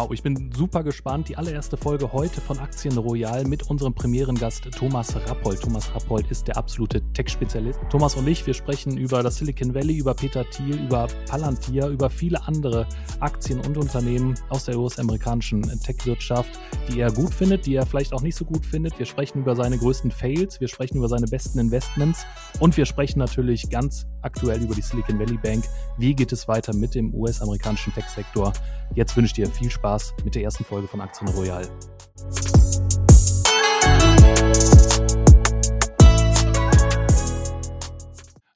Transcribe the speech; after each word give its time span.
Wow, 0.00 0.12
ich 0.12 0.22
bin 0.22 0.50
super 0.56 0.82
gespannt. 0.82 1.28
Die 1.28 1.36
allererste 1.36 1.76
Folge 1.76 2.10
heute 2.10 2.40
von 2.40 2.58
Aktien 2.58 2.96
Royal 2.96 3.44
mit 3.44 3.68
unserem 3.68 3.92
Premierengast 3.92 4.70
Thomas 4.74 5.14
Rappold. 5.14 5.60
Thomas 5.60 5.94
Rappold 5.94 6.30
ist 6.30 6.48
der 6.48 6.56
absolute 6.56 7.02
Tech-Spezialist. 7.12 7.78
Thomas 7.90 8.14
und 8.14 8.26
ich, 8.26 8.46
wir 8.46 8.54
sprechen 8.54 8.96
über 8.96 9.22
das 9.22 9.36
Silicon 9.36 9.74
Valley, 9.74 9.98
über 9.98 10.14
Peter 10.14 10.48
Thiel, 10.48 10.80
über 10.86 11.06
Palantir, 11.28 11.88
über 11.88 12.08
viele 12.08 12.42
andere 12.46 12.86
Aktien 13.20 13.60
und 13.60 13.76
Unternehmen 13.76 14.36
aus 14.48 14.64
der 14.64 14.78
US-amerikanischen 14.78 15.60
Tech-Wirtschaft, 15.82 16.58
die 16.88 17.00
er 17.00 17.12
gut 17.12 17.34
findet, 17.34 17.66
die 17.66 17.74
er 17.74 17.84
vielleicht 17.84 18.14
auch 18.14 18.22
nicht 18.22 18.36
so 18.36 18.46
gut 18.46 18.64
findet. 18.64 18.98
Wir 18.98 19.04
sprechen 19.04 19.40
über 19.40 19.54
seine 19.54 19.76
größten 19.76 20.12
Fails, 20.12 20.62
wir 20.62 20.68
sprechen 20.68 20.96
über 20.96 21.10
seine 21.10 21.26
besten 21.26 21.58
Investments 21.58 22.24
und 22.58 22.74
wir 22.78 22.86
sprechen 22.86 23.18
natürlich 23.18 23.68
ganz 23.68 24.06
aktuell 24.22 24.62
über 24.62 24.74
die 24.74 24.82
Silicon 24.82 25.18
Valley 25.18 25.38
Bank. 25.38 25.64
Wie 25.98 26.14
geht 26.14 26.32
es 26.32 26.48
weiter 26.48 26.74
mit 26.74 26.94
dem 26.94 27.14
US-amerikanischen 27.14 27.92
Tech-Sektor? 27.94 28.52
Jetzt 28.94 29.16
wünsche 29.16 29.28
ich 29.28 29.32
dir 29.34 29.46
viel 29.46 29.70
Spaß 29.70 30.14
mit 30.24 30.34
der 30.34 30.42
ersten 30.42 30.64
Folge 30.64 30.88
von 30.88 31.00
Aktien 31.00 31.28
Royal. 31.30 31.68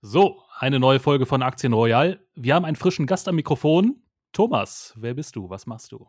So, 0.02 0.42
eine 0.58 0.78
neue 0.78 1.00
Folge 1.00 1.26
von 1.26 1.42
Aktien 1.42 1.72
Royal. 1.72 2.20
Wir 2.34 2.54
haben 2.54 2.64
einen 2.64 2.76
frischen 2.76 3.06
Gast 3.06 3.26
am 3.28 3.34
Mikrofon. 3.34 4.02
Thomas, 4.32 4.94
wer 4.96 5.14
bist 5.14 5.36
du? 5.36 5.50
Was 5.50 5.66
machst 5.66 5.92
du? 5.92 6.06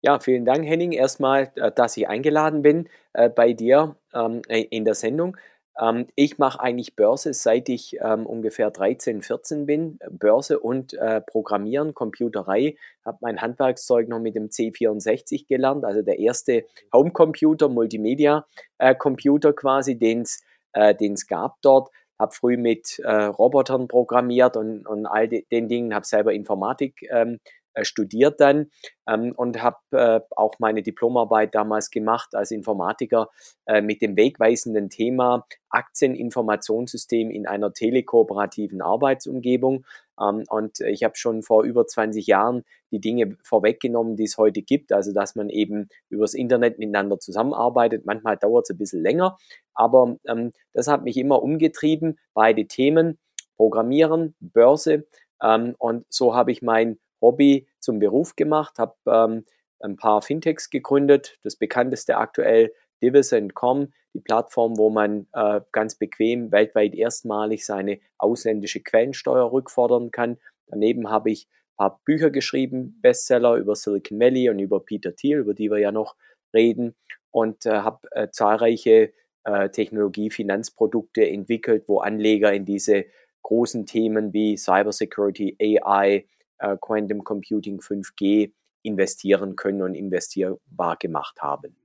Ja, 0.00 0.20
vielen 0.20 0.44
Dank, 0.44 0.64
Henning, 0.64 0.92
erstmal, 0.92 1.50
äh, 1.56 1.72
dass 1.72 1.96
ich 1.96 2.08
eingeladen 2.08 2.62
bin 2.62 2.88
äh, 3.14 3.28
bei 3.28 3.52
dir 3.52 3.96
ähm, 4.14 4.42
in 4.48 4.84
der 4.84 4.94
Sendung. 4.94 5.36
Ähm, 5.80 6.06
ich 6.14 6.38
mache 6.38 6.60
eigentlich 6.60 6.96
Börse, 6.96 7.32
seit 7.32 7.68
ich 7.68 7.96
ähm, 8.00 8.26
ungefähr 8.26 8.70
13, 8.70 9.22
14 9.22 9.66
bin. 9.66 9.98
Börse 10.10 10.58
und 10.58 10.94
äh, 10.94 11.20
Programmieren, 11.20 11.94
Computerei. 11.94 12.76
Habe 13.04 13.18
mein 13.20 13.40
Handwerkszeug 13.40 14.08
noch 14.08 14.20
mit 14.20 14.34
dem 14.34 14.48
C64 14.48 15.46
gelernt, 15.48 15.84
also 15.84 16.02
der 16.02 16.18
erste 16.18 16.64
Homecomputer, 16.92 17.68
Multimedia-Computer 17.68 19.50
äh, 19.50 19.54
quasi, 19.54 19.98
den 19.98 20.22
es 20.22 20.42
äh, 20.72 20.94
gab 21.28 21.60
dort. 21.62 21.90
Habe 22.18 22.34
früh 22.34 22.56
mit 22.56 22.98
äh, 22.98 23.24
Robotern 23.24 23.86
programmiert 23.86 24.56
und, 24.56 24.86
und 24.88 25.06
all 25.06 25.28
de, 25.28 25.44
den 25.52 25.68
Dingen, 25.68 25.94
habe 25.94 26.04
selber 26.04 26.32
Informatik 26.32 27.06
ähm, 27.10 27.34
äh, 27.34 27.38
studiert 27.82 28.40
dann 28.40 28.70
ähm, 29.08 29.32
und 29.36 29.62
habe 29.62 29.78
äh, 29.92 30.20
auch 30.36 30.54
meine 30.58 30.82
Diplomarbeit 30.82 31.54
damals 31.54 31.90
gemacht 31.90 32.34
als 32.34 32.50
Informatiker 32.50 33.28
äh, 33.66 33.80
mit 33.80 34.02
dem 34.02 34.16
wegweisenden 34.16 34.90
Thema 34.90 35.46
Aktieninformationssystem 35.70 37.30
in 37.30 37.46
einer 37.46 37.72
telekooperativen 37.72 38.82
Arbeitsumgebung. 38.82 39.84
Ähm, 40.20 40.44
und 40.48 40.80
ich 40.80 41.04
habe 41.04 41.16
schon 41.16 41.42
vor 41.42 41.64
über 41.64 41.86
20 41.86 42.26
Jahren 42.26 42.64
die 42.90 43.00
Dinge 43.00 43.36
vorweggenommen, 43.42 44.16
die 44.16 44.24
es 44.24 44.38
heute 44.38 44.62
gibt, 44.62 44.92
also 44.92 45.12
dass 45.12 45.34
man 45.34 45.50
eben 45.50 45.88
übers 46.08 46.34
Internet 46.34 46.78
miteinander 46.78 47.18
zusammenarbeitet. 47.18 48.06
Manchmal 48.06 48.36
dauert 48.36 48.64
es 48.64 48.70
ein 48.70 48.78
bisschen 48.78 49.02
länger, 49.02 49.36
aber 49.74 50.16
ähm, 50.26 50.52
das 50.72 50.88
hat 50.88 51.04
mich 51.04 51.16
immer 51.16 51.42
umgetrieben, 51.42 52.18
beide 52.34 52.66
Themen, 52.66 53.18
Programmieren, 53.56 54.34
Börse. 54.40 55.06
Ähm, 55.42 55.74
und 55.78 56.06
so 56.08 56.34
habe 56.34 56.52
ich 56.52 56.62
mein 56.62 56.98
Hobby 57.20 57.66
zum 57.80 57.98
Beruf 57.98 58.36
gemacht, 58.36 58.78
habe 58.78 58.94
ähm, 59.06 59.44
ein 59.80 59.96
paar 59.96 60.22
Fintechs 60.22 60.70
gegründet. 60.70 61.38
Das 61.42 61.56
bekannteste 61.56 62.16
aktuell 62.16 62.72
Divisend.com, 63.02 63.92
die 64.14 64.20
Plattform, 64.20 64.76
wo 64.76 64.90
man 64.90 65.26
äh, 65.32 65.60
ganz 65.72 65.96
bequem 65.96 66.50
weltweit 66.50 66.94
erstmalig 66.94 67.64
seine 67.64 68.00
ausländische 68.18 68.80
Quellensteuer 68.80 69.52
rückfordern 69.52 70.10
kann. 70.10 70.38
Daneben 70.66 71.08
habe 71.10 71.30
ich 71.30 71.46
ein 71.48 71.76
paar 71.76 72.00
Bücher 72.04 72.30
geschrieben, 72.30 72.98
Bestseller 73.00 73.56
über 73.56 73.76
Silicon 73.76 74.18
Valley 74.18 74.50
und 74.50 74.58
über 74.58 74.80
Peter 74.80 75.14
Thiel, 75.14 75.38
über 75.38 75.54
die 75.54 75.70
wir 75.70 75.78
ja 75.78 75.92
noch 75.92 76.16
reden, 76.52 76.96
und 77.30 77.66
äh, 77.66 77.70
habe 77.70 78.08
äh, 78.12 78.28
zahlreiche 78.30 79.12
äh, 79.44 79.68
Technologie-Finanzprodukte 79.70 81.28
entwickelt, 81.28 81.84
wo 81.86 82.00
Anleger 82.00 82.52
in 82.52 82.64
diese 82.64 83.04
großen 83.42 83.86
Themen 83.86 84.32
wie 84.32 84.56
Cybersecurity, 84.56 85.56
AI, 85.60 86.26
äh, 86.58 86.76
Quantum 86.80 87.24
Computing 87.24 87.80
5G 87.80 88.52
investieren 88.82 89.56
können 89.56 89.82
und 89.82 89.94
investierbar 89.94 90.96
gemacht 90.96 91.40
haben. 91.42 91.76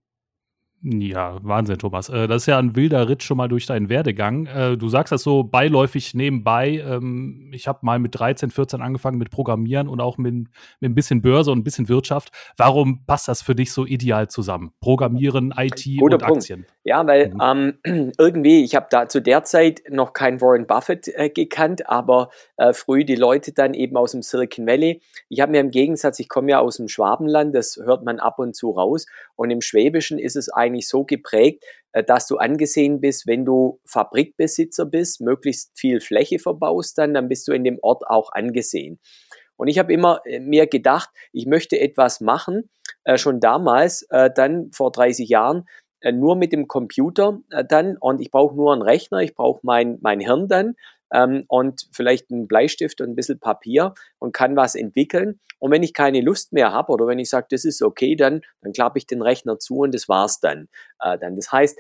Ja, 0.86 1.38
Wahnsinn, 1.44 1.78
Thomas. 1.78 2.10
Äh, 2.10 2.28
das 2.28 2.42
ist 2.42 2.46
ja 2.48 2.60
ein 2.60 2.76
wilder 2.76 3.08
Ritt 3.08 3.24
schon 3.24 3.38
mal 3.38 3.48
durch 3.48 3.66
deinen 3.66 3.88
Werdegang. 3.88 4.48
Äh, 4.48 4.76
du 4.76 4.90
sagst 4.90 5.14
das 5.14 5.24
so 5.24 5.44
beiläufig 5.44 6.14
nebenbei. 6.14 6.84
Ähm, 6.86 7.52
ich 7.54 7.70
habe 7.70 7.80
mal 7.84 8.00
mit 8.00 8.20
13, 8.20 8.52
14 8.52 8.82
angefangen 8.82 9.18
mit 9.18 9.32
Programmieren 9.32 9.88
und 9.88 10.02
auch 10.02 10.18
mit, 10.18 10.34
mit 10.34 10.50
ein 10.82 10.94
bisschen 10.94 11.22
Börse 11.22 11.52
und 11.52 11.60
ein 11.60 11.64
bisschen 11.64 11.88
Wirtschaft. 11.88 12.32
Warum 12.58 13.06
passt 13.06 13.30
das 13.30 13.42
für 13.42 13.56
dich 13.56 13.72
so 13.72 13.86
ideal 13.86 14.28
zusammen? 14.28 14.74
Programmieren, 14.82 15.54
IT 15.58 15.86
Guter 15.98 16.16
und 16.16 16.22
Punkt. 16.22 16.38
Aktien. 16.40 16.66
Ja, 16.84 17.08
weil 17.08 17.30
mhm. 17.30 17.78
ähm, 17.86 18.12
irgendwie, 18.18 18.66
ich 18.66 18.76
habe 18.76 18.88
da 18.90 19.08
zu 19.08 19.22
der 19.22 19.46
Zeit 19.46 19.84
noch 19.90 20.12
keinen 20.12 20.42
Warren 20.42 20.68
Buffett 20.68 21.08
äh, 21.08 21.30
gekannt, 21.30 21.90
aber 21.90 22.30
äh, 22.58 22.74
früh 22.74 23.06
die 23.06 23.16
Leute 23.16 23.54
dann 23.54 23.74
eben 23.74 23.96
aus 23.96 24.12
dem 24.12 24.22
Silicon 24.22 24.68
Valley. 24.68 25.02
Ich 25.30 25.40
habe 25.40 25.54
mir 25.54 25.62
im 25.62 25.70
Gegensatz, 25.70 26.20
ich 26.20 26.28
komme 26.28 26.52
ja 26.52 26.60
aus 26.60 26.76
dem 26.76 26.90
Schwabenland, 26.90 27.56
das 27.56 27.80
hört 27.82 28.04
man 28.04 28.20
ab 28.20 28.38
und 28.38 28.54
zu 28.54 28.72
raus. 28.72 29.06
Und 29.36 29.50
im 29.50 29.62
Schwäbischen 29.62 30.20
ist 30.20 30.36
es 30.36 30.50
eigentlich 30.50 30.88
so 30.88 31.04
geprägt, 31.04 31.64
äh, 31.94 32.04
dass 32.04 32.28
du 32.28 32.38
angesehen 32.38 33.02
bist, 33.02 33.28
wenn 33.28 33.46
du 33.46 33.80
Fabrikbesitzer 33.86 34.86
bist, 34.86 35.22
möglichst 35.22 35.72
viel 35.76 36.00
Fläche 36.00 36.40
verbaust, 36.40 36.98
dann, 36.98 37.14
dann 37.14 37.30
bist 37.30 37.48
du 37.48 37.54
in 37.54 37.64
dem 37.64 37.80
Ort 37.82 38.04
auch 38.08 38.32
angesehen. 38.32 39.00
Und 39.56 39.68
ich 39.68 39.80
habe 39.80 39.94
immer 39.94 40.22
äh, 40.26 40.40
mir 40.40 40.68
gedacht, 40.68 41.10
ich 41.32 41.46
möchte 41.46 41.80
etwas 41.80 42.20
machen, 42.22 42.70
äh, 43.04 43.18
schon 43.18 43.40
damals, 43.40 44.08
dann 44.36 44.72
vor 44.72 44.92
30 44.92 45.28
Jahren, 45.30 45.66
nur 46.12 46.36
mit 46.36 46.52
dem 46.52 46.68
Computer 46.68 47.40
dann 47.70 47.96
und 47.98 48.20
ich 48.20 48.30
brauche 48.30 48.56
nur 48.56 48.74
einen 48.74 48.82
Rechner, 48.82 49.20
ich 49.20 49.36
brauche 49.36 49.62
mein, 49.64 50.00
mein 50.02 50.20
Hirn 50.20 50.50
dann 50.50 50.76
ähm, 51.14 51.46
und 51.48 51.88
vielleicht 51.94 52.32
einen 52.32 52.48
Bleistift 52.48 53.00
und 53.00 53.10
ein 53.10 53.16
bisschen 53.16 53.40
Papier 53.40 53.94
und 54.20 54.34
kann 54.34 54.56
was 54.56 54.76
entwickeln. 54.76 55.40
Und 55.60 55.72
wenn 55.72 55.84
ich 55.84 55.94
keine 55.94 56.22
Lust 56.22 56.52
mehr 56.52 56.74
habe 56.74 56.92
oder 56.92 57.08
wenn 57.08 57.20
ich 57.20 57.30
sage, 57.30 57.48
das 57.52 57.64
ist 57.64 57.82
okay, 57.82 58.16
dann, 58.16 58.42
dann 58.62 58.74
klappe 58.74 58.98
ich 58.98 59.08
den 59.08 59.22
Rechner 59.22 59.60
zu 59.60 59.78
und 59.78 59.94
das 59.94 60.10
war's 60.10 60.40
dann. 60.40 60.68
Äh, 61.00 61.18
dann. 61.18 61.36
Das 61.36 61.52
heißt, 61.52 61.80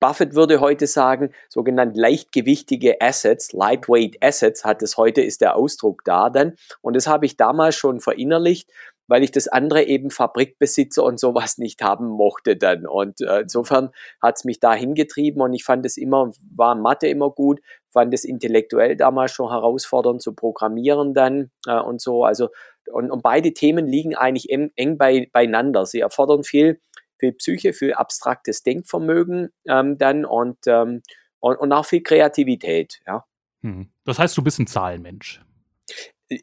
Buffett 0.00 0.34
würde 0.34 0.60
heute 0.60 0.86
sagen, 0.86 1.32
sogenannt 1.48 1.96
leichtgewichtige 1.96 3.00
Assets, 3.00 3.52
Lightweight 3.52 4.16
Assets 4.22 4.64
hat 4.64 4.82
es 4.82 4.96
heute, 4.96 5.22
ist 5.22 5.40
der 5.40 5.56
Ausdruck 5.56 6.04
da 6.04 6.30
dann. 6.30 6.56
Und 6.82 6.94
das 6.94 7.06
habe 7.06 7.26
ich 7.26 7.36
damals 7.36 7.76
schon 7.76 8.00
verinnerlicht 8.00 8.70
weil 9.06 9.22
ich 9.22 9.30
das 9.30 9.48
andere 9.48 9.82
eben 9.84 10.10
Fabrikbesitzer 10.10 11.04
und 11.04 11.20
sowas 11.20 11.58
nicht 11.58 11.82
haben 11.82 12.06
mochte 12.06 12.56
dann. 12.56 12.86
Und 12.86 13.20
äh, 13.20 13.40
insofern 13.40 13.90
hat 14.22 14.36
es 14.36 14.44
mich 14.44 14.60
da 14.60 14.74
hingetrieben 14.74 15.42
und 15.42 15.52
ich 15.54 15.64
fand 15.64 15.84
es 15.86 15.96
immer, 15.96 16.30
war 16.54 16.74
Mathe 16.74 17.08
immer 17.08 17.30
gut, 17.30 17.60
fand 17.94 18.12
es 18.12 18.24
intellektuell 18.24 18.96
damals 18.96 19.32
schon 19.32 19.48
herausfordernd 19.48 20.20
zu 20.20 20.34
programmieren 20.34 21.14
dann 21.14 21.50
äh, 21.66 21.80
und 21.80 22.02
so. 22.02 22.24
Also 22.24 22.50
und, 22.92 23.10
und 23.10 23.22
beide 23.22 23.54
Themen 23.54 23.86
liegen 23.86 24.14
eigentlich 24.14 24.50
eng, 24.50 24.70
eng 24.76 24.98
bei, 24.98 25.30
beieinander. 25.32 25.86
Sie 25.86 26.00
erfordern 26.00 26.44
viel, 26.44 26.80
viel 27.18 27.32
Psyche, 27.32 27.72
viel 27.72 27.94
abstraktes 27.94 28.62
Denkvermögen 28.62 29.48
ähm, 29.66 29.96
dann 29.96 30.26
und, 30.26 30.58
ähm, 30.66 31.00
und, 31.40 31.56
und 31.56 31.72
auch 31.72 31.86
viel 31.86 32.02
Kreativität, 32.02 33.00
ja. 33.06 33.24
Hm. 33.62 33.88
Das 34.04 34.18
heißt, 34.18 34.36
du 34.36 34.42
bist 34.42 34.58
ein 34.58 34.66
Zahlenmensch 34.66 35.40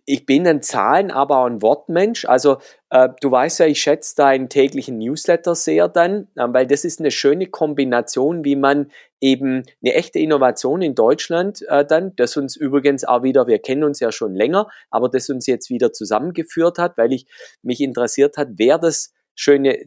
ich 0.05 0.25
bin 0.25 0.47
ein 0.47 0.61
Zahlen, 0.61 1.11
aber 1.11 1.39
auch 1.39 1.45
ein 1.45 1.61
Wortmensch. 1.61 2.25
Also 2.25 2.57
äh, 2.89 3.09
du 3.19 3.31
weißt 3.31 3.59
ja, 3.59 3.65
ich 3.65 3.81
schätze 3.81 4.15
deinen 4.15 4.49
täglichen 4.49 4.97
Newsletter 4.97 5.55
sehr 5.55 5.87
dann, 5.87 6.27
äh, 6.35 6.45
weil 6.47 6.67
das 6.67 6.85
ist 6.85 6.99
eine 6.99 7.11
schöne 7.11 7.47
Kombination, 7.47 8.45
wie 8.45 8.55
man 8.55 8.91
eben 9.21 9.63
eine 9.81 9.93
echte 9.93 10.19
Innovation 10.19 10.81
in 10.81 10.95
Deutschland 10.95 11.61
äh, 11.69 11.85
dann, 11.85 12.15
das 12.15 12.35
uns 12.35 12.55
übrigens 12.55 13.05
auch 13.05 13.23
wieder, 13.23 13.47
wir 13.47 13.59
kennen 13.59 13.83
uns 13.83 13.99
ja 13.99 14.11
schon 14.11 14.35
länger, 14.35 14.67
aber 14.89 15.07
das 15.09 15.29
uns 15.29 15.45
jetzt 15.47 15.69
wieder 15.69 15.93
zusammengeführt 15.93 16.79
hat, 16.79 16.97
weil 16.97 17.13
ich 17.13 17.27
mich 17.61 17.79
interessiert 17.79 18.37
hat, 18.37 18.49
wer 18.55 18.79
das 18.79 19.13
schöne, 19.35 19.79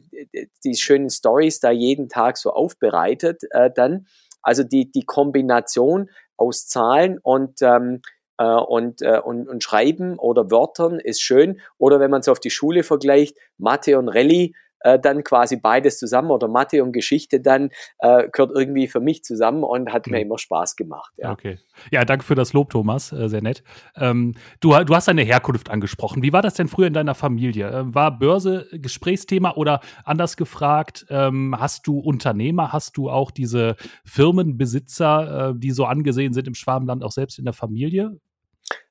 die 0.63 0.75
schönen 0.75 1.09
Stories 1.09 1.59
da 1.59 1.69
jeden 1.69 2.09
Tag 2.09 2.37
so 2.37 2.51
aufbereitet 2.51 3.43
äh, 3.51 3.69
dann. 3.73 4.07
Also 4.41 4.63
die, 4.63 4.91
die 4.91 5.03
Kombination 5.03 6.09
aus 6.37 6.67
Zahlen 6.67 7.19
und 7.19 7.61
ähm, 7.61 8.01
äh, 8.37 8.45
und, 8.45 9.01
äh, 9.01 9.19
und, 9.19 9.47
und 9.47 9.63
Schreiben 9.63 10.19
oder 10.19 10.51
Wörtern 10.51 10.99
ist 10.99 11.21
schön. 11.21 11.61
Oder 11.77 11.99
wenn 11.99 12.11
man 12.11 12.21
es 12.21 12.27
auf 12.27 12.39
die 12.39 12.49
Schule 12.49 12.83
vergleicht, 12.83 13.37
Mathe 13.57 13.97
und 13.97 14.09
Rallye, 14.09 14.53
äh, 14.85 14.99
dann 14.99 15.23
quasi 15.23 15.57
beides 15.57 15.97
zusammen 15.97 16.29
oder 16.29 16.47
Mathe 16.47 16.83
und 16.83 16.91
Geschichte 16.91 17.41
dann 17.41 17.71
äh, 17.99 18.29
gehört 18.29 18.51
irgendwie 18.55 18.87
für 18.87 18.99
mich 18.99 19.23
zusammen 19.23 19.63
und 19.63 19.91
hat 19.91 20.05
mhm. 20.05 20.13
mir 20.13 20.21
immer 20.21 20.37
Spaß 20.37 20.75
gemacht. 20.75 21.11
Ja. 21.17 21.31
Okay. 21.31 21.57
Ja, 21.91 22.05
danke 22.05 22.23
für 22.23 22.35
das 22.35 22.53
Lob, 22.53 22.69
Thomas. 22.69 23.11
Äh, 23.11 23.27
sehr 23.27 23.41
nett. 23.41 23.63
Ähm, 23.95 24.35
du, 24.59 24.71
du 24.83 24.95
hast 24.95 25.07
deine 25.07 25.23
Herkunft 25.23 25.69
angesprochen. 25.69 26.21
Wie 26.21 26.31
war 26.31 26.41
das 26.41 26.53
denn 26.53 26.67
früher 26.67 26.87
in 26.87 26.93
deiner 26.93 27.15
Familie? 27.15 27.67
Äh, 27.69 27.93
war 27.93 28.17
Börse 28.17 28.67
Gesprächsthema 28.71 29.53
oder 29.55 29.81
anders 30.03 30.37
gefragt, 30.37 31.05
ähm, 31.09 31.55
hast 31.57 31.87
du 31.87 31.99
Unternehmer, 31.99 32.71
hast 32.71 32.97
du 32.97 33.09
auch 33.09 33.31
diese 33.31 33.75
Firmenbesitzer, 34.05 35.49
äh, 35.49 35.53
die 35.57 35.71
so 35.71 35.85
angesehen 35.85 36.33
sind 36.33 36.47
im 36.47 36.53
Schwabenland, 36.53 37.03
auch 37.03 37.11
selbst 37.11 37.39
in 37.39 37.45
der 37.45 37.53
Familie? 37.53 38.19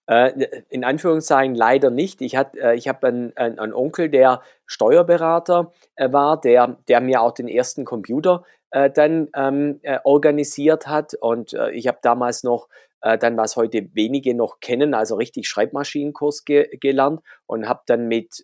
Äh, 0.06 0.62
in 0.68 0.84
Anführungszeichen 0.84 1.54
leider 1.54 1.90
nicht. 1.90 2.20
Ich, 2.20 2.34
äh, 2.34 2.74
ich 2.74 2.88
habe 2.88 3.06
einen, 3.06 3.36
einen, 3.36 3.72
Onkel, 3.72 4.10
der 4.10 4.42
Steuerberater 4.66 5.72
äh, 5.96 6.12
war, 6.12 6.40
der, 6.40 6.76
der 6.88 7.00
mir 7.00 7.22
auch 7.22 7.32
den 7.32 7.48
ersten 7.48 7.86
Computer 7.86 8.44
äh, 8.70 8.90
dann 8.90 9.28
ähm, 9.34 9.80
äh, 9.82 10.00
organisiert 10.04 10.88
hat. 10.88 11.14
Und 11.14 11.54
äh, 11.54 11.70
ich 11.70 11.86
habe 11.86 11.98
damals 12.02 12.44
noch 12.44 12.68
dann, 13.20 13.36
was 13.36 13.56
heute 13.56 13.90
wenige 13.92 14.34
noch 14.34 14.60
kennen, 14.60 14.94
also 14.94 15.16
richtig 15.16 15.46
Schreibmaschinenkurs 15.46 16.46
ge 16.46 16.74
gelernt 16.78 17.20
und 17.44 17.68
habe 17.68 17.82
dann 17.84 18.08
mit 18.08 18.42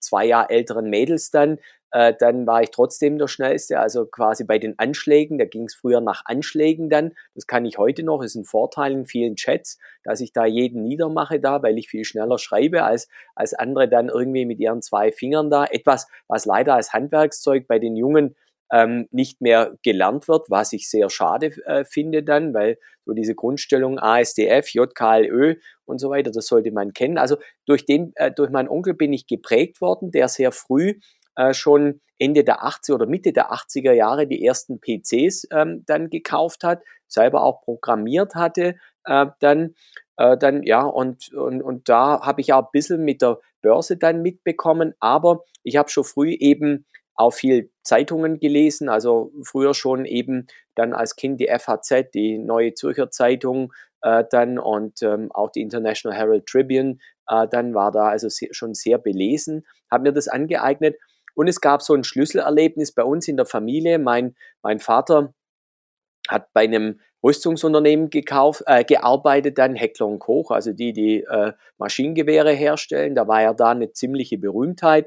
zwei 0.00 0.24
Jahre 0.24 0.48
älteren 0.48 0.88
Mädels 0.88 1.30
dann 1.30 1.58
äh, 1.90 2.14
dann 2.18 2.46
war 2.46 2.62
ich 2.62 2.70
trotzdem 2.70 3.18
der 3.18 3.28
Schnellste, 3.28 3.78
also 3.78 4.06
quasi 4.06 4.44
bei 4.44 4.58
den 4.58 4.78
Anschlägen, 4.78 5.38
da 5.38 5.44
ging 5.44 5.64
es 5.64 5.74
früher 5.74 6.00
nach 6.00 6.22
Anschlägen 6.26 6.90
dann, 6.90 7.12
das 7.34 7.46
kann 7.46 7.64
ich 7.64 7.78
heute 7.78 8.02
noch, 8.02 8.22
ist 8.22 8.34
ein 8.34 8.44
Vorteil 8.44 8.92
in 8.92 9.06
vielen 9.06 9.36
Chats, 9.36 9.78
dass 10.04 10.20
ich 10.20 10.32
da 10.32 10.44
jeden 10.44 10.82
niedermache 10.82 11.40
da, 11.40 11.62
weil 11.62 11.78
ich 11.78 11.88
viel 11.88 12.04
schneller 12.04 12.38
schreibe 12.38 12.84
als, 12.84 13.08
als 13.34 13.54
andere 13.54 13.88
dann 13.88 14.08
irgendwie 14.08 14.44
mit 14.44 14.58
ihren 14.58 14.82
zwei 14.82 15.12
Fingern 15.12 15.50
da. 15.50 15.64
Etwas, 15.64 16.08
was 16.28 16.44
leider 16.44 16.74
als 16.74 16.92
Handwerkszeug 16.92 17.66
bei 17.66 17.78
den 17.78 17.96
Jungen 17.96 18.34
ähm, 18.70 19.08
nicht 19.10 19.40
mehr 19.40 19.76
gelernt 19.82 20.28
wird, 20.28 20.50
was 20.50 20.72
ich 20.72 20.90
sehr 20.90 21.08
schade 21.10 21.52
äh, 21.64 21.84
finde 21.84 22.22
dann, 22.22 22.52
weil 22.52 22.78
so 23.04 23.14
diese 23.14 23.34
Grundstellung 23.34 23.98
ASDF, 23.98 24.68
JKLÖ 24.68 25.56
und 25.86 25.98
so 25.98 26.10
weiter, 26.10 26.30
das 26.30 26.46
sollte 26.46 26.70
man 26.70 26.92
kennen. 26.92 27.16
Also 27.16 27.38
durch 27.64 27.86
den, 27.86 28.12
äh, 28.16 28.30
durch 28.30 28.50
meinen 28.50 28.68
Onkel 28.68 28.92
bin 28.94 29.12
ich 29.12 29.26
geprägt 29.26 29.80
worden, 29.80 30.10
der 30.10 30.28
sehr 30.28 30.52
früh 30.52 30.94
äh, 31.38 31.54
schon 31.54 32.00
Ende 32.18 32.42
der 32.42 32.64
80er 32.64 32.94
oder 32.94 33.06
Mitte 33.06 33.32
der 33.32 33.52
80er 33.52 33.92
Jahre 33.92 34.26
die 34.26 34.44
ersten 34.44 34.80
PCs 34.80 35.46
ähm, 35.52 35.84
dann 35.86 36.10
gekauft 36.10 36.64
hat, 36.64 36.82
selber 37.06 37.44
auch 37.44 37.62
programmiert 37.62 38.34
hatte, 38.34 38.74
äh, 39.04 39.26
dann, 39.38 39.74
äh, 40.16 40.36
dann 40.36 40.64
ja, 40.64 40.82
und, 40.82 41.32
und, 41.32 41.62
und 41.62 41.88
da 41.88 42.20
habe 42.22 42.40
ich 42.40 42.52
auch 42.52 42.64
ein 42.64 42.72
bisschen 42.72 43.04
mit 43.04 43.22
der 43.22 43.38
Börse 43.62 43.96
dann 43.96 44.20
mitbekommen, 44.20 44.94
aber 44.98 45.44
ich 45.62 45.76
habe 45.76 45.90
schon 45.90 46.04
früh 46.04 46.32
eben 46.32 46.86
auch 47.14 47.32
viel 47.32 47.70
Zeitungen 47.82 48.40
gelesen, 48.40 48.88
also 48.88 49.32
früher 49.44 49.74
schon 49.74 50.04
eben 50.04 50.48
dann 50.74 50.92
als 50.92 51.14
Kind 51.14 51.40
die 51.40 51.48
FAZ, 51.48 52.10
die 52.14 52.38
Neue 52.38 52.74
Zürcher 52.74 53.10
Zeitung, 53.10 53.72
äh, 54.02 54.24
dann 54.28 54.58
und 54.58 55.02
ähm, 55.02 55.30
auch 55.32 55.50
die 55.50 55.60
International 55.60 56.16
Herald 56.16 56.46
Tribune, 56.46 56.98
äh, 57.28 57.46
dann 57.48 57.74
war 57.74 57.92
da 57.92 58.08
also 58.08 58.28
sehr, 58.28 58.52
schon 58.52 58.74
sehr 58.74 58.98
belesen, 58.98 59.66
habe 59.90 60.04
mir 60.04 60.12
das 60.12 60.28
angeeignet 60.28 60.96
und 61.38 61.46
es 61.46 61.60
gab 61.60 61.82
so 61.82 61.94
ein 61.94 62.02
Schlüsselerlebnis 62.02 62.90
bei 62.90 63.04
uns 63.04 63.28
in 63.28 63.36
der 63.36 63.46
Familie. 63.46 64.00
Mein, 64.00 64.34
mein 64.60 64.80
Vater 64.80 65.32
hat 66.28 66.52
bei 66.52 66.62
einem 66.62 66.98
Rüstungsunternehmen 67.22 68.10
gekauft, 68.10 68.64
äh, 68.66 68.82
gearbeitet, 68.82 69.56
dann 69.56 69.76
Heckler 69.76 70.08
und 70.08 70.18
Koch, 70.18 70.50
also 70.50 70.72
die, 70.72 70.92
die 70.92 71.22
äh, 71.22 71.52
Maschinengewehre 71.78 72.50
herstellen. 72.50 73.14
Da 73.14 73.28
war 73.28 73.40
er 73.40 73.54
da 73.54 73.70
eine 73.70 73.92
ziemliche 73.92 74.36
Berühmtheit. 74.36 75.06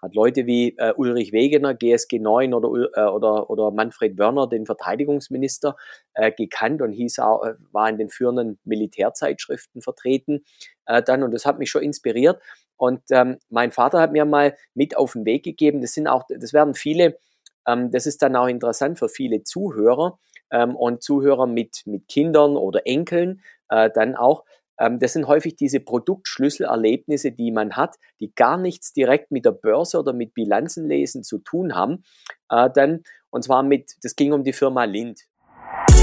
Hat 0.00 0.14
Leute 0.14 0.46
wie 0.46 0.76
äh, 0.78 0.92
Ulrich 0.96 1.32
Wegener, 1.32 1.74
GSG 1.74 2.20
9 2.20 2.54
oder, 2.54 2.68
äh, 2.96 3.10
oder, 3.10 3.50
oder 3.50 3.72
Manfred 3.72 4.16
Wörner, 4.18 4.48
den 4.48 4.66
Verteidigungsminister, 4.66 5.74
äh, 6.14 6.30
gekannt 6.30 6.80
und 6.80 6.92
hieß 6.92 7.18
auch, 7.18 7.42
äh, 7.42 7.54
war 7.72 7.88
in 7.88 7.98
den 7.98 8.08
führenden 8.08 8.60
Militärzeitschriften 8.62 9.82
vertreten 9.82 10.44
dann. 10.84 11.22
Und 11.22 11.32
das 11.32 11.46
hat 11.46 11.60
mich 11.60 11.70
schon 11.70 11.82
inspiriert. 11.82 12.42
Und 12.82 13.02
ähm, 13.12 13.38
mein 13.48 13.70
Vater 13.70 14.00
hat 14.00 14.10
mir 14.10 14.24
mal 14.24 14.56
mit 14.74 14.96
auf 14.96 15.12
den 15.12 15.24
Weg 15.24 15.44
gegeben, 15.44 15.82
das 15.82 15.92
sind 15.92 16.08
auch, 16.08 16.24
das 16.28 16.52
werden 16.52 16.74
viele, 16.74 17.16
ähm, 17.64 17.92
das 17.92 18.06
ist 18.06 18.22
dann 18.22 18.34
auch 18.34 18.48
interessant 18.48 18.98
für 18.98 19.08
viele 19.08 19.44
Zuhörer 19.44 20.18
ähm, 20.50 20.74
und 20.74 21.00
Zuhörer 21.00 21.46
mit, 21.46 21.82
mit 21.86 22.08
Kindern 22.08 22.56
oder 22.56 22.84
Enkeln 22.84 23.40
äh, 23.68 23.88
dann 23.94 24.16
auch. 24.16 24.44
Ähm, 24.80 24.98
das 24.98 25.12
sind 25.12 25.28
häufig 25.28 25.54
diese 25.54 25.78
Produktschlüsselerlebnisse, 25.78 27.30
die 27.30 27.52
man 27.52 27.76
hat, 27.76 28.00
die 28.18 28.34
gar 28.34 28.56
nichts 28.56 28.92
direkt 28.92 29.30
mit 29.30 29.44
der 29.44 29.52
Börse 29.52 30.00
oder 30.00 30.12
mit 30.12 30.34
Bilanzenlesen 30.34 31.22
zu 31.22 31.38
tun 31.38 31.76
haben. 31.76 32.02
Äh, 32.48 32.68
dann, 32.74 33.04
und 33.30 33.44
zwar 33.44 33.62
mit, 33.62 33.92
das 34.02 34.16
ging 34.16 34.32
um 34.32 34.42
die 34.42 34.52
Firma 34.52 34.82
Lind. 34.82 35.20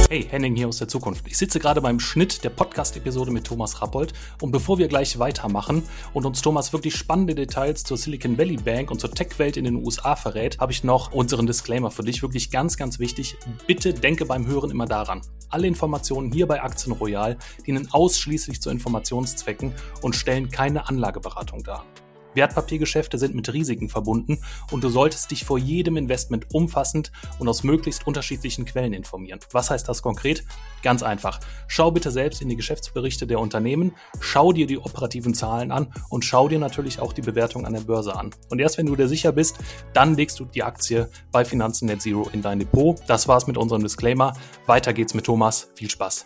Hey, 0.10 0.26
Henning 0.28 0.56
hier 0.56 0.68
aus 0.68 0.80
der 0.80 0.88
Zukunft. 0.88 1.28
Ich 1.28 1.38
sitze 1.38 1.60
gerade 1.60 1.82
beim 1.82 2.00
Schnitt 2.00 2.44
der 2.44 2.50
Podcast-Episode 2.50 3.30
mit 3.30 3.46
Thomas 3.46 3.80
Rappold 3.80 4.12
und 4.42 4.50
bevor 4.50 4.80
wir 4.80 4.88
gleich 4.88 5.20
weitermachen 5.20 5.84
und 6.16 6.26
uns 6.26 6.42
Thomas 6.42 6.74
wirklich 6.74 6.96
spannende 6.96 7.36
Details 7.36 7.84
zur 7.84 7.96
Silicon 7.96 8.36
Valley 8.36 8.58
Bank 8.58 8.90
und 8.90 9.00
zur 9.00 9.12
Tech-Welt 9.12 9.56
in 9.56 9.66
den 9.66 9.76
USA 9.76 10.16
verrät, 10.16 10.58
habe 10.58 10.72
ich 10.72 10.84
noch 10.84 11.12
unseren 11.12 11.46
Disclaimer 11.46 11.92
für 11.92 12.02
dich. 12.02 12.24
Wirklich 12.24 12.50
ganz, 12.50 12.76
ganz 12.76 12.98
wichtig. 12.98 13.38
Bitte 13.68 13.94
denke 13.94 14.26
beim 14.26 14.48
Hören 14.48 14.72
immer 14.72 14.88
daran. 14.88 15.22
Alle 15.50 15.68
Informationen 15.68 16.32
hier 16.32 16.48
bei 16.48 16.64
Aktien 16.64 16.94
Royal 16.94 17.38
dienen 17.68 17.88
ausschließlich 17.92 18.64
zu 18.64 18.72
Informationszwecken 18.72 19.76
und 20.02 20.16
stellen 20.16 20.50
keine 20.50 20.90
Anlageberatung 20.90 21.62
dar. 21.62 21.86
Wertpapiergeschäfte 22.34 23.18
sind 23.18 23.36
mit 23.36 23.52
Risiken 23.54 23.90
verbunden 23.90 24.40
und 24.72 24.84
du 24.84 24.90
solltest 24.90 25.32
dich 25.32 25.46
vor 25.46 25.58
jedem 25.58 25.98
Investment 25.98 26.48
umfassend 26.54 27.12
und 27.40 27.48
aus 27.48 27.64
möglichst 27.64 28.08
unterschiedlichen 28.08 28.66
Quellen 28.66 28.94
informieren. 28.94 29.40
Was 29.52 29.70
heißt 29.70 29.88
das 29.88 30.02
konkret? 30.02 30.44
Ganz 30.84 31.04
einfach. 31.04 31.40
Schau 31.68 31.92
bitte 31.92 32.12
selbst 32.12 32.42
in 32.42 32.50
die 32.50 32.56
Geschäftsberichte 32.56 33.28
der 33.28 33.40
Unternehmen, 33.40 33.94
schau 34.20 34.52
dir 34.52 34.68
die 34.68 34.78
operativen 34.78 35.34
Zahlen 35.34 35.72
an 35.72 35.94
und 36.10 36.26
schau 36.26 36.48
dir 36.48 36.60
natürlich 36.60 37.00
auch 37.00 37.14
die 37.14 37.22
Bewertung 37.22 37.66
an 37.66 37.74
der 37.74 37.82
Börse 37.82 38.16
an. 38.16 38.32
Und 38.50 38.60
erst 38.60 38.78
wenn 38.78 38.86
du 38.86 38.96
dir 38.96 39.08
sicher 39.08 39.32
bist, 39.32 39.58
dann 39.94 40.16
legst 40.16 40.40
du 40.40 40.46
die 40.46 40.64
Aktie 40.64 41.10
bei 41.32 41.46
Finanzen 41.46 41.88
Net 41.88 42.02
Zero 42.02 42.30
in 42.32 42.42
dein 42.42 42.60
Depot. 42.60 43.00
Das 43.08 43.28
war's 43.28 43.48
mit 43.48 43.58
unserem 43.58 43.84
Disclaimer. 43.84 44.34
Weiter 44.66 44.94
geht's 44.94 45.14
mit 45.14 45.26
Thomas. 45.26 45.70
Viel 45.76 45.90
Spaß. 45.90 46.26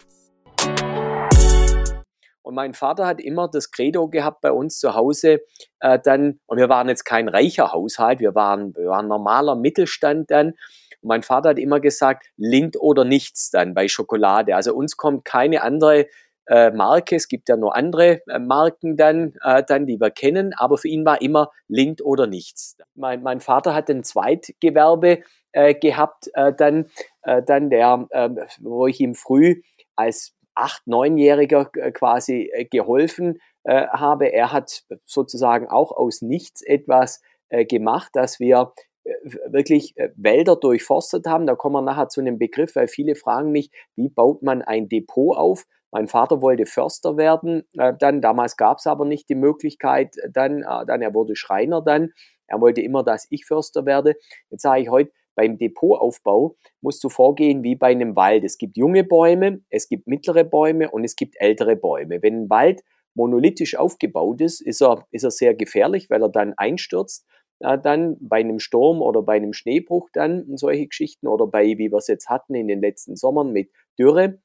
Und 2.53 2.57
mein 2.57 2.75
Vater 2.75 3.07
hat 3.07 3.19
immer 3.19 3.47
das 3.47 3.71
Credo 3.71 4.07
gehabt 4.07 4.41
bei 4.41 4.51
uns 4.51 4.77
zu 4.77 4.93
Hause, 4.93 5.39
äh, 5.79 5.97
dann, 5.97 6.39
und 6.45 6.59
wir 6.59 6.69
waren 6.69 6.87
jetzt 6.87 7.03
kein 7.03 7.27
reicher 7.27 7.71
Haushalt, 7.71 8.19
wir 8.19 8.35
waren, 8.35 8.75
wir 8.75 8.89
waren 8.89 9.07
normaler 9.07 9.55
Mittelstand 9.55 10.29
dann. 10.29 10.49
Und 10.49 10.57
mein 11.01 11.23
Vater 11.23 11.49
hat 11.49 11.57
immer 11.57 11.79
gesagt, 11.79 12.27
Lind 12.37 12.79
oder 12.79 13.05
nichts 13.05 13.49
dann 13.49 13.73
bei 13.73 13.87
Schokolade. 13.87 14.55
Also 14.55 14.75
uns 14.75 14.97
kommt 14.97 15.25
keine 15.25 15.63
andere 15.63 16.05
äh, 16.45 16.69
Marke, 16.69 17.15
es 17.15 17.27
gibt 17.27 17.49
ja 17.49 17.57
nur 17.57 17.75
andere 17.75 18.21
äh, 18.27 18.37
Marken 18.37 18.97
dann, 18.97 19.33
äh, 19.43 19.63
dann, 19.67 19.87
die 19.87 19.99
wir 19.99 20.11
kennen, 20.11 20.53
aber 20.55 20.77
für 20.77 20.89
ihn 20.89 21.05
war 21.05 21.23
immer 21.23 21.49
Lind 21.67 22.05
oder 22.05 22.27
nichts. 22.27 22.77
Mein, 22.93 23.23
mein 23.23 23.39
Vater 23.39 23.73
hat 23.73 23.89
ein 23.89 24.03
Zweitgewerbe 24.03 25.23
äh, 25.53 25.73
gehabt, 25.73 26.29
äh, 26.35 26.53
dann, 26.53 26.85
äh, 27.23 27.41
dann 27.41 27.71
der, 27.71 28.05
äh, 28.11 28.29
wo 28.59 28.85
ich 28.85 28.99
ihm 28.99 29.15
früh 29.15 29.63
als 29.95 30.35
acht, 30.55 30.85
neunjähriger 30.87 31.69
äh, 31.75 31.91
quasi 31.91 32.49
äh, 32.53 32.65
geholfen 32.65 33.39
äh, 33.63 33.87
habe. 33.87 34.31
Er 34.31 34.51
hat 34.51 34.83
sozusagen 35.05 35.67
auch 35.67 35.91
aus 35.91 36.21
nichts 36.21 36.61
etwas 36.61 37.21
äh, 37.49 37.65
gemacht, 37.65 38.11
dass 38.13 38.39
wir 38.39 38.73
äh, 39.03 39.13
wirklich 39.47 39.95
Wälder 40.15 40.55
durchforstet 40.55 41.25
haben. 41.27 41.47
Da 41.47 41.55
kommen 41.55 41.75
wir 41.75 41.81
nachher 41.81 42.09
zu 42.09 42.21
einem 42.21 42.37
Begriff, 42.37 42.75
weil 42.75 42.87
viele 42.87 43.15
fragen 43.15 43.51
mich, 43.51 43.71
wie 43.95 44.09
baut 44.09 44.41
man 44.43 44.61
ein 44.61 44.89
Depot 44.89 45.37
auf? 45.37 45.65
Mein 45.91 46.07
Vater 46.07 46.41
wollte 46.41 46.65
Förster 46.65 47.17
werden, 47.17 47.67
dann 47.73 48.19
damals 48.19 48.57
gab 48.57 48.79
es 48.79 48.87
aber 48.87 49.05
nicht 49.05 49.29
die 49.29 49.35
Möglichkeit, 49.35 50.15
dann, 50.27 50.61
dann 50.61 51.03
er 51.03 51.13
wurde 51.13 51.35
Schreiner 51.35 51.83
dann. 51.83 52.13
Er 52.47 52.59
wollte 52.61 52.81
immer, 52.81 53.03
dass 53.03 53.27
ich 53.29 53.45
Förster 53.45 53.85
werde. 53.85 54.15
Jetzt 54.49 54.63
sage 54.63 54.81
ich 54.81 54.89
heute, 54.89 55.11
beim 55.35 55.57
Depotaufbau 55.57 56.55
musst 56.81 57.03
du 57.03 57.09
vorgehen 57.09 57.63
wie 57.63 57.75
bei 57.75 57.87
einem 57.87 58.15
Wald. 58.15 58.43
Es 58.43 58.57
gibt 58.57 58.77
junge 58.77 59.03
Bäume, 59.03 59.61
es 59.69 59.87
gibt 59.87 60.07
mittlere 60.07 60.43
Bäume 60.43 60.89
und 60.91 61.03
es 61.03 61.15
gibt 61.15 61.35
ältere 61.39 61.75
Bäume. 61.75 62.21
Wenn 62.21 62.43
ein 62.43 62.49
Wald 62.49 62.81
monolithisch 63.15 63.75
aufgebaut 63.75 64.41
ist, 64.41 64.61
ist 64.61 64.81
er, 64.81 65.05
ist 65.11 65.23
er 65.23 65.31
sehr 65.31 65.53
gefährlich, 65.53 66.09
weil 66.09 66.21
er 66.21 66.29
dann 66.29 66.53
einstürzt. 66.57 67.27
Dann 67.59 68.17
bei 68.19 68.37
einem 68.37 68.59
Sturm 68.59 69.01
oder 69.01 69.21
bei 69.21 69.35
einem 69.35 69.53
Schneebruch 69.53 70.09
dann 70.11 70.57
solche 70.57 70.87
Geschichten 70.87 71.27
oder 71.27 71.47
bei, 71.47 71.63
wie 71.77 71.91
wir 71.91 71.97
es 71.97 72.07
jetzt 72.07 72.27
hatten 72.27 72.55
in 72.55 72.67
den 72.67 72.81
letzten 72.81 73.15
Sommern 73.15 73.53
mit 73.53 73.71
Dürre. 73.97 74.39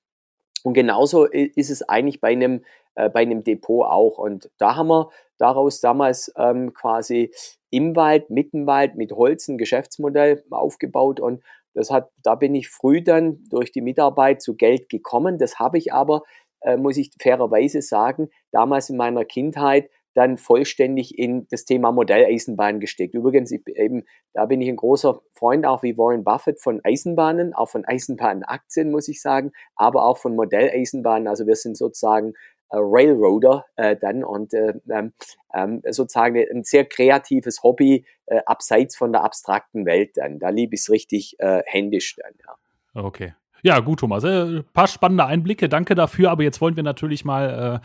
Und 0.65 0.75
genauso 0.75 1.25
ist 1.25 1.71
es 1.71 1.88
eigentlich 1.88 2.21
bei 2.21 2.29
einem, 2.29 2.65
äh, 2.95 3.09
bei 3.09 3.21
einem 3.21 3.45
Depot 3.45 3.87
auch. 3.87 4.19
Und 4.19 4.50
da 4.59 4.77
haben 4.77 4.88
wir 4.88 5.11
daraus 5.38 5.81
damals 5.81 6.33
ähm, 6.37 6.75
quasi 6.75 7.33
im 7.71 7.97
Wald, 7.97 8.31
mit 8.31 8.53
dem 8.53 8.67
Wald, 8.67 8.97
mit 8.97 9.12
Holz 9.12 9.49
ein 9.49 9.59
Geschäftsmodell 9.59 10.43
aufgebaut 10.50 11.21
und 11.21 11.43
das 11.75 11.91
hat, 11.91 12.11
da 12.25 12.35
bin 12.35 12.55
ich 12.55 12.69
früh 12.69 13.03
dann 13.03 13.45
durch 13.50 13.71
die 13.71 13.83
Mitarbeit 13.83 14.43
zu 14.43 14.57
Geld 14.57 14.88
gekommen. 14.88 15.38
Das 15.38 15.61
habe 15.61 15.79
ich 15.79 15.93
aber, 15.93 16.23
äh, 16.62 16.77
muss 16.77 16.97
ich 16.97 17.12
fairerweise 17.21 17.83
sagen, 17.83 18.31
damals 18.50 18.91
in 18.91 18.97
meiner 18.97 19.25
Kindheit 19.25 19.88
dann 20.18 20.37
vollständig 20.37 21.16
in 21.16 21.46
das 21.48 21.64
Thema 21.64 21.92
Modelleisenbahn 21.92 22.80
gesteckt. 22.80 23.14
Übrigens, 23.14 23.52
ich, 23.52 23.62
eben, 23.68 24.02
da 24.32 24.46
bin 24.46 24.60
ich 24.60 24.68
ein 24.68 24.75
großer 24.75 25.20
Freund 25.32 25.64
auch 25.64 25.84
wie 25.84 25.96
Warren 25.96 26.25
Buffett 26.25 26.60
von 26.60 26.80
Eisenbahnen, 26.82 27.54
auch 27.54 27.68
von 27.68 27.84
Eisenbahnaktien, 27.84 28.90
muss 28.90 29.06
ich 29.06 29.22
sagen, 29.22 29.52
aber 29.76 30.04
auch 30.04 30.18
von 30.18 30.34
Modelleisenbahnen. 30.34 31.28
Also 31.28 31.46
wir 31.46 31.54
sind 31.54 31.76
sozusagen 31.76 32.32
äh, 32.70 32.78
Railroader 32.78 33.64
äh, 33.76 33.94
dann 33.96 34.25
und 34.25 34.54
äh, 34.54 34.75
ähm, 34.90 35.12
ähm, 35.54 35.82
sozusagen 35.88 36.37
ein 36.37 36.64
sehr 36.64 36.84
kreatives 36.84 37.62
Hobby 37.62 38.04
äh, 38.26 38.40
abseits 38.44 38.96
von 38.96 39.12
der 39.12 39.22
abstrakten 39.22 39.87
Welt 39.87 40.16
dann. 40.16 40.40
Da 40.40 40.48
liebe 40.48 40.75
ich 40.75 40.80
es 40.80 40.90
richtig 40.90 41.37
äh, 41.38 41.62
händisch 41.64 42.16
dann, 42.16 42.32
ja. 42.44 43.04
Okay. 43.04 43.34
Ja, 43.62 43.78
gut, 43.78 44.00
Thomas. 44.00 44.25
Ein 44.25 44.58
äh, 44.58 44.62
paar 44.72 44.88
spannende 44.88 45.26
Einblicke, 45.26 45.68
danke 45.68 45.94
dafür. 45.94 46.32
Aber 46.32 46.42
jetzt 46.42 46.60
wollen 46.60 46.75
wir 46.75 46.82
natürlich 46.82 47.25
mal 47.25 47.80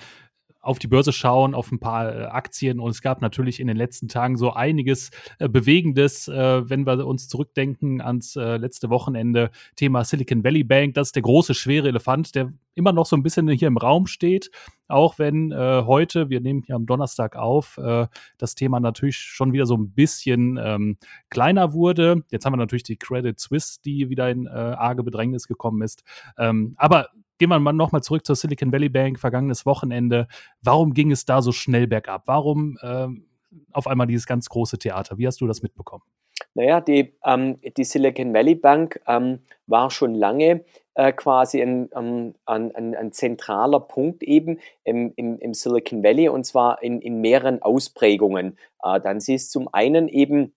auf 0.63 0.79
die 0.79 0.87
Börse 0.87 1.11
schauen, 1.11 1.53
auf 1.53 1.71
ein 1.71 1.79
paar 1.79 2.15
äh, 2.15 2.23
Aktien 2.23 2.79
und 2.79 2.89
es 2.89 3.01
gab 3.01 3.21
natürlich 3.21 3.59
in 3.59 3.67
den 3.67 3.75
letzten 3.75 4.07
Tagen 4.07 4.37
so 4.37 4.53
einiges 4.53 5.11
äh, 5.37 5.49
Bewegendes, 5.49 6.29
äh, 6.29 6.69
wenn 6.69 6.87
wir 6.87 7.05
uns 7.05 7.27
zurückdenken 7.27 8.01
ans 8.01 8.35
letzte 8.35 8.89
Wochenende, 8.89 9.51
Thema 9.75 10.05
Silicon 10.05 10.43
Valley 10.43 10.63
Bank, 10.63 10.93
das 10.93 11.09
ist 11.09 11.15
der 11.15 11.23
große, 11.23 11.53
schwere 11.53 11.89
Elefant, 11.89 12.33
der 12.33 12.53
immer 12.75 12.93
noch 12.93 13.05
so 13.05 13.17
ein 13.17 13.23
bisschen 13.23 13.49
hier 13.49 13.67
im 13.67 13.77
Raum 13.77 14.07
steht, 14.07 14.49
auch 14.87 15.19
wenn 15.19 15.53
heute, 15.53 16.29
wir 16.29 16.39
nehmen 16.39 16.63
hier 16.65 16.75
am 16.75 16.85
Donnerstag 16.85 17.35
auf, 17.35 17.79
das 18.37 18.55
Thema 18.55 18.79
natürlich 18.79 19.17
schon 19.17 19.53
wieder 19.53 19.65
so 19.65 19.75
ein 19.75 19.91
bisschen 19.91 20.57
ähm, 20.61 20.97
kleiner 21.29 21.73
wurde. 21.73 22.23
Jetzt 22.31 22.45
haben 22.45 22.53
wir 22.53 22.57
natürlich 22.57 22.83
die 22.83 22.97
Credit 22.97 23.39
Suisse, 23.39 23.79
die 23.83 24.09
wieder 24.09 24.29
in 24.29 24.47
arge 24.47 25.03
Bedrängnis 25.03 25.47
gekommen 25.47 25.81
ist. 25.81 26.03
Ähm, 26.37 26.73
aber 26.77 27.09
gehen 27.43 27.49
wir 27.49 27.59
mal 27.59 27.73
nochmal 27.73 28.01
zurück 28.01 28.25
zur 28.25 28.37
Silicon 28.37 28.71
Valley 28.71 28.87
Bank, 28.87 29.19
vergangenes 29.19 29.65
Wochenende. 29.65 30.29
Warum 30.61 30.93
ging 30.93 31.11
es 31.11 31.25
da 31.25 31.41
so 31.41 31.51
schnell 31.51 31.87
bergab? 31.87 32.23
Warum 32.25 32.77
ähm, 32.81 33.27
auf 33.73 33.85
einmal 33.85 34.07
dieses 34.07 34.25
ganz 34.25 34.47
große 34.47 34.77
Theater? 34.77 35.17
Wie 35.17 35.27
hast 35.27 35.41
du 35.41 35.47
das 35.47 35.61
mitbekommen? 35.61 36.05
Naja, 36.53 36.79
die, 36.79 37.17
ähm, 37.25 37.59
die 37.75 37.83
Silicon 37.83 38.33
Valley 38.33 38.55
Bank 38.55 39.01
ähm, 39.07 39.39
war 39.67 39.91
schon 39.91 40.15
lange 40.15 40.63
äh, 40.93 41.11
quasi 41.11 41.61
ein, 41.61 41.89
ähm, 41.93 42.33
ein, 42.45 42.73
ein, 42.73 42.95
ein, 42.95 43.11
zentraler 43.11 43.81
Punkt 43.81 44.23
eben 44.23 44.59
im, 44.85 45.11
im, 45.17 45.37
im, 45.37 45.53
Silicon 45.53 46.01
Valley 46.01 46.29
und 46.29 46.45
zwar 46.45 46.81
in, 46.81 47.01
in 47.01 47.19
mehreren 47.19 47.61
Ausprägungen. 47.61 48.57
Äh, 48.81 49.01
dann 49.01 49.19
sie 49.19 49.35
ist 49.35 49.51
zum 49.51 49.67
einen 49.73 50.07
eben 50.07 50.53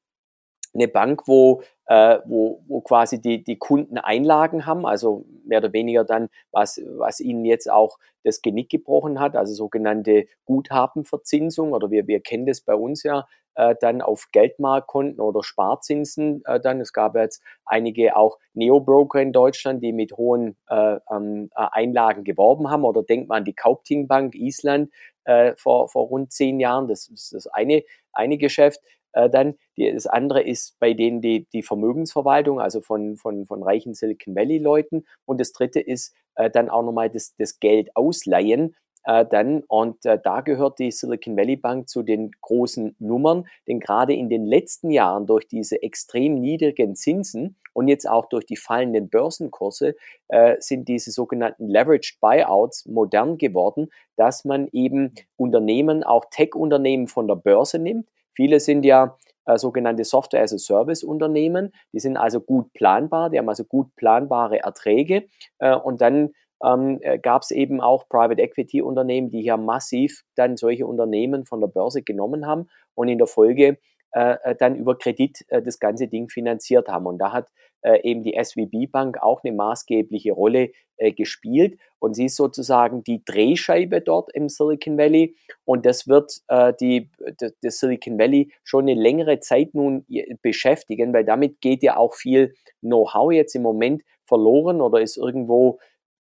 eine 0.73 0.87
Bank, 0.87 1.26
wo, 1.26 1.62
äh, 1.87 2.19
wo, 2.25 2.62
wo 2.66 2.81
quasi 2.81 3.21
die, 3.21 3.43
die 3.45 3.59
Kunden 3.59 3.99
Einlagen 3.99 4.66
haben, 4.66 4.87
also 4.87 5.25
mehr 5.45 5.59
oder 5.59 5.73
weniger 5.73 6.05
dann, 6.05 6.28
was, 6.50 6.81
was 6.97 7.21
ihnen 7.21 7.45
jetzt 7.45 7.71
auch 7.71 7.99
das 8.25 8.43
Genick 8.43 8.71
gebrochen 8.71 9.21
hat, 9.21 9.37
also 9.37 9.55
sogenannte 9.55 10.26
Guthabenverzinsung 10.45 11.73
oder 11.73 11.90
wir, 11.90 12.07
wir 12.09 12.21
kennen 12.21 12.47
das 12.47 12.61
bei 12.61 12.75
uns 12.75 13.05
ja 13.05 13.26
äh, 13.57 13.75
dann 13.81 14.02
auf 14.02 14.28
Geldmarktkonten 14.33 15.21
oder 15.21 15.43
Sparzinsen 15.43 16.43
äh, 16.45 16.61
dann. 16.61 16.81
Es 16.81 16.93
gab 16.93 17.16
jetzt 17.16 17.43
einige 17.64 18.16
auch 18.16 18.38
Neo-Broker 18.55 19.21
in 19.21 19.33
Deutschland, 19.33 19.83
die 19.83 19.93
mit 19.93 20.12
hohen 20.12 20.57
äh, 20.69 20.99
ähm, 21.11 21.49
äh, 21.57 21.66
Einlagen 21.73 22.25
geworben 22.25 22.71
haben 22.71 22.85
oder 22.85 23.02
denkt 23.02 23.28
man 23.28 23.38
an 23.38 23.45
die 23.45 23.55
Kaupting 23.55 24.07
Bank 24.07 24.35
Island 24.35 24.90
äh, 25.25 25.55
vor, 25.57 25.88
vor 25.88 26.07
rund 26.07 26.33
zehn 26.33 26.61
Jahren, 26.61 26.87
das 26.87 27.09
ist 27.09 27.33
das 27.33 27.47
eine, 27.47 27.83
eine 28.12 28.38
Geschäft. 28.38 28.81
Äh, 29.17 29.31
dann 29.31 29.55
die, 29.77 29.91
das 29.93 30.07
andere 30.07 30.43
ist 30.43 30.79
bei 30.79 30.93
denen 30.93 31.21
die, 31.23 31.47
die 31.53 31.63
Vermögensverwaltung, 31.63 32.61
also 32.61 32.83
von, 32.83 33.17
von, 33.17 33.47
von 33.47 33.63
reichen 33.63 33.95
Silicon 33.95 34.37
Valley-Leuten. 34.37 35.07
Und 35.25 35.41
das 35.41 35.53
dritte 35.53 35.81
ist 35.81 36.15
äh, 36.35 36.51
dann 36.51 36.69
auch 36.69 36.83
nochmal 36.83 37.09
das, 37.09 37.35
das 37.39 37.59
Geld 37.59 37.97
ausleihen. 37.97 38.77
Äh, 39.05 39.25
dann, 39.25 39.63
und 39.69 40.05
äh, 40.05 40.19
da 40.23 40.43
gehört 40.43 40.79
die 40.81 40.91
Silicon 40.91 41.37
Valley 41.37 41.57
Bank 41.57 41.89
zu 41.89 42.03
den 42.03 42.33
großen 42.43 42.95
Nummern, 42.99 43.47
denn 43.67 43.81
gerade 43.81 44.13
in 44.13 44.29
den 44.29 44.45
letzten 44.45 44.91
Jahren 44.91 45.27
durch 45.27 45.49
diese 45.49 45.83
extrem 45.83 46.35
niedrigen 46.41 46.95
Zinsen 46.95 47.57
und 47.73 47.89
jetzt 47.89 48.07
auch 48.07 48.27
durch 48.27 48.45
die 48.45 48.57
fallenden 48.57 49.09
Börsenkurse 49.09 49.95
äh, 50.29 50.57
sind 50.59 50.89
diese 50.89 51.11
sogenannten 51.11 51.69
Leveraged 51.69 52.19
Buyouts 52.21 52.85
modern 52.85 53.39
geworden, 53.39 53.89
dass 54.17 54.45
man 54.45 54.69
eben 54.73 55.15
Unternehmen, 55.37 56.03
auch 56.05 56.27
Tech-Unternehmen 56.31 57.07
von 57.07 57.29
der 57.29 57.37
Börse 57.37 57.79
nimmt, 57.79 58.09
Viele 58.37 58.61
sind 58.61 58.85
ja 58.85 59.16
äh, 59.47 59.59
sogenannte 59.59 60.05
Software 60.05 60.43
as 60.43 60.52
a 60.52 60.59
Service 60.59 61.02
Unternehmen. 61.02 61.73
Die 61.93 62.00
sind 62.00 62.16
also 62.16 62.40
gut 62.40 62.73
planbar, 62.75 63.31
die 63.31 63.38
haben 63.38 63.49
also 63.49 63.64
gut 63.64 63.95
planbare 63.97 64.61
Erträge. 64.61 65.26
Äh, 65.59 65.75
und 65.75 66.00
dann 66.00 66.31
ähm, 66.64 66.99
äh, 67.02 67.19
gab 67.19 67.43
es 67.43 67.50
eben 67.50 67.81
auch 67.81 68.09
Private 68.09 68.40
Equity 68.40 68.83
Unternehmen, 68.83 69.31
die 69.31 69.43
hier 69.43 69.57
massiv 69.57 70.23
dann 70.37 70.57
solche 70.57 70.87
Unternehmen 70.87 71.45
von 71.45 71.61
der 71.61 71.69
Börse 71.69 72.02
genommen 72.02 72.47
haben 72.47 72.69
und 72.95 73.09
in 73.09 73.19
der 73.19 73.26
Folge 73.26 73.78
äh, 74.12 74.37
äh, 74.43 74.57
dann 74.57 74.76
über 74.76 74.97
Kredit 74.97 75.45
äh, 75.49 75.61
das 75.61 75.78
ganze 75.78 76.09
Ding 76.09 76.28
finanziert 76.28 76.88
haben. 76.88 77.07
Und 77.07 77.19
da 77.19 77.33
hat 77.33 77.49
äh, 77.87 78.00
eben 78.02 78.25
die 78.25 78.37
SWB 78.43 78.88
Bank 78.88 79.23
auch 79.23 79.45
eine 79.45 79.55
maßgebliche 79.55 80.33
Rolle 80.33 80.73
äh, 80.97 81.12
gespielt. 81.12 81.78
Und 82.00 82.14
sie 82.14 82.25
ist 82.25 82.37
sozusagen 82.37 83.05
die 83.05 83.25
Drehscheibe 83.25 84.00
dort 84.00 84.35
im 84.35 84.49
Silicon 84.49 84.99
Valley. 84.99 85.37
Und 85.64 85.87
das 85.87 86.09
wird 86.09 86.40
äh, 86.49 86.73
die, 86.81 87.11
das 87.62 87.78
Silicon 87.78 88.19
Valley 88.19 88.52
schon 88.64 88.88
eine 88.88 89.00
längere 89.00 89.38
Zeit 89.38 89.75
nun 89.75 90.05
beschäftigen, 90.43 91.12
weil 91.12 91.25
damit 91.25 91.61
geht 91.61 91.85
ja 91.85 91.97
auch 91.97 92.14
viel 92.14 92.55
Know-how 92.81 93.33
jetzt 93.33 93.55
im 93.55 93.62
Moment 93.62 94.02
verloren 94.26 94.81
oder 94.81 95.00
ist 95.00 95.16
irgendwo 95.16 95.78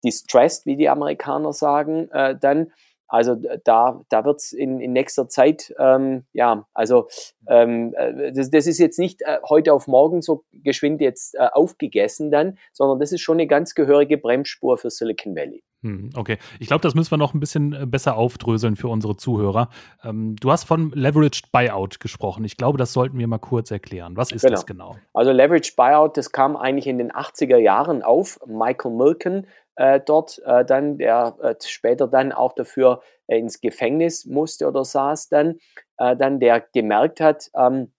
distressed, 0.05 0.67
wie 0.67 0.77
die 0.77 0.89
Amerikaner 0.89 1.53
sagen, 1.53 2.11
äh, 2.11 2.37
dann. 2.39 2.73
Also 3.13 3.37
da, 3.65 4.01
da 4.09 4.25
wird 4.25 4.39
es 4.39 4.55
in, 4.55 4.81
in 4.81 4.95
nächster 4.95 5.29
Zeit, 5.29 5.75
ähm, 5.79 6.25
ja, 6.33 6.67
also 6.73 7.09
ähm, 7.47 7.93
äh, 7.95 8.33
das, 8.33 8.49
das 8.49 8.67
ist 8.67 8.79
jetzt 8.79 8.99
nicht 8.99 9.21
äh, 9.21 9.37
heute 9.47 9.75
auf 9.75 9.87
morgen 9.87 10.23
so 10.23 10.45
geschwind 10.55 11.03
jetzt 11.03 11.35
äh, 11.35 11.49
aufgegessen 11.53 12.31
dann, 12.31 12.57
sondern 12.73 13.01
das 13.01 13.13
ist 13.13 13.21
schon 13.21 13.37
eine 13.37 13.47
ganz 13.47 13.75
gehörige 13.75 14.17
Bremsspur 14.17 14.79
für 14.79 14.89
Silicon 14.89 15.37
Valley. 15.37 15.63
Hm, 15.83 16.11
okay, 16.17 16.39
ich 16.61 16.69
glaube, 16.69 16.81
das 16.83 16.95
müssen 16.95 17.11
wir 17.11 17.19
noch 17.19 17.35
ein 17.35 17.41
bisschen 17.41 17.73
äh, 17.73 17.87
besser 17.87 18.17
aufdröseln 18.17 18.77
für 18.77 18.89
unsere 18.89 19.17
Zuhörer. 19.17 19.69
Ähm, 20.05 20.37
du 20.37 20.51
hast 20.53 20.65
von 20.65 20.93
Leveraged 20.93 21.51
Buyout 21.51 21.99
gesprochen. 21.99 22.45
Ich 22.45 22.57
glaube, 22.57 22.79
das 22.79 22.93
sollten 22.93 23.19
wir 23.19 23.27
mal 23.27 23.39
kurz 23.39 23.71
erklären. 23.71 24.17
Was 24.17 24.31
ist 24.31 24.43
genau. 24.43 24.55
das 24.55 24.65
genau? 24.65 24.97
Also 25.13 25.33
Leveraged 25.33 25.75
Buyout, 25.77 26.17
das 26.17 26.31
kam 26.31 26.57
eigentlich 26.57 26.87
in 26.87 26.99
den 26.99 27.11
80er 27.11 27.59
Jahren 27.59 28.03
auf. 28.03 28.39
Michael 28.47 28.93
Milken 28.93 29.47
äh, 29.77 30.01
dort 30.05 30.41
äh, 30.45 30.65
dann, 30.65 30.99
der 30.99 31.37
äh, 31.43 31.55
später 31.65 32.09
dann 32.09 32.33
auch 32.33 32.53
dafür 32.55 33.03
äh, 33.27 33.39
ins 33.39 33.61
Gefängnis 33.61 34.27
musste 34.27 34.67
oder 34.67 34.85
saß 34.85 35.29
dann, 35.29 35.59
äh, 35.99 36.17
dann 36.17 36.41
der 36.41 36.61
gemerkt 36.73 37.21
hat, 37.21 37.51
ähm, 37.57 37.93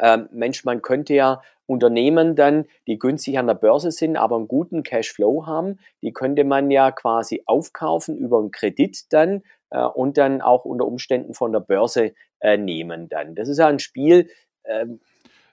ähm, 0.00 0.28
Mensch, 0.30 0.64
man 0.64 0.82
könnte 0.82 1.14
ja 1.14 1.40
Unternehmen 1.66 2.36
dann, 2.36 2.66
die 2.86 2.98
günstig 2.98 3.38
an 3.38 3.48
der 3.48 3.54
Börse 3.54 3.90
sind, 3.90 4.16
aber 4.16 4.36
einen 4.36 4.48
guten 4.48 4.82
Cashflow 4.82 5.46
haben, 5.46 5.78
die 6.02 6.12
könnte 6.12 6.44
man 6.44 6.70
ja 6.70 6.92
quasi 6.92 7.42
aufkaufen 7.46 8.16
über 8.16 8.38
einen 8.38 8.52
Kredit 8.52 9.12
dann 9.12 9.42
äh, 9.70 9.82
und 9.84 10.16
dann 10.16 10.40
auch 10.42 10.64
unter 10.64 10.86
Umständen 10.86 11.34
von 11.34 11.52
der 11.52 11.60
Börse 11.60 12.14
äh, 12.40 12.56
nehmen 12.56 13.08
dann. 13.08 13.34
Das 13.34 13.48
ist 13.48 13.58
ja 13.58 13.66
ein 13.66 13.80
Spiel, 13.80 14.28
ähm, 14.64 15.00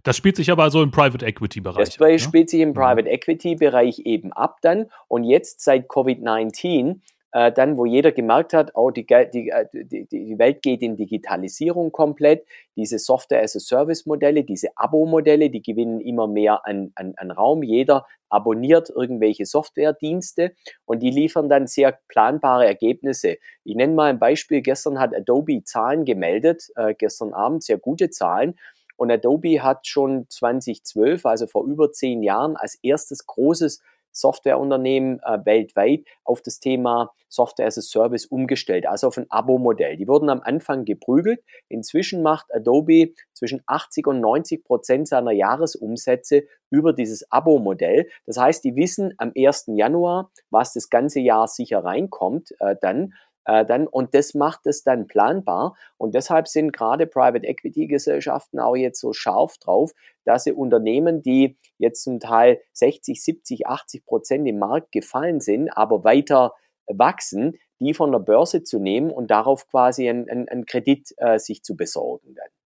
das 0.04 0.18
spielt 0.18 0.36
sich 0.36 0.52
aber 0.52 0.70
so 0.70 0.84
im 0.84 0.92
Private 0.92 1.26
Equity 1.26 1.62
Bereich. 1.62 1.86
Das 1.86 2.02
ab, 2.02 2.08
ne? 2.08 2.20
spielt 2.20 2.50
sich 2.50 2.62
im 2.62 2.70
mhm. 2.70 2.74
Private 2.74 3.10
Equity 3.10 3.56
Bereich 3.56 4.00
eben 4.00 4.34
ab 4.34 4.58
dann. 4.62 4.88
Und 5.08 5.24
jetzt 5.24 5.62
seit 5.62 5.88
Covid-19 5.88 7.00
äh, 7.34 7.52
dann, 7.52 7.78
wo 7.78 7.86
jeder 7.86 8.12
gemerkt 8.12 8.54
hat, 8.54 8.72
oh, 8.76 8.92
die, 8.92 9.06
die, 9.06 9.50
äh, 9.50 9.66
die, 9.74 10.06
die 10.06 10.38
Welt 10.38 10.62
geht 10.62 10.84
in 10.84 10.96
Digitalisierung 10.96 11.92
komplett, 11.92 12.46
diese 12.76 13.00
Software-as-a-Service-Modelle, 13.00 14.44
diese 14.44 14.70
Abo-Modelle, 14.76 15.50
die 15.50 15.64
gewinnen 15.64 16.00
immer 16.00 16.28
mehr 16.28 16.66
an, 16.66 16.92
an, 16.94 17.14
an 17.18 17.32
Raum. 17.32 17.64
Jeder 17.64 18.06
abonniert 18.30 18.90
irgendwelche 18.90 19.46
Softwaredienste 19.46 20.54
und 20.86 21.02
die 21.02 21.10
liefern 21.10 21.50
dann 21.50 21.66
sehr 21.66 21.98
planbare 22.08 22.68
Ergebnisse. 22.68 23.38
Ich 23.64 23.76
nenne 23.76 23.94
mal 23.94 24.12
ein 24.12 24.20
Beispiel. 24.20 24.62
Gestern 24.62 25.00
hat 25.00 25.16
Adobe 25.16 25.64
Zahlen 25.64 26.06
gemeldet, 26.06 26.68
äh, 26.76 26.94
gestern 26.94 27.34
Abend 27.34 27.64
sehr 27.64 27.80
gute 27.80 28.12
Zahlen. 28.12 28.56
Und 29.04 29.12
Adobe 29.12 29.62
hat 29.62 29.86
schon 29.86 30.28
2012, 30.30 31.26
also 31.26 31.46
vor 31.46 31.66
über 31.66 31.92
zehn 31.92 32.24
Jahren, 32.24 32.56
als 32.56 32.80
erstes 32.84 33.28
großes 33.28 33.82
Softwareunternehmen 34.14 35.20
äh, 35.26 35.40
weltweit 35.44 36.06
auf 36.24 36.42
das 36.42 36.62
Thema 36.62 37.12
Software 37.28 37.68
as 37.68 37.78
a 37.78 37.82
Service 37.82 38.26
umgestellt, 38.26 38.88
also 38.88 39.08
auf 39.08 39.18
ein 39.18 39.26
Abo-Modell. 39.30 39.98
Die 39.98 40.08
wurden 40.08 40.30
am 40.30 40.40
Anfang 40.40 40.86
geprügelt. 40.86 41.44
Inzwischen 41.68 42.24
macht 42.24 42.46
Adobe 42.56 43.12
zwischen 43.34 43.62
80 43.66 44.08
und 44.08 44.22
90 44.22 44.64
Prozent 44.64 45.10
seiner 45.10 45.32
Jahresumsätze 45.32 46.44
über 46.70 46.94
dieses 46.94 47.30
Abo-Modell. 47.30 48.08
Das 48.26 48.38
heißt, 48.38 48.64
die 48.64 48.78
wissen 48.78 49.16
am 49.18 49.34
1. 49.36 49.66
Januar, 49.76 50.32
was 50.50 50.72
das 50.72 50.90
ganze 50.90 51.20
Jahr 51.20 51.50
sicher 51.50 51.84
reinkommt, 51.84 52.54
äh, 52.62 52.78
dann 52.80 53.16
äh, 53.46 53.66
dann, 53.66 53.88
und 53.88 54.14
das 54.14 54.34
macht 54.34 54.66
es 54.66 54.84
dann 54.84 55.08
planbar. 55.08 55.76
Und 55.98 56.16
deshalb 56.16 56.48
sind 56.48 56.72
gerade 56.72 57.08
Private 57.08 57.46
Equity 57.46 57.88
Gesellschaften 57.88 58.60
auch 58.60 58.76
jetzt 58.76 59.00
so 59.00 59.14
scharf 59.14 59.58
drauf, 59.58 59.92
dass 60.26 60.46
sie 60.46 60.54
Unternehmen, 60.54 61.22
die 61.22 61.58
jetzt 61.78 62.04
zum 62.04 62.20
Teil 62.20 62.62
60, 62.74 63.24
70, 63.24 63.68
80 63.68 64.06
Prozent 64.06 64.48
im 64.48 64.60
Markt 64.60 64.92
gefallen 64.92 65.40
sind, 65.40 65.70
aber 65.70 66.04
weiter 66.04 66.54
wachsen, 66.88 67.58
die 67.80 67.94
von 67.94 68.12
der 68.12 68.20
Börse 68.20 68.64
zu 68.64 68.80
nehmen 68.80 69.12
und 69.12 69.32
darauf 69.32 69.68
quasi 69.70 70.10
einen, 70.10 70.30
einen 70.30 70.66
Kredit 70.66 71.14
äh, 71.18 71.38
sich 71.38 71.64
zu 71.64 71.76
besorgen 71.76 72.36
dann. 72.36 72.63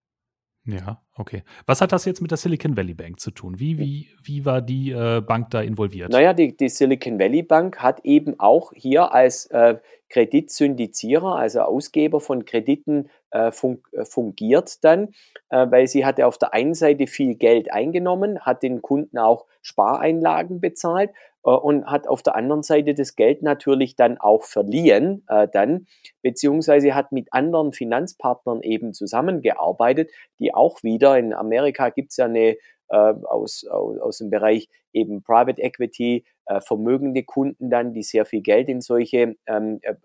Ja, 0.68 1.02
okay. 1.16 1.44
Was 1.66 1.80
hat 1.80 1.94
das 1.94 2.04
jetzt 2.04 2.22
mit 2.22 2.30
der 2.30 2.38
Silicon 2.38 2.76
Valley 2.76 2.94
Bank 2.94 3.22
zu 3.22 3.32
tun? 3.32 3.58
Wie, 3.58 3.80
wie, 3.80 4.10
wie 4.22 4.44
war 4.44 4.62
die 4.62 4.92
äh, 4.92 5.22
Bank 5.22 5.50
da 5.50 5.62
involviert? 5.62 6.12
Naja, 6.12 6.34
die, 6.34 6.58
die 6.58 6.68
Silicon 6.68 7.18
Valley 7.18 7.42
Bank 7.42 7.80
hat 7.80 8.02
eben 8.04 8.38
auch 8.38 8.74
hier 8.76 9.14
als 9.14 9.46
äh, 9.46 9.78
Kreditsyndizierer, 10.10 11.38
also 11.38 11.62
Ausgeber 11.62 12.20
von 12.20 12.44
Krediten 12.44 13.10
äh, 13.32 13.52
fun 13.52 13.82
äh, 13.92 14.06
fungiert 14.06 14.84
dann, 14.84 15.10
äh, 15.50 15.66
weil 15.70 15.88
sie 15.88 16.06
hatte 16.06 16.28
auf 16.28 16.38
der 16.38 16.54
einen 16.54 16.74
Seite 16.74 17.08
viel 17.08 17.36
Geld 17.36 17.72
eingenommen, 17.72 18.40
hat 18.40 18.64
den 18.64 18.82
Kunden 18.82 19.18
auch 19.18 19.46
Spareinlagen 19.62 20.62
bezahlt 20.62 21.12
äh, 21.44 21.50
und 21.50 21.86
hat 21.86 22.08
auf 22.08 22.24
der 22.24 22.36
anderen 22.36 22.64
Seite 22.64 22.94
das 22.94 23.16
Geld 23.16 23.42
natürlich 23.42 23.96
dann 23.96 24.18
auch 24.18 24.44
verliehen, 24.44 25.24
äh, 25.28 25.48
dann, 25.52 25.88
beziehungsweise 26.22 26.96
hat 26.96 27.12
mit 27.12 27.34
anderen 27.34 27.74
Finanzpartnern 27.74 28.62
eben 28.62 28.94
zusammengearbeitet, 28.94 30.12
die 30.40 30.54
auch 30.54 30.84
wieder, 30.84 31.18
in 31.18 31.34
Amerika 31.34 31.90
gibt 31.90 32.12
es 32.12 32.18
ja 32.18 32.26
eine 32.26 32.58
aus, 32.96 33.66
aus, 33.66 33.98
aus 34.00 34.18
dem 34.20 34.30
Bereich 34.30 34.70
eben 34.94 35.22
Private 35.24 35.62
Equity, 35.62 36.26
äh, 36.46 36.62
vermögende 36.62 37.24
Kunden 37.24 37.70
dann, 37.70 37.94
die 37.94 38.04
sehr 38.04 38.26
viel 38.26 38.42
Geld 38.42 38.70
in 38.70 38.82
solche 38.82 39.36
ähm, 39.48 39.80
äh, 39.82 39.96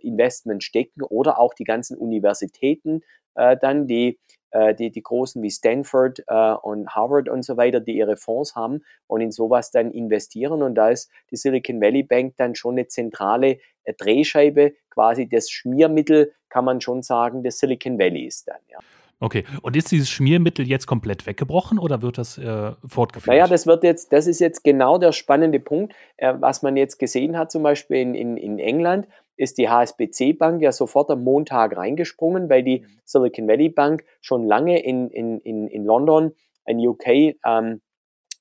Investments 0.00 0.64
stecken 0.64 1.02
oder 1.02 1.38
auch 1.38 1.54
die 1.54 1.64
ganzen 1.64 1.96
Universitäten 1.96 3.02
äh, 3.34 3.56
dann, 3.60 3.86
die 3.86 4.18
äh, 4.52 4.74
die, 4.74 4.90
die 4.90 5.02
großen 5.02 5.40
wie 5.42 5.50
Stanford 5.50 6.24
äh, 6.26 6.52
und 6.54 6.88
Harvard 6.88 7.28
und 7.28 7.44
so 7.44 7.56
weiter, 7.56 7.80
die 7.80 7.96
ihre 7.96 8.16
Fonds 8.16 8.56
haben 8.56 8.82
und 9.06 9.20
in 9.20 9.30
sowas 9.30 9.70
dann 9.70 9.92
investieren. 9.92 10.62
Und 10.62 10.74
da 10.74 10.90
ist 10.90 11.10
die 11.30 11.36
Silicon 11.36 11.80
Valley 11.80 12.02
Bank 12.02 12.34
dann 12.36 12.54
schon 12.56 12.74
eine 12.74 12.88
zentrale 12.88 13.58
äh, 13.84 13.94
Drehscheibe, 13.96 14.74
quasi 14.90 15.28
das 15.28 15.50
Schmiermittel, 15.50 16.32
kann 16.48 16.64
man 16.64 16.80
schon 16.80 17.02
sagen, 17.02 17.44
des 17.44 17.58
Silicon 17.58 17.98
Valley 17.98 18.26
ist 18.26 18.48
dann. 18.48 18.60
Ja. 18.68 18.78
Okay, 19.22 19.44
und 19.60 19.76
ist 19.76 19.92
dieses 19.92 20.08
Schmiermittel 20.08 20.66
jetzt 20.66 20.86
komplett 20.86 21.26
weggebrochen 21.26 21.78
oder 21.78 22.00
wird 22.00 22.16
das 22.16 22.38
äh, 22.38 22.72
fortgeführt? 22.86 23.28
Naja, 23.28 23.46
das 23.46 23.66
wird 23.66 23.84
jetzt, 23.84 24.14
das 24.14 24.26
ist 24.26 24.40
jetzt 24.40 24.64
genau 24.64 24.96
der 24.96 25.12
spannende 25.12 25.60
Punkt, 25.60 25.94
äh, 26.16 26.32
was 26.38 26.62
man 26.62 26.74
jetzt 26.78 26.98
gesehen 26.98 27.36
hat, 27.36 27.52
zum 27.52 27.62
Beispiel 27.62 27.98
in, 27.98 28.14
in, 28.14 28.38
in 28.38 28.58
England 28.58 29.06
ist 29.36 29.58
die 29.58 29.68
HSBC 29.68 30.38
Bank 30.38 30.62
ja 30.62 30.72
sofort 30.72 31.10
am 31.10 31.22
Montag 31.22 31.76
reingesprungen, 31.76 32.48
weil 32.48 32.62
die 32.62 32.86
Silicon 33.04 33.46
Valley 33.46 33.68
Bank 33.68 34.04
schon 34.22 34.46
lange 34.46 34.82
in, 34.82 35.10
in, 35.10 35.40
in, 35.40 35.68
in 35.68 35.84
London, 35.84 36.32
in 36.66 36.78
UK, 36.78 37.36
ähm, 37.44 37.82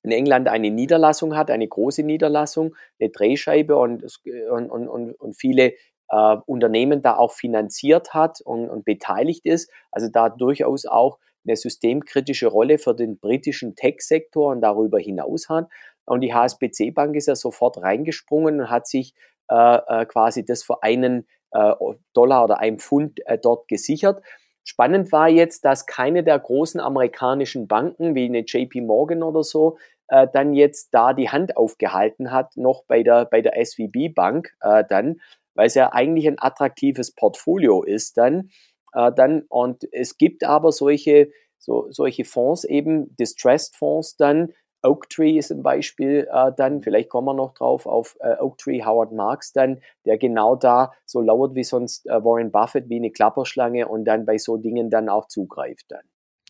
in 0.04 0.12
England 0.12 0.48
eine 0.48 0.72
Niederlassung 0.72 1.36
hat, 1.36 1.52
eine 1.52 1.68
große 1.68 2.04
Niederlassung, 2.04 2.76
eine 3.00 3.10
Drehscheibe 3.10 3.76
und, 3.76 4.04
und, 4.50 4.70
und, 4.70 5.12
und 5.12 5.38
viele 5.38 5.74
äh, 6.10 6.38
Unternehmen 6.46 7.02
da 7.02 7.18
auch 7.18 7.32
finanziert 7.32 8.14
hat 8.14 8.42
und, 8.42 8.70
und 8.70 8.86
beteiligt 8.86 9.46
ist. 9.46 9.72
Also 9.92 10.10
da 10.10 10.30
durchaus 10.30 10.86
auch 10.86 11.20
eine 11.46 11.56
systemkritische 11.56 12.48
Rolle 12.48 12.78
für 12.78 12.94
den 12.94 13.20
britischen 13.20 13.76
Tech-Sektor 13.76 14.52
und 14.52 14.62
darüber 14.62 15.00
hinaus 15.00 15.50
hat. 15.50 15.70
Und 16.06 16.22
die 16.22 16.34
HSBC 16.34 16.92
Bank 16.92 17.16
ist 17.16 17.28
ja 17.28 17.36
sofort 17.36 17.82
reingesprungen 17.82 18.62
und 18.62 18.70
hat 18.70 18.88
sich 18.88 19.14
äh, 19.50 19.78
äh, 19.88 20.06
quasi 20.06 20.46
das 20.46 20.64
für 20.64 20.84
einen 20.84 21.28
äh, 21.52 21.74
Dollar 22.14 22.44
oder 22.44 22.60
ein 22.60 22.80
Pfund 22.80 23.20
äh, 23.26 23.38
dort 23.38 23.68
gesichert. 23.68 24.22
Spannend 24.64 25.12
war 25.12 25.30
jetzt, 25.30 25.66
dass 25.66 25.86
keine 25.86 26.24
der 26.24 26.38
großen 26.38 26.80
amerikanischen 26.80 27.68
Banken 27.68 28.14
wie 28.14 28.26
eine 28.26 28.42
JP 28.42 28.82
Morgan 28.82 29.24
oder 29.24 29.44
so 29.44 29.78
äh, 30.10 30.28
dann 30.32 30.54
jetzt 30.54 30.94
da 30.94 31.14
die 31.14 31.30
Hand 31.30 31.58
aufgehalten 31.58 32.32
hat, 32.32 32.58
noch 32.58 32.84
bei 32.86 33.04
der, 33.04 33.26
bei 33.26 33.42
der 33.42 33.54
SVB 33.64 34.14
Bank 34.14 34.54
äh, 34.62 34.84
dann, 34.88 35.22
weil 35.60 35.68
es 35.68 35.76
ja 35.76 35.92
eigentlich 35.92 36.26
ein 36.26 36.40
attraktives 36.40 37.12
Portfolio 37.12 37.84
ist 37.84 38.18
dann. 38.18 38.50
Äh, 38.94 39.12
dann 39.12 39.44
und 39.50 39.84
es 39.92 40.18
gibt 40.18 40.46
aber 40.46 40.72
solche, 40.72 41.32
so, 41.58 41.88
solche 41.90 42.24
Fonds 42.24 42.64
eben, 42.64 43.14
Distressed 43.18 43.76
Fonds 43.76 44.16
dann, 44.16 44.54
Oaktree 44.84 45.38
ist 45.38 45.52
ein 45.52 45.62
Beispiel 45.62 46.30
äh, 46.32 46.54
dann, 46.56 46.82
vielleicht 46.82 47.10
kommen 47.10 47.28
wir 47.28 47.34
noch 47.34 47.54
drauf, 47.56 47.88
auf 47.88 48.16
äh, 48.22 48.38
Oaktree 48.40 48.86
Howard 48.86 49.12
Marks 49.12 49.52
dann, 49.52 49.82
der 50.06 50.18
genau 50.18 50.56
da 50.56 50.94
so 51.06 51.20
lauert 51.20 51.56
wie 51.56 51.66
sonst 51.66 52.08
äh, 52.08 52.24
Warren 52.24 52.52
Buffett 52.52 52.88
wie 52.88 52.96
eine 52.96 53.12
Klapperschlange 53.12 53.86
und 53.86 54.06
dann 54.06 54.26
bei 54.26 54.38
so 54.38 54.56
Dingen 54.56 54.90
dann 54.90 55.10
auch 55.10 55.28
zugreift 55.28 55.88
dann. 55.90 56.06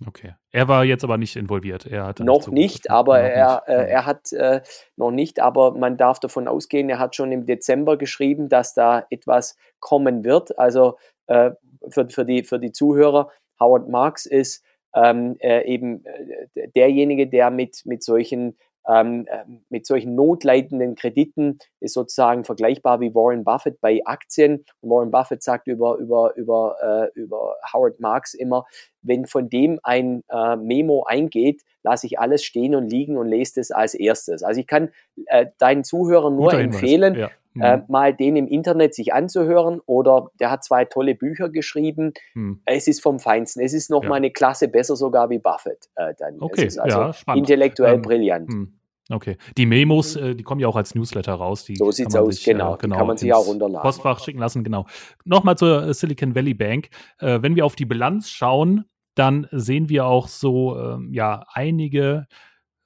Okay. 0.07 0.35
Er 0.51 0.67
war 0.67 0.85
jetzt 0.85 1.03
aber 1.03 1.17
nicht 1.17 1.35
involviert. 1.35 1.85
Er 1.85 2.05
hat 2.05 2.19
noch 2.19 2.47
nicht, 2.47 2.89
aber 2.89 3.19
er, 3.19 3.63
Äh, 3.67 3.91
er 3.91 4.05
hat 4.05 4.31
äh, 4.31 4.61
noch 4.95 5.11
nicht, 5.11 5.41
aber 5.41 5.71
man 5.77 5.97
darf 5.97 6.19
davon 6.19 6.47
ausgehen, 6.47 6.89
er 6.89 6.99
hat 6.99 7.15
schon 7.15 7.31
im 7.31 7.45
Dezember 7.45 7.97
geschrieben, 7.97 8.47
dass 8.47 8.73
da 8.73 9.05
etwas 9.09 9.57
kommen 9.79 10.23
wird. 10.23 10.57
Also 10.57 10.97
äh, 11.27 11.51
für, 11.89 12.09
für, 12.09 12.25
die, 12.25 12.43
für 12.43 12.59
die 12.59 12.71
Zuhörer, 12.71 13.29
Howard 13.59 13.89
Marks 13.89 14.25
ist 14.25 14.63
ähm, 14.95 15.35
äh, 15.39 15.65
eben 15.65 16.05
äh, 16.05 16.69
derjenige, 16.69 17.27
der 17.27 17.51
mit, 17.51 17.81
mit 17.85 18.03
solchen 18.03 18.57
ähm, 18.87 19.27
ähm, 19.29 19.61
mit 19.69 19.85
solchen 19.85 20.15
notleidenden 20.15 20.95
Krediten 20.95 21.59
ist 21.79 21.93
sozusagen 21.93 22.43
vergleichbar 22.43 22.99
wie 22.99 23.13
Warren 23.13 23.43
Buffett 23.43 23.79
bei 23.81 24.01
Aktien. 24.05 24.65
Warren 24.81 25.11
Buffett 25.11 25.43
sagt 25.43 25.67
über, 25.67 25.97
über, 25.97 26.33
über, 26.35 26.75
äh, 27.15 27.19
über 27.19 27.55
Howard 27.73 27.99
Marks 27.99 28.33
immer, 28.33 28.65
wenn 29.01 29.25
von 29.25 29.49
dem 29.49 29.79
ein 29.83 30.23
äh, 30.29 30.55
Memo 30.55 31.03
eingeht, 31.03 31.61
lasse 31.83 32.07
ich 32.07 32.19
alles 32.19 32.43
stehen 32.43 32.75
und 32.75 32.89
liegen 32.89 33.17
und 33.17 33.27
lese 33.27 33.59
es 33.59 33.71
als 33.71 33.93
erstes. 33.93 34.43
Also 34.43 34.59
ich 34.59 34.67
kann 34.67 34.89
äh, 35.27 35.47
deinen 35.57 35.83
Zuhörern 35.83 36.35
nur 36.35 36.45
Guter 36.45 36.59
empfehlen, 36.59 37.15
ja. 37.15 37.29
Mhm. 37.59 37.65
äh, 37.65 37.81
mal 37.87 38.13
den 38.13 38.35
im 38.35 38.47
Internet 38.47 38.93
sich 38.93 39.13
anzuhören 39.13 39.79
oder 39.85 40.27
der 40.39 40.51
hat 40.51 40.63
zwei 40.63 40.85
tolle 40.85 41.15
Bücher 41.15 41.49
geschrieben. 41.49 42.13
Mhm. 42.33 42.61
Es 42.65 42.87
ist 42.87 43.01
vom 43.01 43.19
Feinsten. 43.19 43.61
Es 43.61 43.73
ist 43.73 43.89
noch 43.89 44.03
ja. 44.03 44.09
mal 44.09 44.15
eine 44.15 44.31
Klasse 44.31 44.67
besser 44.67 44.95
sogar 44.95 45.29
wie 45.29 45.39
Buffett. 45.39 45.89
Äh, 45.95 46.13
dann. 46.17 46.37
Okay, 46.39 46.65
es 46.65 46.75
ist 46.75 46.79
also 46.79 46.97
ja, 46.97 47.33
intellektuell 47.35 47.95
ähm, 47.95 48.01
brillant. 48.01 48.49
Mh. 48.49 48.67
Okay. 49.11 49.37
Die 49.57 49.65
Memos, 49.65 50.15
äh, 50.15 50.35
die 50.35 50.43
kommen 50.43 50.61
ja 50.61 50.67
auch 50.67 50.75
als 50.75 50.93
Newsletter 50.93 51.33
raus. 51.33 51.65
Die 51.65 51.75
so 51.75 51.91
sieht's 51.91 52.15
aus, 52.15 52.35
sich, 52.35 52.45
genau. 52.45 52.75
Äh, 52.75 52.77
genau. 52.77 52.97
kann 52.97 53.07
man 53.07 53.17
sich 53.17 53.33
auch 53.33 53.47
runterladen. 53.47 53.81
Postfach 53.81 54.19
schicken 54.23 54.39
lassen, 54.39 54.63
genau. 54.63 54.85
Nochmal 55.25 55.57
zur 55.57 55.87
äh, 55.87 55.93
Silicon 55.93 56.35
Valley 56.35 56.53
Bank. 56.53 56.89
Äh, 57.17 57.41
wenn 57.41 57.55
wir 57.55 57.65
auf 57.65 57.75
die 57.75 57.85
Bilanz 57.85 58.29
schauen, 58.29 58.85
dann 59.15 59.47
sehen 59.51 59.89
wir 59.89 60.05
auch 60.05 60.27
so 60.27 60.77
ähm, 60.77 61.09
ja 61.11 61.43
einige 61.51 62.27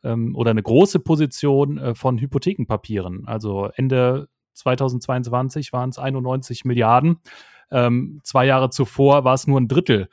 ähm, 0.04 0.36
oder 0.36 0.52
eine 0.52 0.64
große 0.64 1.00
Position 1.00 1.78
äh, 1.78 1.94
von 1.94 2.20
Hypothekenpapieren. 2.20 3.28
Also 3.28 3.70
Ende 3.76 4.30
2022 4.54 5.74
waren 5.74 5.90
es 5.90 6.00
91 6.00 6.66
Milliarden. 6.66 7.20
Ähm, 7.72 8.22
zwei 8.24 8.46
Jahre 8.46 8.70
zuvor 8.70 9.24
war 9.24 9.34
es 9.34 9.48
nur 9.48 9.60
ein 9.60 9.68
Drittel. 9.68 10.10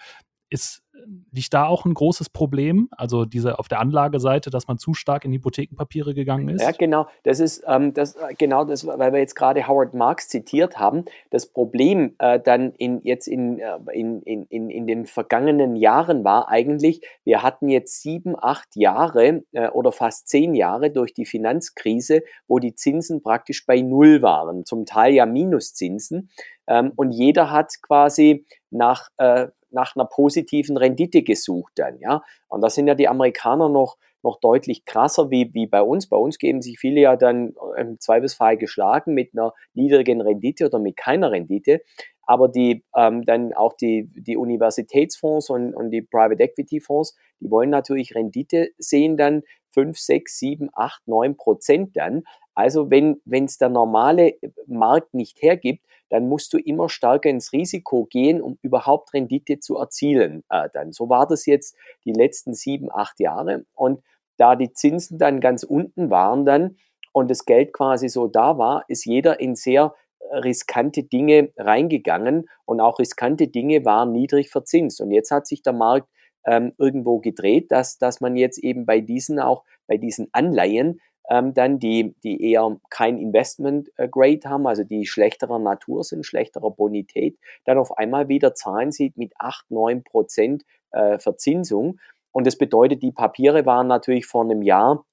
Ist 0.48 0.83
liegt 1.32 1.54
da 1.54 1.66
auch 1.66 1.84
ein 1.84 1.94
großes 1.94 2.30
Problem? 2.30 2.88
Also 2.92 3.24
diese 3.24 3.58
auf 3.58 3.68
der 3.68 3.80
Anlageseite, 3.80 4.50
dass 4.50 4.68
man 4.68 4.78
zu 4.78 4.94
stark 4.94 5.24
in 5.24 5.32
Hypothekenpapiere 5.32 6.14
gegangen 6.14 6.48
ist? 6.48 6.62
Ja, 6.62 6.72
genau. 6.72 7.06
Das 7.24 7.40
ist 7.40 7.62
ähm, 7.66 7.94
das, 7.94 8.16
äh, 8.16 8.34
genau 8.36 8.64
das, 8.64 8.86
weil 8.86 9.12
wir 9.12 9.20
jetzt 9.20 9.34
gerade 9.34 9.66
Howard 9.66 9.94
Marks 9.94 10.28
zitiert 10.28 10.78
haben. 10.78 11.04
Das 11.30 11.46
Problem 11.46 12.14
äh, 12.18 12.40
dann 12.40 12.72
in, 12.72 13.00
jetzt 13.02 13.28
in, 13.28 13.58
äh, 13.58 13.78
in, 13.92 14.22
in, 14.22 14.44
in, 14.46 14.70
in 14.70 14.86
den 14.86 15.06
vergangenen 15.06 15.76
Jahren 15.76 16.24
war 16.24 16.48
eigentlich, 16.48 17.00
wir 17.24 17.42
hatten 17.42 17.68
jetzt 17.68 18.02
sieben, 18.02 18.34
acht 18.38 18.76
Jahre 18.76 19.44
äh, 19.52 19.68
oder 19.68 19.92
fast 19.92 20.28
zehn 20.28 20.54
Jahre 20.54 20.90
durch 20.90 21.14
die 21.14 21.26
Finanzkrise, 21.26 22.22
wo 22.46 22.58
die 22.58 22.74
Zinsen 22.74 23.22
praktisch 23.22 23.66
bei 23.66 23.80
Null 23.80 24.22
waren, 24.22 24.64
zum 24.64 24.86
Teil 24.86 25.14
ja 25.14 25.26
Minuszinsen. 25.26 26.30
Ähm, 26.66 26.92
und 26.96 27.10
jeder 27.10 27.50
hat 27.50 27.74
quasi 27.82 28.46
nach 28.70 29.08
äh, 29.18 29.48
nach 29.70 29.96
einer 29.96 30.04
positiven 30.04 30.76
Rendite 30.76 31.22
gesucht 31.22 31.72
dann, 31.76 31.98
ja. 31.98 32.22
Und 32.48 32.62
da 32.62 32.70
sind 32.70 32.87
ja 32.87 32.94
die 32.94 33.09
Amerikaner 33.09 33.68
noch, 33.68 33.96
noch 34.22 34.40
deutlich 34.40 34.85
krasser 34.85 35.30
wie, 35.30 35.52
wie 35.54 35.66
bei 35.66 35.83
uns. 35.83 36.09
Bei 36.09 36.16
uns 36.16 36.38
geben 36.38 36.62
sich 36.62 36.78
viele 36.78 37.00
ja 37.00 37.16
dann 37.16 37.54
im 37.76 37.98
Zweifelsfall 38.00 38.56
geschlagen 38.56 39.14
mit 39.14 39.30
einer 39.33 39.54
niedrigen 39.74 40.20
Rendite 40.20 40.66
oder 40.66 40.78
mit 40.78 40.96
keiner 40.96 41.30
Rendite. 41.30 41.80
Aber 42.22 42.48
die 42.48 42.85
ähm, 42.94 43.24
dann 43.24 43.52
auch 43.54 43.72
die, 43.72 44.09
die 44.14 44.37
Universitätsfonds 44.37 45.50
und, 45.50 45.74
und 45.74 45.90
die 45.90 46.02
Private 46.02 46.42
Equity 46.42 46.80
Fonds, 46.80 47.16
die 47.40 47.50
wollen 47.50 47.70
natürlich 47.70 48.14
Rendite 48.14 48.68
sehen 48.78 49.16
dann 49.16 49.42
5, 49.72 49.98
6, 49.98 50.38
7, 50.38 50.70
8, 50.72 51.09
9 51.09 51.37
Prozent 51.37 51.96
dann. 51.96 52.22
Also 52.60 52.90
wenn 52.90 53.22
es 53.26 53.56
der 53.56 53.70
normale 53.70 54.34
Markt 54.66 55.14
nicht 55.14 55.40
hergibt, 55.40 55.82
dann 56.10 56.28
musst 56.28 56.52
du 56.52 56.58
immer 56.58 56.90
stärker 56.90 57.30
ins 57.30 57.54
Risiko 57.54 58.04
gehen, 58.04 58.42
um 58.42 58.58
überhaupt 58.60 59.14
Rendite 59.14 59.60
zu 59.60 59.78
erzielen. 59.78 60.44
Äh, 60.50 60.68
dann. 60.74 60.92
So 60.92 61.08
war 61.08 61.26
das 61.26 61.46
jetzt 61.46 61.74
die 62.04 62.12
letzten 62.12 62.52
sieben, 62.52 62.92
acht 62.92 63.18
Jahre. 63.18 63.64
Und 63.74 64.02
da 64.36 64.56
die 64.56 64.74
Zinsen 64.74 65.18
dann 65.18 65.40
ganz 65.40 65.62
unten 65.62 66.10
waren 66.10 66.44
dann 66.44 66.76
und 67.12 67.30
das 67.30 67.46
Geld 67.46 67.72
quasi 67.72 68.10
so 68.10 68.26
da 68.26 68.58
war, 68.58 68.84
ist 68.88 69.06
jeder 69.06 69.40
in 69.40 69.54
sehr 69.54 69.94
äh, 70.18 70.36
riskante 70.36 71.04
Dinge 71.04 71.52
reingegangen 71.56 72.46
und 72.66 72.80
auch 72.80 72.98
riskante 72.98 73.48
Dinge 73.48 73.86
waren 73.86 74.12
niedrig 74.12 74.50
verzinst. 74.50 75.00
Und 75.00 75.12
jetzt 75.12 75.30
hat 75.30 75.46
sich 75.46 75.62
der 75.62 75.72
Markt 75.72 76.08
ähm, 76.44 76.72
irgendwo 76.76 77.20
gedreht, 77.20 77.70
dass, 77.70 77.96
dass 77.96 78.20
man 78.20 78.36
jetzt 78.36 78.58
eben 78.58 78.84
bei 78.84 79.00
diesen 79.00 79.38
auch, 79.38 79.64
bei 79.86 79.96
diesen 79.96 80.28
Anleihen 80.32 81.00
ähm, 81.28 81.54
dann, 81.54 81.78
die, 81.78 82.14
die 82.22 82.50
eher 82.50 82.76
kein 82.88 83.18
Investment 83.18 83.90
äh, 83.96 84.09
Grade 84.09 84.40
haben, 84.44 84.66
also 84.66 84.85
die 84.85 85.06
schlechterer 85.06 85.59
Natur 85.59 86.02
sind, 86.04 86.24
schlechterer 86.24 86.70
Bonität, 86.70 87.38
dann 87.64 87.78
auf 87.78 87.96
einmal 87.98 88.28
wieder 88.28 88.54
Zahlen 88.54 88.92
sieht 88.92 89.16
mit 89.16 89.33
8, 89.38 89.70
9 89.70 90.02
Prozent 90.04 90.64
äh, 90.92 91.18
Verzinsung. 91.18 91.98
Und 92.33 92.46
das 92.46 92.56
bedeutet, 92.56 93.02
die 93.02 93.12
Papiere 93.12 93.66
waren 93.66 93.87
natürlich 93.87 94.26
vor 94.26 94.44
einem 94.44 94.62
Jahr 94.62 95.04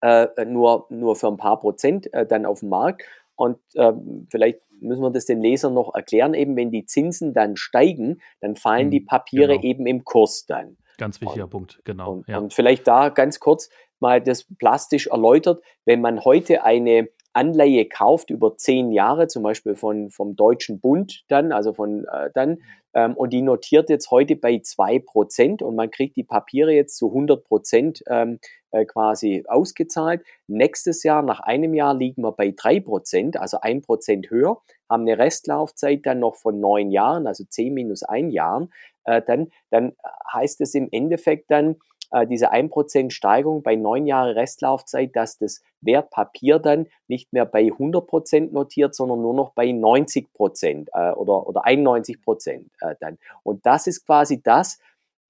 äh, 0.00 0.28
nur, 0.44 0.86
nur 0.90 1.16
für 1.16 1.28
ein 1.28 1.36
paar 1.36 1.58
Prozent 1.58 2.12
äh, 2.12 2.26
dann 2.26 2.46
auf 2.46 2.60
dem 2.60 2.68
Markt. 2.68 3.02
Und 3.36 3.58
äh, 3.74 3.92
vielleicht 4.30 4.60
müssen 4.80 5.02
wir 5.02 5.10
das 5.10 5.26
den 5.26 5.40
Lesern 5.40 5.74
noch 5.74 5.94
erklären, 5.94 6.34
eben 6.34 6.56
wenn 6.56 6.70
die 6.70 6.86
Zinsen 6.86 7.34
dann 7.34 7.56
steigen, 7.56 8.20
dann 8.40 8.56
fallen 8.56 8.86
hm, 8.86 8.90
die 8.90 9.00
Papiere 9.00 9.54
genau. 9.54 9.64
eben 9.64 9.86
im 9.86 10.04
Kurs 10.04 10.46
dann. 10.46 10.76
Ganz 10.98 11.20
wichtiger 11.20 11.44
und, 11.44 11.50
Punkt, 11.50 11.80
genau. 11.84 12.12
Und, 12.12 12.28
ja. 12.28 12.38
und, 12.38 12.52
vielleicht 12.52 12.86
da 12.88 13.08
ganz 13.08 13.38
kurz, 13.38 13.70
mal 14.00 14.20
das 14.20 14.44
plastisch 14.58 15.08
erläutert, 15.08 15.62
wenn 15.84 16.00
man 16.00 16.24
heute 16.24 16.64
eine, 16.64 17.08
Anleihe 17.38 17.86
kauft 17.86 18.30
über 18.30 18.56
zehn 18.56 18.90
Jahre, 18.90 19.28
zum 19.28 19.44
Beispiel 19.44 19.76
von, 19.76 20.10
vom 20.10 20.34
Deutschen 20.34 20.80
Bund 20.80 21.22
dann, 21.28 21.52
also 21.52 21.72
von 21.72 22.04
äh, 22.06 22.30
dann, 22.34 22.58
ähm, 22.94 23.16
und 23.16 23.32
die 23.32 23.42
notiert 23.42 23.90
jetzt 23.90 24.10
heute 24.10 24.34
bei 24.34 24.58
zwei 24.58 24.98
Prozent 24.98 25.62
und 25.62 25.76
man 25.76 25.90
kriegt 25.90 26.16
die 26.16 26.24
Papiere 26.24 26.72
jetzt 26.72 26.96
zu 26.96 27.08
100 27.08 27.44
Prozent 27.44 28.02
ähm, 28.08 28.40
äh, 28.72 28.84
quasi 28.86 29.44
ausgezahlt. 29.46 30.22
Nächstes 30.48 31.04
Jahr, 31.04 31.22
nach 31.22 31.38
einem 31.38 31.74
Jahr, 31.74 31.94
liegen 31.94 32.22
wir 32.22 32.32
bei 32.32 32.50
drei 32.50 32.80
Prozent, 32.80 33.36
also 33.36 33.60
ein 33.60 33.82
Prozent 33.82 34.30
höher, 34.30 34.60
haben 34.90 35.02
eine 35.02 35.18
Restlaufzeit 35.18 36.06
dann 36.06 36.18
noch 36.18 36.34
von 36.34 36.58
neun 36.58 36.90
Jahren, 36.90 37.28
also 37.28 37.44
zehn 37.44 37.72
minus 37.72 38.02
ein 38.02 38.30
Jahren. 38.30 38.72
Äh, 39.04 39.22
dann, 39.24 39.52
dann 39.70 39.92
heißt 40.32 40.60
es 40.60 40.74
im 40.74 40.88
Endeffekt 40.90 41.50
dann, 41.52 41.76
äh, 42.10 42.26
diese 42.26 42.52
1% 42.52 43.10
Steigerung 43.10 43.62
bei 43.62 43.76
neun 43.76 44.06
Jahre 44.06 44.36
Restlaufzeit, 44.36 45.14
dass 45.14 45.38
das 45.38 45.62
Wertpapier 45.80 46.58
dann 46.58 46.86
nicht 47.06 47.32
mehr 47.32 47.46
bei 47.46 47.64
100% 47.64 48.52
notiert, 48.52 48.94
sondern 48.94 49.22
nur 49.22 49.34
noch 49.34 49.52
bei 49.52 49.66
90% 49.66 50.88
äh, 50.92 51.12
oder, 51.12 51.46
oder 51.46 51.66
91% 51.66 52.64
äh, 52.80 52.94
dann. 53.00 53.18
Und 53.42 53.66
das 53.66 53.86
ist 53.86 54.06
quasi 54.06 54.42
das, 54.42 54.78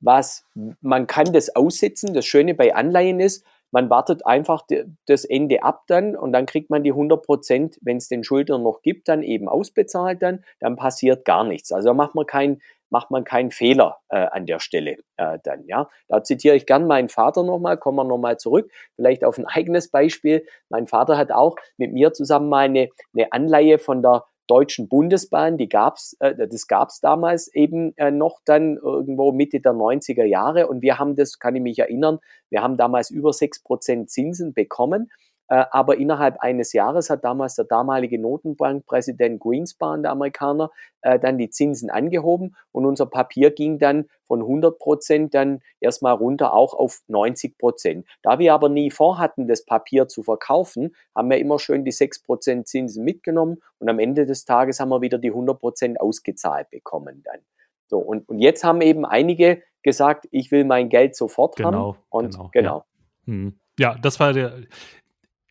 was 0.00 0.44
man 0.80 1.06
kann 1.06 1.32
das 1.32 1.54
aussitzen. 1.56 2.14
Das 2.14 2.24
Schöne 2.24 2.54
bei 2.54 2.74
Anleihen 2.74 3.20
ist, 3.20 3.44
man 3.70 3.90
wartet 3.90 4.24
einfach 4.24 4.64
das 5.06 5.24
Ende 5.24 5.62
ab 5.62 5.84
dann 5.88 6.16
und 6.16 6.32
dann 6.32 6.46
kriegt 6.46 6.70
man 6.70 6.82
die 6.82 6.92
100 6.92 7.22
Prozent, 7.22 7.78
wenn 7.82 7.98
es 7.98 8.08
den 8.08 8.24
Schuldner 8.24 8.58
noch 8.58 8.80
gibt, 8.80 9.08
dann 9.08 9.22
eben 9.22 9.48
ausbezahlt 9.48 10.22
dann, 10.22 10.42
dann 10.58 10.76
passiert 10.76 11.24
gar 11.24 11.44
nichts. 11.44 11.70
Also 11.72 11.88
da 11.88 11.94
macht 11.94 12.14
man 12.14 12.24
kein, 12.24 12.62
macht 12.90 13.10
man 13.10 13.24
keinen 13.24 13.50
Fehler 13.50 13.98
äh, 14.08 14.26
an 14.30 14.46
der 14.46 14.60
Stelle 14.60 14.96
äh, 15.16 15.38
dann. 15.42 15.64
Ja, 15.66 15.88
da 16.08 16.22
zitiere 16.22 16.56
ich 16.56 16.66
gern 16.66 16.86
meinen 16.86 17.08
Vater 17.08 17.42
nochmal. 17.42 17.76
Kommen 17.76 17.96
wir 17.96 18.04
nochmal 18.04 18.38
zurück, 18.38 18.70
vielleicht 18.96 19.24
auf 19.24 19.38
ein 19.38 19.46
eigenes 19.46 19.90
Beispiel. 19.90 20.44
Mein 20.68 20.86
Vater 20.86 21.16
hat 21.16 21.30
auch 21.30 21.56
mit 21.76 21.92
mir 21.92 22.12
zusammen 22.12 22.48
mal 22.48 22.64
eine, 22.64 22.88
eine 23.14 23.32
Anleihe 23.32 23.78
von 23.78 24.02
der 24.02 24.24
Deutschen 24.48 24.88
Bundesbahn, 24.88 25.58
die 25.58 25.68
gab's, 25.68 26.16
äh, 26.20 26.34
das 26.34 26.66
gab's 26.66 27.00
damals 27.00 27.54
eben 27.54 27.96
äh, 27.96 28.10
noch 28.10 28.40
dann 28.44 28.78
irgendwo 28.78 29.30
Mitte 29.30 29.60
der 29.60 29.72
90er 29.72 30.24
Jahre 30.24 30.66
und 30.68 30.82
wir 30.82 30.98
haben 30.98 31.14
das, 31.14 31.38
kann 31.38 31.54
ich 31.54 31.62
mich 31.62 31.78
erinnern, 31.78 32.18
wir 32.48 32.62
haben 32.62 32.78
damals 32.78 33.10
über 33.10 33.32
sechs 33.32 33.62
Prozent 33.62 34.10
Zinsen 34.10 34.54
bekommen 34.54 35.10
aber 35.54 35.96
innerhalb 35.96 36.40
eines 36.40 36.72
Jahres 36.72 37.10
hat 37.10 37.24
damals 37.24 37.54
der 37.54 37.64
damalige 37.64 38.18
Notenbankpräsident 38.18 39.40
Greenspan, 39.40 40.02
der 40.02 40.12
Amerikaner, 40.12 40.70
äh, 41.00 41.18
dann 41.18 41.38
die 41.38 41.50
Zinsen 41.50 41.90
angehoben 41.90 42.54
und 42.72 42.84
unser 42.84 43.06
Papier 43.06 43.50
ging 43.50 43.78
dann 43.78 44.06
von 44.26 44.40
100 44.40 44.78
Prozent 44.78 45.34
dann 45.34 45.60
erstmal 45.80 46.14
runter 46.14 46.52
auch 46.52 46.74
auf 46.74 47.00
90 47.08 47.56
Prozent. 47.56 48.06
Da 48.22 48.38
wir 48.38 48.52
aber 48.52 48.68
nie 48.68 48.90
vorhatten, 48.90 49.48
das 49.48 49.64
Papier 49.64 50.08
zu 50.08 50.22
verkaufen, 50.22 50.94
haben 51.14 51.30
wir 51.30 51.38
immer 51.38 51.58
schön 51.58 51.84
die 51.84 51.92
6 51.92 52.22
Prozent 52.22 52.68
Zinsen 52.68 53.04
mitgenommen 53.04 53.62
und 53.78 53.88
am 53.88 53.98
Ende 53.98 54.26
des 54.26 54.44
Tages 54.44 54.80
haben 54.80 54.90
wir 54.90 55.00
wieder 55.00 55.18
die 55.18 55.30
100 55.30 55.58
Prozent 55.58 56.00
ausgezahlt 56.00 56.70
bekommen 56.70 57.22
dann. 57.24 57.40
So, 57.86 57.98
und, 57.98 58.28
und 58.28 58.38
jetzt 58.38 58.64
haben 58.64 58.82
eben 58.82 59.06
einige 59.06 59.62
gesagt, 59.82 60.28
ich 60.30 60.50
will 60.50 60.64
mein 60.64 60.90
Geld 60.90 61.16
sofort 61.16 61.56
genau, 61.56 61.94
haben. 61.94 61.98
Und 62.10 62.32
genau. 62.32 62.50
genau. 62.52 62.76
Ja. 62.76 63.32
Hm. 63.32 63.60
ja, 63.78 63.94
das 63.94 64.20
war 64.20 64.32
der, 64.32 64.52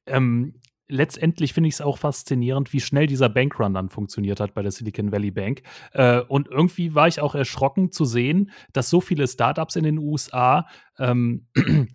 ähm, 0.07 0.53
letztendlich 0.89 1.53
finde 1.53 1.67
ich 1.69 1.75
es 1.75 1.81
auch 1.81 1.97
faszinierend, 1.97 2.73
wie 2.73 2.79
schnell 2.79 3.07
dieser 3.07 3.29
Bankrun 3.29 3.73
dann 3.73 3.89
funktioniert 3.89 4.39
hat 4.39 4.53
bei 4.53 4.61
der 4.61 4.71
Silicon 4.71 5.11
Valley 5.11 5.31
Bank. 5.31 5.61
Äh, 5.91 6.21
und 6.21 6.47
irgendwie 6.47 6.95
war 6.95 7.07
ich 7.07 7.19
auch 7.21 7.35
erschrocken 7.35 7.91
zu 7.91 8.05
sehen, 8.05 8.51
dass 8.73 8.89
so 8.89 9.01
viele 9.01 9.27
Startups 9.27 9.75
in 9.75 9.83
den 9.83 9.97
USA, 9.97 10.67
ähm, 10.97 11.47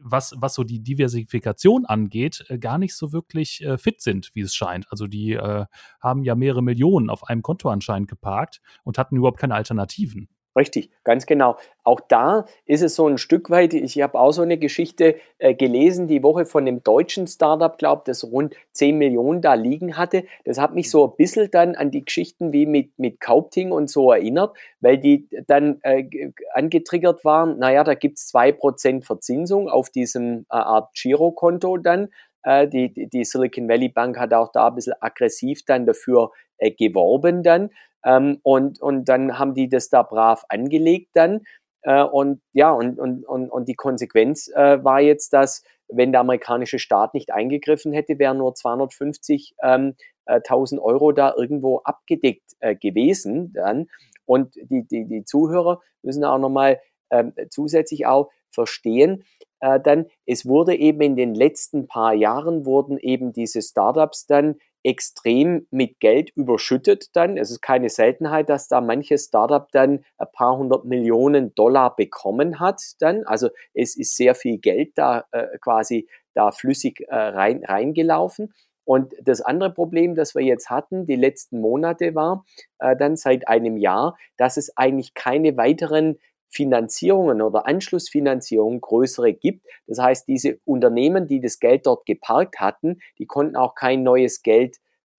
was, 0.00 0.34
was 0.36 0.54
so 0.54 0.62
die 0.64 0.82
Diversifikation 0.82 1.84
angeht, 1.84 2.44
äh, 2.48 2.58
gar 2.58 2.78
nicht 2.78 2.94
so 2.94 3.12
wirklich 3.12 3.62
äh, 3.64 3.78
fit 3.78 4.00
sind, 4.00 4.30
wie 4.34 4.42
es 4.42 4.54
scheint. 4.54 4.86
Also 4.90 5.06
die 5.06 5.32
äh, 5.32 5.66
haben 6.00 6.22
ja 6.22 6.34
mehrere 6.34 6.62
Millionen 6.62 7.10
auf 7.10 7.24
einem 7.24 7.42
Konto 7.42 7.68
anscheinend 7.68 8.08
geparkt 8.08 8.60
und 8.84 8.98
hatten 8.98 9.16
überhaupt 9.16 9.40
keine 9.40 9.54
Alternativen. 9.54 10.28
Richtig, 10.58 10.90
ganz 11.04 11.24
genau. 11.24 11.56
Auch 11.84 12.00
da 12.00 12.44
ist 12.66 12.82
es 12.82 12.96
so 12.96 13.06
ein 13.06 13.16
Stück 13.16 13.48
weit, 13.48 13.74
ich 13.74 14.02
habe 14.02 14.18
auch 14.18 14.32
so 14.32 14.42
eine 14.42 14.58
Geschichte 14.58 15.14
äh, 15.38 15.54
gelesen, 15.54 16.08
die 16.08 16.24
Woche 16.24 16.46
von 16.46 16.66
einem 16.66 16.82
deutschen 16.82 17.28
Startup, 17.28 17.78
glaube 17.78 18.02
das 18.06 18.24
rund 18.24 18.56
10 18.72 18.98
Millionen 18.98 19.40
da 19.40 19.54
liegen 19.54 19.96
hatte. 19.96 20.24
Das 20.44 20.58
hat 20.58 20.74
mich 20.74 20.90
so 20.90 21.06
ein 21.06 21.16
bisschen 21.16 21.48
dann 21.52 21.76
an 21.76 21.92
die 21.92 22.04
Geschichten 22.04 22.52
wie 22.52 22.66
mit, 22.66 22.98
mit 22.98 23.20
Kaupting 23.20 23.70
und 23.70 23.88
so 23.88 24.10
erinnert, 24.10 24.56
weil 24.80 24.98
die 24.98 25.28
dann 25.46 25.78
äh, 25.82 26.32
angetriggert 26.54 27.24
waren, 27.24 27.60
naja, 27.60 27.84
da 27.84 27.94
gibt 27.94 28.18
es 28.18 28.34
2% 28.34 29.04
Verzinsung 29.04 29.68
auf 29.68 29.90
diesem 29.90 30.40
äh, 30.50 30.56
Art 30.56 30.92
Girokonto 30.94 31.76
dann. 31.76 32.08
Äh, 32.42 32.66
die, 32.66 33.08
die 33.08 33.24
Silicon 33.24 33.68
Valley 33.68 33.90
Bank 33.90 34.18
hat 34.18 34.34
auch 34.34 34.50
da 34.50 34.66
ein 34.66 34.74
bisschen 34.74 34.94
aggressiv 35.00 35.64
dann 35.66 35.86
dafür 35.86 36.32
äh, 36.58 36.72
geworben 36.72 37.44
dann. 37.44 37.70
Ähm, 38.04 38.38
und, 38.42 38.80
und 38.80 39.08
dann 39.08 39.38
haben 39.38 39.54
die 39.54 39.68
das 39.68 39.88
da 39.88 40.02
brav 40.02 40.44
angelegt 40.48 41.10
dann. 41.14 41.42
Äh, 41.82 42.02
und 42.02 42.40
ja, 42.52 42.70
und, 42.70 42.98
und, 42.98 43.24
und, 43.24 43.50
und 43.50 43.68
die 43.68 43.74
Konsequenz 43.74 44.48
äh, 44.54 44.82
war 44.82 45.00
jetzt, 45.00 45.32
dass 45.32 45.62
wenn 45.88 46.12
der 46.12 46.20
amerikanische 46.20 46.78
Staat 46.78 47.14
nicht 47.14 47.32
eingegriffen 47.32 47.92
hätte, 47.92 48.18
wären 48.18 48.38
nur 48.38 48.52
250.000 48.52 49.54
ähm, 49.62 49.94
äh, 50.26 50.80
Euro 50.80 51.12
da 51.12 51.34
irgendwo 51.36 51.78
abgedeckt 51.78 52.52
äh, 52.60 52.74
gewesen 52.76 53.52
dann. 53.54 53.86
Und 54.26 54.54
die, 54.56 54.86
die, 54.86 55.06
die 55.06 55.24
Zuhörer 55.24 55.80
müssen 56.02 56.24
auch 56.24 56.38
nochmal 56.38 56.80
ähm, 57.10 57.32
zusätzlich 57.50 58.06
auch 58.06 58.30
verstehen, 58.50 59.24
äh, 59.60 59.80
dann, 59.80 60.06
es 60.26 60.46
wurde 60.46 60.74
eben 60.74 61.00
in 61.00 61.16
den 61.16 61.34
letzten 61.34 61.86
paar 61.86 62.12
Jahren 62.14 62.66
wurden 62.66 62.98
eben 62.98 63.32
diese 63.32 63.62
Startups 63.62 64.26
dann 64.26 64.56
extrem 64.88 65.66
mit 65.70 66.00
Geld 66.00 66.30
überschüttet 66.34 67.14
dann. 67.14 67.36
Es 67.36 67.50
ist 67.50 67.60
keine 67.60 67.90
Seltenheit, 67.90 68.48
dass 68.48 68.68
da 68.68 68.80
manches 68.80 69.26
Startup 69.26 69.70
dann 69.70 70.02
ein 70.16 70.26
paar 70.32 70.56
hundert 70.56 70.86
Millionen 70.86 71.54
Dollar 71.54 71.94
bekommen 71.94 72.58
hat 72.58 72.80
dann. 72.98 73.24
Also 73.24 73.50
es 73.74 73.98
ist 73.98 74.16
sehr 74.16 74.34
viel 74.34 74.56
Geld 74.56 74.92
da 74.96 75.26
äh, 75.32 75.58
quasi 75.60 76.08
da 76.32 76.52
flüssig 76.52 77.04
äh, 77.08 77.14
rein, 77.14 77.62
reingelaufen. 77.66 78.54
Und 78.84 79.12
das 79.20 79.42
andere 79.42 79.74
Problem, 79.74 80.14
das 80.14 80.34
wir 80.34 80.42
jetzt 80.42 80.70
hatten, 80.70 81.04
die 81.04 81.16
letzten 81.16 81.60
Monate 81.60 82.14
war 82.14 82.46
äh, 82.78 82.96
dann 82.96 83.16
seit 83.16 83.46
einem 83.46 83.76
Jahr, 83.76 84.16
dass 84.38 84.56
es 84.56 84.74
eigentlich 84.74 85.12
keine 85.12 85.58
weiteren 85.58 86.18
Finanzierungen 86.48 87.42
oder 87.42 87.66
Anschlussfinanzierungen 87.66 88.80
größere 88.80 89.32
gibt. 89.32 89.66
Das 89.86 89.98
heißt, 89.98 90.26
diese 90.28 90.58
Unternehmen, 90.64 91.26
die 91.26 91.40
das 91.40 91.58
Geld 91.60 91.86
dort 91.86 92.06
geparkt 92.06 92.60
hatten, 92.60 93.00
die 93.18 93.26
konnten 93.26 93.56
auch 93.56 93.74
kein 93.74 94.02
neues 94.02 94.42
Geld 94.42 94.78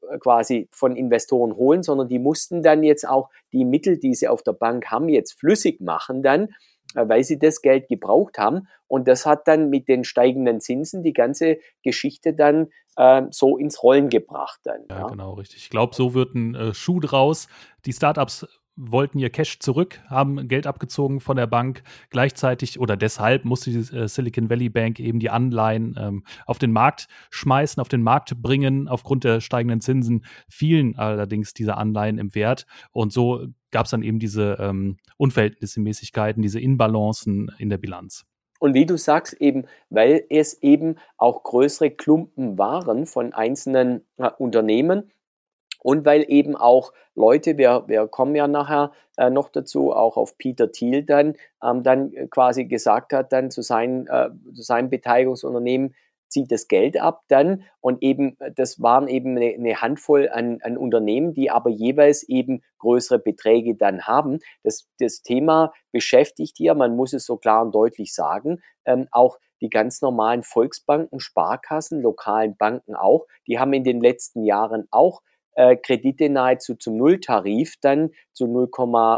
äh, 0.09 0.17
quasi 0.17 0.67
von 0.71 0.95
Investoren 0.95 1.55
holen, 1.55 1.83
sondern 1.83 2.07
die 2.07 2.19
mussten 2.19 2.63
dann 2.63 2.83
jetzt 2.83 3.07
auch 3.07 3.29
die 3.51 3.65
Mittel, 3.65 3.97
die 3.97 4.15
sie 4.15 4.27
auf 4.27 4.43
der 4.43 4.53
Bank 4.53 4.87
haben, 4.87 5.09
jetzt 5.09 5.33
flüssig 5.33 5.81
machen 5.81 6.23
dann, 6.23 6.49
äh, 6.95 7.07
weil 7.07 7.23
sie 7.23 7.37
das 7.37 7.61
Geld 7.61 7.87
gebraucht 7.87 8.37
haben. 8.37 8.67
Und 8.87 9.07
das 9.07 9.25
hat 9.25 9.47
dann 9.47 9.69
mit 9.69 9.87
den 9.87 10.03
steigenden 10.03 10.61
Zinsen 10.61 11.03
die 11.03 11.13
ganze 11.13 11.59
Geschichte 11.83 12.33
dann 12.33 12.69
äh, 12.95 13.23
so 13.29 13.57
ins 13.57 13.83
Rollen 13.83 14.09
gebracht. 14.09 14.59
Dann, 14.63 14.81
ja, 14.89 14.99
ja. 14.99 15.07
genau, 15.07 15.33
richtig. 15.33 15.59
Ich 15.63 15.69
glaube, 15.69 15.95
so 15.95 16.13
wird 16.13 16.33
ein 16.33 16.55
äh, 16.55 16.73
Schuh 16.73 16.99
draus. 16.99 17.47
Die 17.85 17.93
Startups 17.93 18.47
wollten 18.79 19.19
ihr 19.19 19.29
Cash 19.29 19.59
zurück, 19.59 19.99
haben 20.07 20.47
Geld 20.47 20.65
abgezogen 20.65 21.19
von 21.19 21.35
der 21.35 21.47
Bank. 21.47 21.83
Gleichzeitig 22.09 22.79
oder 22.79 22.95
deshalb 22.95 23.43
musste 23.43 23.71
die 23.71 23.95
äh, 23.95 24.07
Silicon 24.07 24.49
Valley 24.49 24.69
Bank 24.69 24.99
eben 24.99 25.19
die 25.19 25.29
Anleihen 25.29 25.95
ähm, 25.99 26.23
auf 26.45 26.59
den 26.59 26.71
Markt 26.71 27.07
schmeißen, 27.29 27.81
auf 27.81 27.89
den 27.89 28.01
Markt 28.01 28.41
bringen. 28.41 28.87
Aufgrund 28.87 29.25
der 29.25 29.41
steigenden 29.41 29.81
Zinsen 29.81 30.23
fielen 30.47 30.97
allerdings 30.97 31.53
diese 31.53 31.75
Anleihen 31.75 32.17
im 32.17 32.33
Wert. 32.33 32.65
Und 32.91 33.11
so 33.11 33.45
gab 33.71 33.85
es 33.85 33.91
dann 33.91 34.01
eben 34.01 34.19
diese 34.19 34.57
ähm, 34.59 34.97
Unverhältnismäßigkeiten, 35.17 36.41
diese 36.41 36.59
Inbalancen 36.59 37.51
in 37.57 37.69
der 37.69 37.77
Bilanz. 37.77 38.25
Und 38.59 38.73
wie 38.73 38.85
du 38.85 38.97
sagst, 38.97 39.33
eben, 39.41 39.65
weil 39.89 40.25
es 40.29 40.61
eben 40.61 40.95
auch 41.17 41.43
größere 41.43 41.91
Klumpen 41.91 42.57
waren 42.57 43.05
von 43.05 43.33
einzelnen 43.33 44.05
äh, 44.17 44.29
Unternehmen, 44.37 45.11
und 45.79 46.05
weil 46.05 46.25
eben 46.27 46.55
auch 46.55 46.93
Leute, 47.15 47.57
wir, 47.57 47.83
wir 47.87 48.07
kommen 48.07 48.35
ja 48.35 48.47
nachher 48.47 48.91
äh, 49.17 49.29
noch 49.29 49.49
dazu, 49.49 49.91
auch 49.91 50.17
auf 50.17 50.37
Peter 50.37 50.71
Thiel 50.71 51.03
dann, 51.03 51.35
ähm, 51.63 51.83
dann 51.83 52.11
quasi 52.29 52.65
gesagt 52.65 53.13
hat, 53.13 53.31
dann 53.33 53.51
zu, 53.51 53.61
sein, 53.61 54.07
äh, 54.07 54.29
zu 54.53 54.61
seinem 54.61 54.89
Beteiligungsunternehmen 54.89 55.95
zieht 56.29 56.51
das 56.51 56.67
Geld 56.67 56.99
ab 57.01 57.23
dann 57.27 57.63
und 57.81 58.03
eben, 58.03 58.37
das 58.55 58.81
waren 58.81 59.07
eben 59.07 59.35
eine, 59.35 59.53
eine 59.53 59.81
Handvoll 59.81 60.29
an, 60.29 60.59
an 60.61 60.77
Unternehmen, 60.77 61.33
die 61.33 61.49
aber 61.49 61.69
jeweils 61.69 62.23
eben 62.23 62.61
größere 62.77 63.19
Beträge 63.19 63.75
dann 63.75 64.03
haben. 64.03 64.39
Das, 64.63 64.87
das 64.99 65.23
Thema 65.23 65.73
beschäftigt 65.91 66.55
hier, 66.57 66.75
man 66.75 66.95
muss 66.95 67.13
es 67.13 67.25
so 67.25 67.37
klar 67.37 67.63
und 67.63 67.73
deutlich 67.73 68.13
sagen, 68.13 68.61
ähm, 68.85 69.07
auch 69.11 69.39
die 69.61 69.69
ganz 69.69 70.01
normalen 70.01 70.43
Volksbanken, 70.43 71.19
Sparkassen, 71.19 72.01
lokalen 72.01 72.55
Banken 72.55 72.95
auch, 72.95 73.25
die 73.47 73.59
haben 73.59 73.73
in 73.73 73.83
den 73.83 73.99
letzten 73.99 74.43
Jahren 74.43 74.87
auch 74.91 75.21
äh, 75.59 75.75
Kredite 75.75 76.29
nahezu 76.29 76.75
zum 76.75 76.95
Nulltarif 76.95 77.75
dann 77.81 78.11
zu 78.31 78.47
0, 78.47 78.69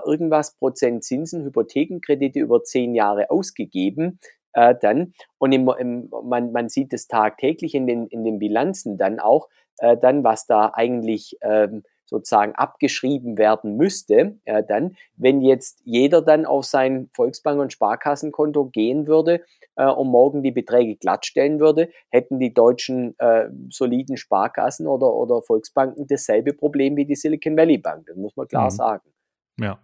irgendwas 0.05 0.57
Prozent 0.57 1.03
Zinsen, 1.03 1.45
Hypothekenkredite 1.45 2.39
über 2.39 2.63
zehn 2.63 2.95
Jahre 2.95 3.29
ausgegeben. 3.29 4.19
äh, 4.53 4.73
dann. 4.81 5.13
Und 5.37 5.51
im, 5.51 5.69
im, 5.79 6.09
man, 6.23 6.51
man 6.51 6.67
sieht 6.67 6.93
es 6.93 7.07
tagtäglich 7.07 7.75
in 7.75 7.85
den, 7.85 8.07
in 8.07 8.23
den 8.23 8.39
Bilanzen 8.39 8.97
dann 8.97 9.19
auch, 9.19 9.49
äh, 9.77 9.95
dann, 9.95 10.23
was 10.23 10.47
da 10.47 10.71
eigentlich 10.73 11.37
ähm, 11.41 11.83
sozusagen 12.11 12.53
abgeschrieben 12.53 13.37
werden 13.37 13.77
müsste, 13.77 14.37
äh, 14.43 14.63
dann, 14.67 14.95
wenn 15.15 15.41
jetzt 15.41 15.81
jeder 15.85 16.21
dann 16.21 16.45
auf 16.45 16.65
sein 16.65 17.09
Volksbank- 17.13 17.59
und 17.59 17.73
Sparkassenkonto 17.73 18.65
gehen 18.65 19.07
würde 19.07 19.41
äh, 19.77 19.87
und 19.87 20.09
morgen 20.09 20.43
die 20.43 20.51
Beträge 20.51 20.97
glattstellen 20.97 21.59
würde, 21.59 21.89
hätten 22.09 22.37
die 22.39 22.53
deutschen 22.53 23.17
äh, 23.17 23.49
soliden 23.69 24.17
Sparkassen 24.17 24.87
oder, 24.87 25.11
oder 25.13 25.41
Volksbanken 25.41 26.05
dasselbe 26.05 26.53
Problem 26.53 26.97
wie 26.97 27.05
die 27.05 27.15
Silicon 27.15 27.57
Valley 27.57 27.77
Bank. 27.77 28.05
Das 28.07 28.17
muss 28.17 28.35
man 28.35 28.47
klar 28.47 28.65
mhm. 28.65 28.75
sagen. 28.75 29.09
Ja. 29.57 29.79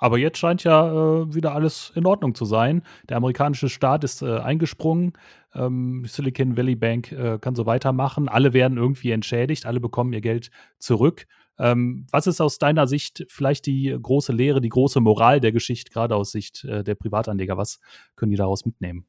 Aber 0.00 0.16
jetzt 0.16 0.38
scheint 0.38 0.62
ja 0.62 0.88
äh, 0.88 1.34
wieder 1.34 1.54
alles 1.54 1.92
in 1.96 2.06
Ordnung 2.06 2.34
zu 2.34 2.44
sein. 2.44 2.82
Der 3.08 3.16
amerikanische 3.16 3.68
Staat 3.68 4.04
ist 4.04 4.22
äh, 4.22 4.38
eingesprungen. 4.38 5.12
Ähm, 5.54 6.04
Silicon 6.06 6.56
Valley 6.56 6.76
Bank 6.76 7.10
äh, 7.10 7.38
kann 7.40 7.56
so 7.56 7.66
weitermachen. 7.66 8.28
Alle 8.28 8.52
werden 8.52 8.78
irgendwie 8.78 9.10
entschädigt. 9.10 9.66
Alle 9.66 9.80
bekommen 9.80 10.12
ihr 10.12 10.20
Geld 10.20 10.50
zurück. 10.78 11.26
Ähm, 11.58 12.06
was 12.10 12.26
ist 12.26 12.40
aus 12.40 12.58
deiner 12.58 12.86
Sicht 12.86 13.26
vielleicht 13.28 13.66
die 13.66 13.96
große 14.00 14.32
Lehre, 14.32 14.60
die 14.60 14.68
große 14.68 15.00
Moral 15.00 15.40
der 15.40 15.52
Geschichte, 15.52 15.90
gerade 15.92 16.14
aus 16.14 16.30
Sicht 16.30 16.64
äh, 16.64 16.84
der 16.84 16.94
Privatanleger? 16.94 17.56
Was 17.56 17.80
können 18.16 18.30
die 18.30 18.36
daraus 18.36 18.64
mitnehmen? 18.64 19.06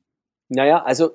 Naja, 0.50 0.84
also 0.84 1.12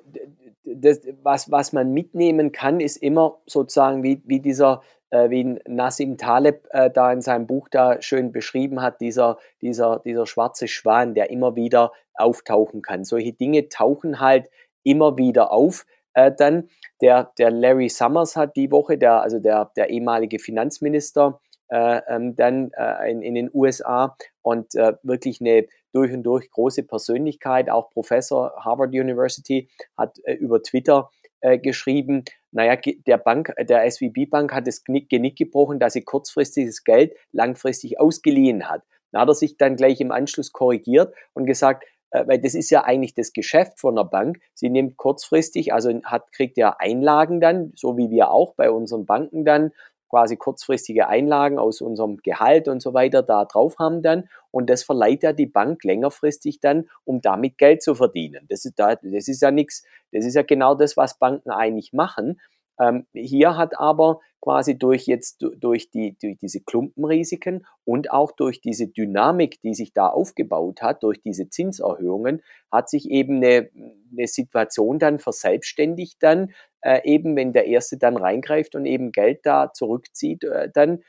das, 0.63 1.01
was, 1.21 1.51
was 1.51 1.73
man 1.73 1.93
mitnehmen 1.93 2.51
kann, 2.51 2.79
ist 2.79 2.97
immer 2.97 3.37
sozusagen 3.45 4.03
wie, 4.03 4.21
wie 4.25 4.39
dieser 4.39 4.81
äh, 5.09 5.29
wie 5.29 5.59
Nassim 5.67 6.17
Taleb 6.17 6.67
äh, 6.71 6.89
da 6.89 7.11
in 7.11 7.21
seinem 7.21 7.47
Buch 7.47 7.69
da 7.69 8.01
schön 8.01 8.31
beschrieben 8.31 8.81
hat, 8.81 9.01
dieser, 9.01 9.37
dieser, 9.61 9.99
dieser 9.99 10.25
schwarze 10.25 10.67
Schwan, 10.67 11.13
der 11.13 11.29
immer 11.29 11.55
wieder 11.55 11.91
auftauchen 12.15 12.81
kann. 12.81 13.03
Solche 13.03 13.33
Dinge 13.33 13.69
tauchen 13.69 14.19
halt 14.19 14.49
immer 14.83 15.17
wieder 15.17 15.51
auf. 15.51 15.85
Äh, 16.15 16.31
dann 16.35 16.69
der, 17.01 17.31
der 17.37 17.51
Larry 17.51 17.89
Summers 17.89 18.35
hat 18.35 18.55
die 18.55 18.71
Woche, 18.71 18.97
der, 18.97 19.21
also 19.21 19.39
der, 19.39 19.71
der 19.75 19.89
ehemalige 19.89 20.39
Finanzminister, 20.39 21.39
äh, 21.67 22.01
ähm, 22.07 22.35
dann 22.35 22.71
äh, 22.77 23.11
in, 23.11 23.21
in 23.21 23.35
den 23.35 23.49
USA 23.53 24.15
und 24.41 24.75
äh, 24.75 24.93
wirklich 25.03 25.41
eine 25.41 25.67
durch 25.93 26.13
und 26.13 26.23
durch 26.23 26.49
große 26.51 26.83
Persönlichkeit, 26.83 27.69
auch 27.69 27.89
Professor 27.91 28.53
Harvard 28.63 28.89
University, 28.89 29.69
hat 29.97 30.17
äh, 30.23 30.33
über 30.33 30.61
Twitter 30.61 31.09
äh, 31.41 31.57
geschrieben, 31.57 32.23
naja, 32.51 32.75
der 32.75 33.17
Bank, 33.17 33.53
der 33.59 33.89
SVB 33.89 34.29
Bank 34.29 34.53
hat 34.53 34.67
das 34.67 34.83
Genick 34.83 35.37
gebrochen, 35.37 35.79
dass 35.79 35.93
sie 35.93 36.03
kurzfristiges 36.03 36.83
Geld 36.83 37.13
langfristig 37.31 37.99
ausgeliehen 37.99 38.69
hat. 38.69 38.83
Da 39.11 39.21
hat 39.21 39.29
er 39.29 39.33
sich 39.33 39.57
dann 39.57 39.75
gleich 39.75 40.01
im 40.01 40.11
Anschluss 40.11 40.51
korrigiert 40.51 41.13
und 41.33 41.45
gesagt, 41.45 41.85
weil 42.25 42.39
das 42.39 42.55
ist 42.55 42.69
ja 42.69 42.83
eigentlich 42.83 43.13
das 43.13 43.33
Geschäft 43.33 43.79
von 43.79 43.95
der 43.95 44.03
Bank. 44.03 44.39
Sie 44.53 44.69
nimmt 44.69 44.97
kurzfristig, 44.97 45.73
also 45.73 45.89
hat, 46.03 46.31
kriegt 46.31 46.57
ja 46.57 46.75
Einlagen 46.79 47.39
dann, 47.39 47.73
so 47.75 47.97
wie 47.97 48.09
wir 48.09 48.31
auch 48.31 48.53
bei 48.55 48.71
unseren 48.71 49.05
Banken 49.05 49.45
dann, 49.45 49.71
quasi 50.09 50.37
kurzfristige 50.37 51.07
Einlagen 51.07 51.57
aus 51.57 51.81
unserem 51.81 52.17
Gehalt 52.17 52.67
und 52.67 52.81
so 52.81 52.93
weiter 52.93 53.23
da 53.23 53.43
drauf 53.45 53.77
haben 53.79 54.01
dann 54.01 54.29
und 54.51 54.69
das 54.69 54.83
verleiht 54.83 55.23
ja 55.23 55.33
die 55.33 55.47
Bank 55.47 55.83
längerfristig 55.83 56.61
dann, 56.61 56.87
um 57.03 57.19
damit 57.19 57.57
Geld 57.57 57.83
zu 57.83 57.95
verdienen. 57.95 58.45
Das 58.47 58.63
ist, 58.63 58.79
da, 58.79 58.95
das 58.95 59.27
ist 59.27 59.41
ja 59.41 59.51
nichts, 59.51 59.83
das 60.13 60.25
ist 60.25 60.35
ja 60.35 60.43
genau 60.43 60.75
das, 60.75 60.95
was 60.95 61.19
Banken 61.19 61.49
eigentlich 61.49 61.91
machen. 61.91 62.39
Ähm, 62.79 63.05
hier 63.13 63.57
hat 63.57 63.77
aber 63.77 64.21
quasi 64.45 64.77
durch 64.77 65.07
jetzt 65.07 65.43
durch 65.57 65.89
die 65.89 66.15
durch 66.21 66.37
diese 66.37 66.61
Klumpenrisiken 66.61 67.65
und 67.83 68.11
auch 68.11 68.31
durch 68.31 68.61
diese 68.61 68.87
Dynamik, 68.87 69.59
die 69.63 69.73
sich 69.73 69.91
da 69.91 70.07
aufgebaut 70.07 70.83
hat, 70.83 71.01
durch 71.01 71.19
diese 71.19 71.49
Zinserhöhungen, 71.49 72.43
hat 72.71 72.87
sich 72.87 73.09
eben 73.09 73.37
eine, 73.37 73.71
eine 74.11 74.27
Situation 74.27 74.99
dann 74.99 75.17
verselbstständigt 75.17 76.21
dann 76.21 76.53
äh, 76.81 77.01
eben, 77.05 77.35
wenn 77.35 77.53
der 77.53 77.65
erste 77.65 77.97
dann 77.97 78.17
reingreift 78.17 78.75
und 78.75 78.85
eben 78.85 79.11
Geld 79.11 79.39
da 79.43 79.73
zurückzieht, 79.73 80.43
äh, 80.43 80.69
dann 80.71 81.03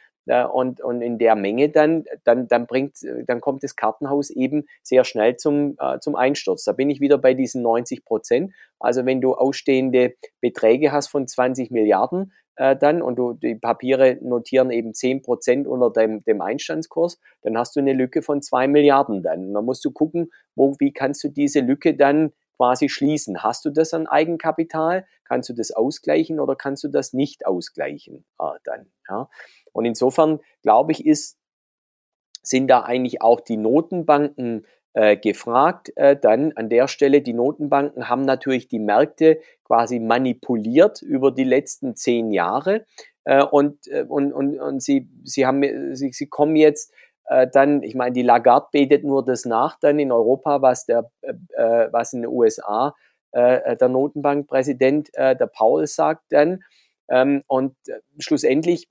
und, 0.53 0.81
und 0.81 1.03
in 1.03 1.19
der 1.19 1.37
Menge 1.37 1.69
dann, 1.69 2.03
dann, 2.25 2.49
dann 2.49 2.67
bringt, 2.67 2.97
dann 3.29 3.41
kommt 3.41 3.63
das 3.63 3.77
Kartenhaus 3.77 4.29
eben 4.31 4.65
sehr 4.83 5.05
schnell 5.05 5.37
zum, 5.37 5.77
äh, 5.79 6.01
zum 6.01 6.17
Einsturz. 6.17 6.65
Da 6.65 6.73
bin 6.73 6.91
ich 6.91 7.01
wieder 7.01 7.17
bei 7.17 7.35
diesen 7.35 7.63
90 7.63 8.05
Prozent. 8.05 8.53
Also 8.81 9.07
wenn 9.07 9.21
du 9.21 9.35
ausstehende 9.35 10.17
Beträge 10.41 10.91
hast 10.91 11.07
von 11.11 11.29
20 11.29 11.71
Milliarden, 11.71 12.33
äh, 12.57 12.77
dann 12.77 13.03
und 13.03 13.17
du, 13.17 13.35
die 13.35 13.55
Papiere 13.55 14.19
notieren 14.21 14.71
eben 14.71 14.95
10 14.95 15.23
Prozent 15.23 15.67
unter 15.67 15.91
dem, 15.91 16.25
dem 16.25 16.41
Einstandskurs, 16.41 17.19
dann 17.43 17.57
hast 17.57 17.77
du 17.77 17.81
eine 17.81 17.93
Lücke 17.93 18.23
von 18.23 18.43
2 18.43 18.69
Milliarden 18.69 19.23
dann. 19.23 19.47
Und 19.47 19.55
dann 19.55 19.65
musst 19.65 19.85
du 19.85 19.91
gucken, 19.91 20.31
wo, 20.55 20.75
wie 20.79 20.93
kannst 20.93 21.23
du 21.25 21.29
diese 21.29 21.61
Lücke 21.61 21.95
dann 21.95 22.33
quasi 22.57 22.89
schließen. 22.89 23.43
Hast 23.43 23.65
du 23.65 23.71
das 23.71 23.95
an 23.95 24.07
Eigenkapital? 24.07 25.07
Kannst 25.25 25.49
du 25.49 25.53
das 25.53 25.73
ausgleichen 25.73 26.41
oder 26.41 26.57
kannst 26.57 26.85
du 26.85 26.89
das 26.89 27.13
nicht 27.13 27.47
ausgleichen 27.47 28.25
äh, 28.41 28.59
dann? 28.65 28.91
Ja? 29.09 29.29
Und 29.73 29.85
insofern 29.85 30.41
glaube 30.63 30.93
ich, 30.93 31.07
ist, 31.07 31.39
sind 32.43 32.69
da 32.69 32.83
eigentlich 32.83 33.23
auch 33.23 33.41
die 33.41 33.57
Notenbanken 33.57 34.65
äh, 34.97 35.19
gefragt. 35.19 35.93
Äh, 35.97 36.17
dann 36.17 36.53
an 36.57 36.71
der 36.71 36.89
Stelle, 36.89 37.21
die 37.21 37.35
Notenbanken 37.35 38.09
haben 38.09 38.23
natürlich 38.23 38.67
die 38.67 38.79
Märkte 38.79 39.39
quasi 39.63 40.01
manipuliert 40.01 41.03
über 41.03 41.31
die 41.31 41.45
letzten 41.45 41.97
zehn 41.97 42.33
Jahre. 42.33 42.87
Äh, 43.25 43.45
und, 43.45 43.87
äh, 43.89 44.05
und, 44.09 44.33
und, 44.33 44.59
und 44.59 44.83
sie, 44.83 45.11
sie, 45.23 45.45
haben, 45.45 45.63
sie, 45.95 46.13
sie 46.13 46.29
kommen 46.29 46.57
jetzt 46.57 46.95
äh, 47.27 47.47
dann, 47.53 47.83
ich 47.83 47.95
meine, 47.95 48.13
die 48.13 48.23
Lagarde 48.23 48.69
betet 48.73 49.05
nur 49.05 49.23
das 49.23 49.45
nach 49.45 49.79
dann 49.79 49.99
in 49.99 50.13
Europa, 50.13 50.63
was 50.63 50.87
der, 50.87 51.11
äh, 51.23 51.89
was 51.91 52.15
in 52.15 52.23
den 52.23 52.31
USA 52.31 52.95
äh, 53.33 53.77
der 53.77 53.89
Notenbankpräsident 53.89 55.11
äh, 55.13 55.37
der 55.37 55.47
Paul 55.47 55.87
sagt 55.87 56.23
dann. 56.31 56.63
Ähm, 57.11 57.43
und 57.47 57.77
schlussendlich 58.19 58.89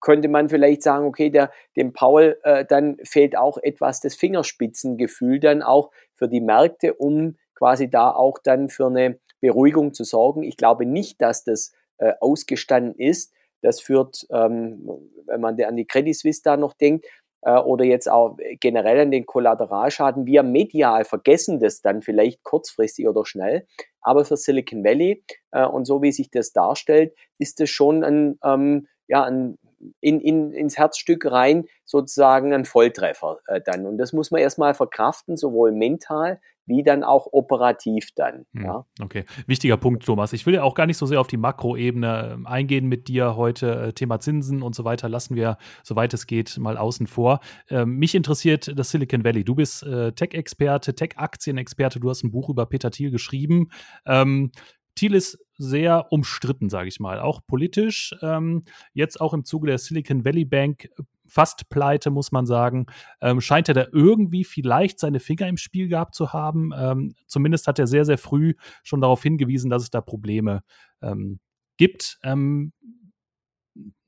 könnte 0.00 0.28
man 0.28 0.48
vielleicht 0.48 0.82
sagen, 0.82 1.06
okay, 1.06 1.30
der, 1.30 1.50
dem 1.76 1.92
Paul 1.92 2.38
äh, 2.42 2.64
dann 2.64 2.96
fehlt 3.04 3.36
auch 3.36 3.58
etwas 3.58 4.00
das 4.00 4.14
Fingerspitzengefühl 4.14 5.40
dann 5.40 5.62
auch 5.62 5.90
für 6.14 6.28
die 6.28 6.40
Märkte, 6.40 6.94
um 6.94 7.36
quasi 7.54 7.90
da 7.90 8.10
auch 8.10 8.38
dann 8.42 8.68
für 8.68 8.86
eine 8.86 9.18
Beruhigung 9.40 9.94
zu 9.94 10.04
sorgen. 10.04 10.42
Ich 10.42 10.56
glaube 10.56 10.86
nicht, 10.86 11.20
dass 11.20 11.44
das 11.44 11.72
äh, 11.98 12.12
ausgestanden 12.20 12.94
ist. 12.94 13.32
Das 13.62 13.80
führt, 13.80 14.26
ähm, 14.30 14.88
wenn 15.26 15.40
man 15.40 15.60
an 15.62 15.76
die 15.76 15.86
Credit 15.86 16.16
Suisse 16.16 16.40
da 16.42 16.56
noch 16.56 16.72
denkt, 16.72 17.06
äh, 17.42 17.58
oder 17.58 17.84
jetzt 17.84 18.08
auch 18.10 18.36
generell 18.60 19.00
an 19.00 19.10
den 19.10 19.26
Kollateralschaden. 19.26 20.26
Wir 20.26 20.42
medial 20.42 21.04
vergessen 21.04 21.60
das 21.60 21.80
dann 21.80 22.02
vielleicht 22.02 22.42
kurzfristig 22.42 23.08
oder 23.08 23.24
schnell, 23.24 23.66
aber 24.00 24.24
für 24.24 24.36
Silicon 24.36 24.84
Valley 24.84 25.24
äh, 25.52 25.64
und 25.64 25.84
so 25.84 26.02
wie 26.02 26.12
sich 26.12 26.30
das 26.30 26.52
darstellt, 26.52 27.14
ist 27.38 27.60
das 27.60 27.70
schon 27.70 28.04
ein, 28.04 28.38
ähm, 28.44 28.88
ja, 29.08 29.24
ein 29.24 29.58
in, 30.00 30.20
in, 30.20 30.52
ins 30.52 30.78
Herzstück 30.78 31.30
rein 31.30 31.66
sozusagen 31.84 32.52
ein 32.52 32.64
Volltreffer 32.64 33.40
äh, 33.46 33.60
dann. 33.64 33.86
Und 33.86 33.98
das 33.98 34.12
muss 34.12 34.30
man 34.30 34.40
erstmal 34.40 34.74
verkraften, 34.74 35.36
sowohl 35.36 35.72
mental 35.72 36.40
wie 36.70 36.82
dann 36.84 37.02
auch 37.02 37.26
operativ 37.32 38.10
dann. 38.14 38.46
Hm, 38.54 38.64
ja. 38.64 38.86
Okay, 39.02 39.24
wichtiger 39.46 39.76
Punkt, 39.76 40.04
Thomas. 40.04 40.32
Ich 40.32 40.46
will 40.46 40.54
ja 40.54 40.62
auch 40.62 40.74
gar 40.74 40.86
nicht 40.86 40.98
so 40.98 41.04
sehr 41.04 41.20
auf 41.20 41.26
die 41.26 41.36
Makroebene 41.36 42.30
ähm, 42.32 42.46
eingehen 42.46 42.86
mit 42.86 43.08
dir 43.08 43.36
heute. 43.36 43.88
Äh, 43.88 43.92
Thema 43.92 44.20
Zinsen 44.20 44.62
und 44.62 44.74
so 44.74 44.84
weiter 44.84 45.08
lassen 45.08 45.34
wir, 45.34 45.58
soweit 45.82 46.14
es 46.14 46.26
geht, 46.26 46.56
mal 46.58 46.78
außen 46.78 47.08
vor. 47.08 47.40
Ähm, 47.68 47.96
mich 47.96 48.14
interessiert 48.14 48.72
das 48.78 48.90
Silicon 48.90 49.24
Valley. 49.24 49.44
Du 49.44 49.56
bist 49.56 49.82
äh, 49.82 50.12
Tech-Experte, 50.12 50.94
Tech-Aktienexperte. 50.94 51.98
Du 51.98 52.08
hast 52.08 52.22
ein 52.22 52.30
Buch 52.30 52.48
über 52.48 52.66
Peter 52.66 52.90
Thiel 52.90 53.10
geschrieben. 53.10 53.70
Ähm, 54.06 54.52
Thiel 54.94 55.14
ist 55.14 55.38
sehr 55.60 56.10
umstritten, 56.10 56.70
sage 56.70 56.88
ich 56.88 57.00
mal, 57.00 57.20
auch 57.20 57.40
politisch. 57.46 58.14
Ähm, 58.22 58.64
jetzt 58.94 59.20
auch 59.20 59.34
im 59.34 59.44
Zuge 59.44 59.66
der 59.66 59.78
Silicon 59.78 60.24
Valley 60.24 60.46
Bank 60.46 60.86
äh, 60.86 61.02
fast 61.26 61.68
pleite, 61.68 62.10
muss 62.10 62.32
man 62.32 62.46
sagen. 62.46 62.86
Ähm, 63.20 63.40
scheint 63.40 63.68
er 63.68 63.74
da 63.74 63.86
irgendwie 63.92 64.44
vielleicht 64.44 64.98
seine 64.98 65.20
Finger 65.20 65.48
im 65.48 65.58
Spiel 65.58 65.88
gehabt 65.88 66.14
zu 66.14 66.32
haben. 66.32 66.72
Ähm, 66.74 67.14
zumindest 67.26 67.68
hat 67.68 67.78
er 67.78 67.86
sehr, 67.86 68.04
sehr 68.06 68.18
früh 68.18 68.54
schon 68.82 69.02
darauf 69.02 69.22
hingewiesen, 69.22 69.70
dass 69.70 69.82
es 69.82 69.90
da 69.90 70.00
Probleme 70.00 70.62
ähm, 71.02 71.40
gibt. 71.76 72.18
Ähm, 72.24 72.72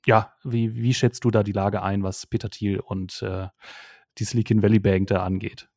ja, 0.07 0.33
wie, 0.43 0.75
wie 0.75 0.95
schätzt 0.95 1.25
du 1.25 1.31
da 1.31 1.43
die 1.43 1.53
Lage 1.53 1.83
ein, 1.83 2.03
was 2.03 2.27
Peter 2.27 2.49
Thiel 2.49 2.81
und 2.81 3.23
äh, 3.23 3.49
die 4.19 4.25
Silicon 4.25 4.63
Valley 4.63 4.81
Bank 4.81 5.09
da 5.09 5.23
angeht? 5.23 5.69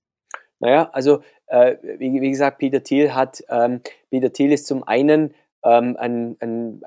Naja, 0.60 0.90
also 0.94 1.22
äh, 1.48 1.76
wie, 2.00 2.22
wie, 2.22 2.32
gesagt, 2.32 2.60
Peter 2.60 2.82
Thiel 2.82 3.14
hat, 3.14 3.44
ähm, 3.50 3.82
Peter 4.10 4.32
Thiel 4.32 4.52
ist 4.52 4.68
zum 4.68 4.84
einen 4.84 5.34
ähm, 5.66 5.98
ein, 5.98 6.38
ein, 6.40 6.82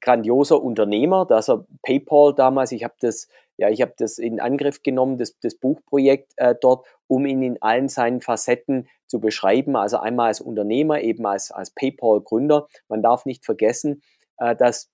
grandioser 0.00 0.60
Unternehmer, 0.62 1.26
dass 1.26 1.48
er 1.48 1.66
PayPal 1.82 2.34
damals, 2.34 2.72
ich 2.72 2.82
habe 2.82 2.94
das, 3.00 3.28
ja, 3.58 3.68
ich 3.68 3.82
habe 3.82 3.92
das 3.98 4.18
in 4.18 4.40
Angriff 4.40 4.82
genommen, 4.82 5.18
das, 5.18 5.38
das 5.40 5.54
Buchprojekt 5.54 6.32
äh, 6.36 6.54
dort, 6.58 6.86
um 7.06 7.26
ihn 7.26 7.42
in 7.42 7.60
allen 7.60 7.88
seinen 7.88 8.22
Facetten 8.22 8.88
zu 9.06 9.20
beschreiben. 9.20 9.76
Also 9.76 9.98
einmal 9.98 10.28
als 10.28 10.40
Unternehmer, 10.40 11.02
eben 11.02 11.26
als, 11.26 11.52
als 11.52 11.70
PayPal-Gründer. 11.70 12.66
Man 12.88 13.02
darf 13.02 13.26
nicht 13.26 13.44
vergessen, 13.44 14.02
äh, 14.38 14.56
dass 14.56 14.90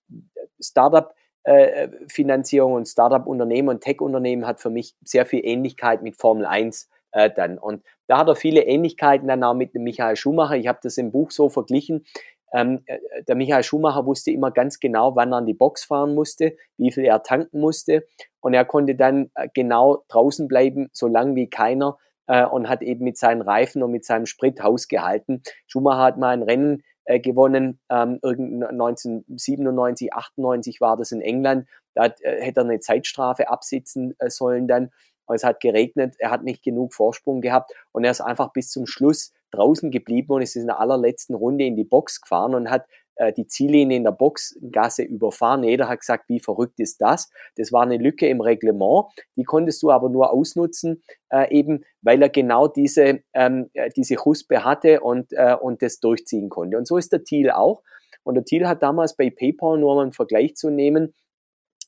Startup 0.61 1.15
äh, 1.45 1.89
Finanzierung 2.09 2.73
und 2.73 2.89
Startup-Unternehmen 2.89 3.69
und 3.69 3.81
Tech-Unternehmen 3.81 4.47
hat 4.47 4.61
für 4.61 4.71
mich 4.71 4.97
sehr 5.05 5.25
viel 5.25 5.41
Ähnlichkeit 5.45 6.03
mit 6.03 6.17
Formel 6.17 6.45
1 6.45 6.91
äh, 7.13 7.31
dann. 7.31 7.57
Und 7.57 7.85
da 8.07 8.19
hat 8.19 8.29
er 8.29 8.37
viele 8.37 8.63
Ähnlichkeiten 8.63 9.29
dann 9.29 9.45
auch 9.45 9.55
mit 9.55 9.75
Michael 9.75 10.17
Schumacher. 10.17 10.57
Ich 10.57 10.67
habe 10.67 10.81
das 10.83 10.99
im 10.99 11.13
Buch 11.13 11.31
so 11.31 11.49
verglichen. 11.49 12.05
Ähm, 12.53 12.83
äh, 12.87 12.99
der 13.27 13.35
Michael 13.35 13.63
Schumacher 13.63 14.07
wusste 14.07 14.31
immer 14.31 14.51
ganz 14.51 14.81
genau, 14.81 15.17
wann 15.17 15.33
er 15.33 15.39
an 15.39 15.47
die 15.47 15.55
Box 15.55 15.85
fahren 15.85 16.15
musste, 16.15 16.57
wie 16.77 16.93
viel 16.93 17.05
er 17.05 17.23
tanken 17.23 17.61
musste. 17.61 18.07
Und 18.41 18.55
er 18.55 18.65
konnte 18.65 18.95
dann 18.95 19.31
äh, 19.35 19.49
genau 19.53 20.05
draußen 20.09 20.49
bleiben, 20.49 20.89
so 20.93 21.09
lang 21.09 21.35
wie 21.35 21.51
keiner, 21.51 21.99
äh, 22.27 22.45
und 22.45 22.69
hat 22.69 22.83
eben 22.83 23.05
mit 23.05 23.19
seinen 23.19 23.43
Reifen 23.43 23.83
und 23.83 23.91
mit 23.91 24.05
seinem 24.05 24.27
Sprit 24.27 24.63
Haus 24.63 24.89
gehalten. 24.89 25.43
Schumacher 25.67 26.03
hat 26.03 26.19
mal 26.19 26.31
ein 26.31 26.43
Rennen 26.43 26.83
äh, 27.05 27.21
gewonnen, 27.21 27.81
ähm, 27.91 28.21
1997, 28.23 30.13
98 30.13 30.81
war 30.81 30.97
das 30.97 31.11
in 31.11 31.23
England. 31.23 31.67
Da 31.95 32.05
hat, 32.05 32.21
äh, 32.21 32.43
hätte 32.43 32.61
er 32.61 32.65
eine 32.65 32.81
Zeitstrafe 32.81 33.49
absitzen 33.49 34.15
äh, 34.19 34.31
sollen 34.31 34.69
dann. 34.69 34.91
Es 35.31 35.45
hat 35.45 35.61
geregnet, 35.61 36.15
er 36.19 36.31
hat 36.31 36.43
nicht 36.43 36.63
genug 36.63 36.95
Vorsprung 36.95 37.43
gehabt 37.43 37.73
und 37.93 38.05
er 38.05 38.11
ist 38.11 38.23
einfach 38.23 38.53
bis 38.53 38.71
zum 38.71 38.87
Schluss 38.87 39.33
draußen 39.51 39.91
geblieben 39.91 40.33
und 40.33 40.43
ist 40.43 40.57
in 40.57 40.67
der 40.67 40.81
allerletzten 40.81 41.35
Runde 41.35 41.65
in 41.65 41.77
die 41.77 41.85
Box 41.85 42.21
gefahren 42.21 42.55
und 42.55 42.71
hat 42.71 42.87
äh, 43.19 43.33
die 43.33 43.47
Ziellinie 43.47 43.97
in 43.97 44.05
der 44.05 44.13
Boxgasse 44.13 45.03
überfahren. 45.03 45.65
Jeder 45.65 45.89
hat 45.89 46.01
gesagt, 46.01 46.29
wie 46.29 46.41
verrückt 46.41 46.79
ist 46.79 47.01
das? 47.01 47.31
Das 47.57 47.73
war 47.73 47.83
eine 47.83 47.99
Lücke 47.99 48.29
im 48.29 48.41
Reglement. 48.41 49.07
Die 49.37 49.45
konntest 49.45 49.83
du 49.83 49.91
aber 49.91 50.09
nur 50.09 50.33
ausnutzen, 50.33 51.03
äh, 51.31 51.53
eben 51.53 51.85
weil 52.01 52.23
er 52.23 52.29
genau 52.29 52.69
diese, 52.69 53.21
ähm, 53.35 53.71
äh, 53.75 53.91
diese 53.97 54.17
Huspe 54.25 54.65
hatte 54.65 55.01
und, 55.01 55.33
äh, 55.33 55.57
und 55.61 55.83
das 55.83 56.01
durchziehen 56.01 56.49
konnte. 56.49 56.79
Und 56.79 56.87
so 56.87 56.97
ist 56.97 57.13
der 57.13 57.25
Thiel 57.25 57.51
auch. 57.51 57.83
Und 58.23 58.37
der 58.37 58.45
Thiel 58.45 58.69
hat 58.69 58.83
damals 58.83 59.17
bei 59.17 59.31
PayPal, 59.31 59.79
nur 59.79 59.95
um 59.95 59.99
einen 59.99 60.13
Vergleich 60.13 60.55
zu 60.55 60.71
nehmen, 60.71 61.15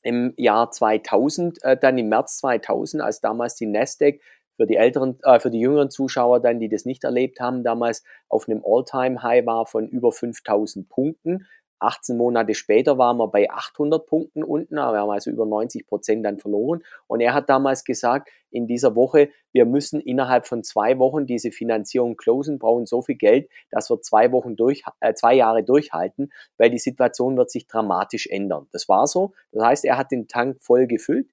im 0.03 0.33
Jahr 0.37 0.71
2000, 0.71 1.63
äh, 1.63 1.77
dann 1.77 1.97
im 1.97 2.09
März 2.09 2.37
2000, 2.37 3.03
als 3.03 3.21
damals 3.21 3.55
die 3.55 3.67
Nasdaq 3.67 4.19
für 4.61 4.67
die 4.67 4.75
älteren, 4.75 5.17
äh, 5.23 5.39
für 5.39 5.49
die 5.49 5.59
jüngeren 5.59 5.89
Zuschauer 5.89 6.39
dann, 6.39 6.59
die 6.59 6.69
das 6.69 6.85
nicht 6.85 7.03
erlebt 7.03 7.39
haben, 7.39 7.63
damals 7.63 8.03
auf 8.29 8.47
einem 8.47 8.63
All-Time-High 8.63 9.43
war 9.47 9.65
von 9.65 9.87
über 9.87 10.11
5000 10.11 10.87
Punkten. 10.87 11.47
18 11.79 12.15
Monate 12.15 12.53
später 12.53 12.99
waren 12.99 13.17
wir 13.17 13.27
bei 13.27 13.49
800 13.49 14.05
Punkten 14.05 14.43
unten, 14.43 14.77
aber 14.77 14.97
wir 14.97 14.99
haben 14.99 15.09
also 15.09 15.31
über 15.31 15.47
90 15.47 15.87
Prozent 15.87 16.23
dann 16.23 16.37
verloren. 16.37 16.83
Und 17.07 17.21
er 17.21 17.33
hat 17.33 17.49
damals 17.49 17.83
gesagt, 17.83 18.29
in 18.51 18.67
dieser 18.67 18.95
Woche, 18.95 19.29
wir 19.51 19.65
müssen 19.65 19.99
innerhalb 19.99 20.45
von 20.45 20.63
zwei 20.63 20.99
Wochen 20.99 21.25
diese 21.25 21.51
Finanzierung 21.51 22.15
closen, 22.15 22.59
brauchen 22.59 22.85
so 22.85 23.01
viel 23.01 23.15
Geld, 23.15 23.49
dass 23.71 23.89
wir 23.89 23.99
zwei 24.03 24.31
Wochen 24.31 24.55
durch, 24.55 24.83
äh, 24.99 25.15
zwei 25.15 25.33
Jahre 25.33 25.63
durchhalten, 25.63 26.31
weil 26.59 26.69
die 26.69 26.77
Situation 26.77 27.35
wird 27.35 27.49
sich 27.49 27.65
dramatisch 27.65 28.27
ändern. 28.27 28.67
Das 28.71 28.87
war 28.87 29.07
so. 29.07 29.33
Das 29.51 29.63
heißt, 29.63 29.85
er 29.85 29.97
hat 29.97 30.11
den 30.11 30.27
Tank 30.27 30.61
voll 30.61 30.85
gefüllt 30.85 31.31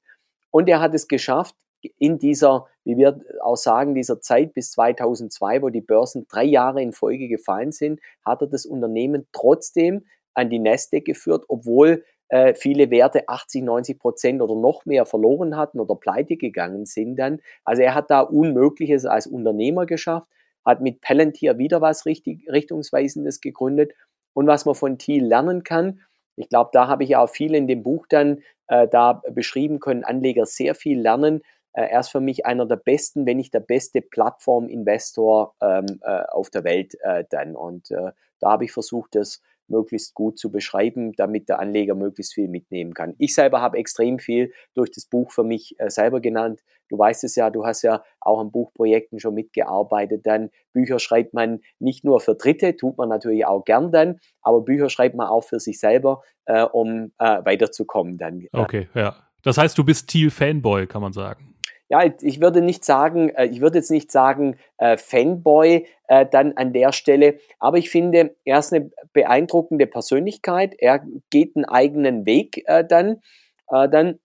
und 0.51 0.67
er 0.67 0.81
hat 0.81 0.95
es 0.95 1.09
geschafft, 1.09 1.55
in 1.99 2.19
dieser, 2.19 2.67
wie 2.89 2.97
wir 2.97 3.21
auch 3.43 3.59
sagen, 3.59 3.95
dieser 3.95 4.23
Zeit 4.23 4.55
bis 4.55 4.73
2002, 4.73 5.61
wo 5.61 5.69
die 5.69 5.83
Börsen 5.83 6.27
drei 6.27 6.45
Jahre 6.45 6.81
in 6.81 6.93
Folge 6.93 7.29
gefallen 7.29 7.71
sind, 7.71 8.01
hat 8.25 8.41
er 8.41 8.47
das 8.47 8.65
Unternehmen 8.65 9.29
trotzdem 9.33 10.07
an 10.33 10.49
die 10.49 10.59
Nasdaq 10.59 11.05
geführt, 11.05 11.45
obwohl 11.49 12.03
äh, 12.31 12.55
viele 12.55 12.91
Werte 12.91 13.29
80, 13.29 13.63
90 13.63 13.99
Prozent 13.99 14.41
oder 14.41 14.55
noch 14.55 14.87
mehr 14.87 15.05
verloren 15.05 15.55
hatten 15.55 15.81
oder 15.81 15.97
pleite 15.97 16.39
gegangen 16.39 16.87
sind 16.87 17.17
dann. 17.17 17.41
Also 17.63 17.83
er 17.83 17.95
hat 17.95 18.11
da 18.11 18.21
Unmögliches 18.21 19.05
als 19.05 19.27
Unternehmer 19.27 19.85
geschafft, 19.85 20.29
hat 20.65 20.81
mit 20.81 21.03
Palantir 21.03 21.59
wieder 21.59 21.83
was 21.83 22.07
richtig, 22.07 22.49
Richtungsweisendes 22.51 23.43
gegründet. 23.43 23.93
Und 24.33 24.47
was 24.47 24.65
man 24.65 24.75
von 24.75 24.97
Thiel 24.97 25.27
lernen 25.27 25.63
kann, 25.63 26.01
ich 26.37 26.49
glaube, 26.49 26.71
da 26.73 26.89
habe 26.89 27.03
ich 27.03 27.11
ja 27.11 27.21
auch 27.21 27.29
viel 27.29 27.55
in 27.55 27.67
dem 27.67 27.83
Buch 27.83 28.07
dann 28.09 28.39
äh, 28.69 28.89
da 28.89 29.21
beschrieben, 29.31 29.79
können 29.79 30.05
Anleger 30.05 30.47
sehr 30.47 30.75
viel 30.75 30.99
lernen, 30.99 31.43
er 31.81 32.01
ist 32.01 32.11
für 32.11 32.21
mich 32.21 32.47
einer 32.47 32.67
der 32.67 32.77
besten, 32.77 33.27
wenn 33.27 33.37
nicht 33.37 33.55
der 33.55 33.61
beste 33.61 34.01
Plattform-Investor 34.01 35.55
ähm, 35.61 35.87
äh, 36.03 36.23
auf 36.31 36.51
der 36.51 36.65
Welt 36.65 36.97
äh, 37.03 37.25
dann. 37.31 37.57
Und 37.57 37.91
äh, 37.91 38.13
da 38.41 38.51
habe 38.51 38.65
ich 38.65 38.73
versucht, 38.73 39.15
das 39.15 39.41
möglichst 39.69 40.15
gut 40.15 40.39
zu 40.39 40.51
beschreiben, 40.51 41.13
damit 41.13 41.49
der 41.49 41.61
Anleger 41.61 41.95
möglichst 41.95 42.35
viel 42.35 42.49
mitnehmen 42.49 42.95
kann. 42.95 43.15
Ich 43.19 43.35
selber 43.35 43.61
habe 43.61 43.77
extrem 43.77 44.19
viel 44.19 44.53
durch 44.75 44.91
das 44.91 45.05
Buch 45.05 45.31
für 45.31 45.45
mich 45.45 45.75
äh, 45.79 45.91
selber 45.91 46.21
genannt. 46.21 46.65
Du 46.89 46.99
weißt 46.99 47.23
es 47.25 47.37
ja, 47.37 47.51
du 47.51 47.67
hast 47.67 47.83
ja 47.83 48.03
auch 48.21 48.41
an 48.41 48.51
Buchprojekten 48.51 49.21
schon 49.21 49.35
mitgearbeitet. 49.35 50.27
Dann 50.27 50.51
Bücher 50.73 50.99
schreibt 50.99 51.35
man 51.35 51.61
nicht 51.79 52.03
nur 52.03 52.21
für 52.21 52.35
Dritte, 52.35 52.77
tut 52.77 52.97
man 52.97 53.11
natürlich 53.11 53.45
auch 53.45 53.65
gern 53.65 53.93
dann, 53.93 54.21
aber 54.41 54.63
Bücher 54.63 54.89
schreibt 54.89 55.15
man 55.15 55.29
auch 55.29 55.45
für 55.45 55.61
sich 55.61 55.79
selber, 55.79 56.23
äh, 56.47 56.63
um 56.63 57.13
äh, 57.19 57.45
weiterzukommen 57.45 58.17
dann. 58.17 58.47
Okay, 58.53 58.89
ja. 58.95 59.17
Das 59.43 59.59
heißt, 59.59 59.77
du 59.79 59.85
bist 59.85 60.09
Thiel-Fanboy, 60.09 60.87
kann 60.87 61.03
man 61.03 61.13
sagen 61.13 61.58
ja, 61.89 62.05
ich 62.21 62.41
würde 62.41 62.61
nicht 62.61 62.85
sagen, 62.85 63.31
äh, 63.31 63.47
ich 63.47 63.61
würde 63.61 63.79
jetzt 63.79 63.91
nicht 63.91 64.13
sagen 64.13 64.57
äh, 64.77 64.97
Fanboy 64.97 65.87
äh, 66.09 66.27
dann 66.27 66.53
an 66.57 66.73
der 66.73 66.93
Stelle, 66.93 67.39
aber 67.59 67.79
ich 67.79 67.91
finde, 67.91 68.37
er 68.45 68.59
ist 68.59 68.73
eine 68.73 68.91
beeindruckende 69.13 69.87
Persönlichkeit, 69.87 70.75
er 70.79 71.03
geht 71.31 71.57
einen 71.57 71.65
eigenen 71.65 72.27
Weg 72.27 72.63
äh, 72.67 72.85
dann, 72.85 73.23
äh, 73.71 73.89
dann 73.89 74.19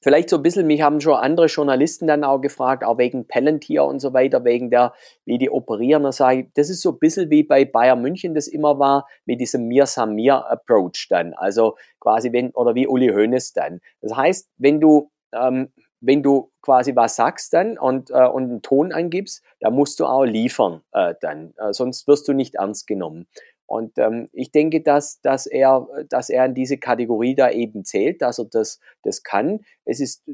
vielleicht 0.00 0.30
so 0.30 0.36
ein 0.36 0.42
bisschen, 0.42 0.66
mich 0.66 0.80
haben 0.80 1.00
schon 1.00 1.14
andere 1.14 1.46
Journalisten 1.46 2.06
dann 2.06 2.24
auch 2.24 2.40
gefragt, 2.40 2.84
auch 2.84 2.98
wegen 2.98 3.26
Palantir 3.26 3.84
und 3.84 4.00
so 4.00 4.14
weiter, 4.14 4.44
wegen 4.44 4.70
der, 4.70 4.94
wie 5.26 5.38
die 5.38 5.50
operieren, 5.50 6.04
da 6.04 6.12
sage 6.12 6.40
ich, 6.40 6.46
das 6.54 6.70
ist 6.70 6.80
so 6.80 6.92
ein 6.92 6.98
bisschen 6.98 7.30
wie 7.30 7.42
bei 7.42 7.64
Bayern 7.64 8.00
München 8.00 8.34
das 8.34 8.48
immer 8.48 8.78
war, 8.78 9.06
mit 9.26 9.40
diesem 9.40 9.66
Mir 9.66 9.86
Samir 9.86 10.50
Approach 10.50 11.08
dann, 11.10 11.34
also 11.34 11.76
quasi 12.00 12.32
wenn, 12.32 12.50
oder 12.52 12.74
wie 12.74 12.86
Uli 12.86 13.08
Hoeneß 13.08 13.52
dann. 13.52 13.80
Das 14.00 14.16
heißt, 14.16 14.48
wenn 14.56 14.80
du 14.80 15.10
ähm, 15.34 15.70
wenn 16.00 16.22
du 16.22 16.50
quasi 16.62 16.94
was 16.94 17.16
sagst 17.16 17.52
dann 17.52 17.78
und, 17.78 18.10
äh, 18.10 18.26
und 18.26 18.44
einen 18.44 18.62
Ton 18.62 18.92
angibst, 18.92 19.42
da 19.60 19.70
musst 19.70 20.00
du 20.00 20.06
auch 20.06 20.24
liefern 20.24 20.82
äh, 20.92 21.14
dann, 21.20 21.54
äh, 21.58 21.72
sonst 21.72 22.06
wirst 22.06 22.28
du 22.28 22.32
nicht 22.32 22.56
ernst 22.56 22.86
genommen. 22.86 23.26
Und 23.68 23.98
ähm, 23.98 24.30
ich 24.32 24.50
denke, 24.50 24.80
dass, 24.80 25.20
dass, 25.20 25.46
er, 25.46 25.86
dass 26.08 26.30
er 26.30 26.46
in 26.46 26.54
diese 26.54 26.78
Kategorie 26.78 27.34
da 27.34 27.50
eben 27.50 27.84
zählt, 27.84 28.22
dass 28.22 28.38
er 28.38 28.46
das, 28.46 28.80
das 29.02 29.22
kann. 29.22 29.60
Es 29.84 30.00
ist 30.00 30.24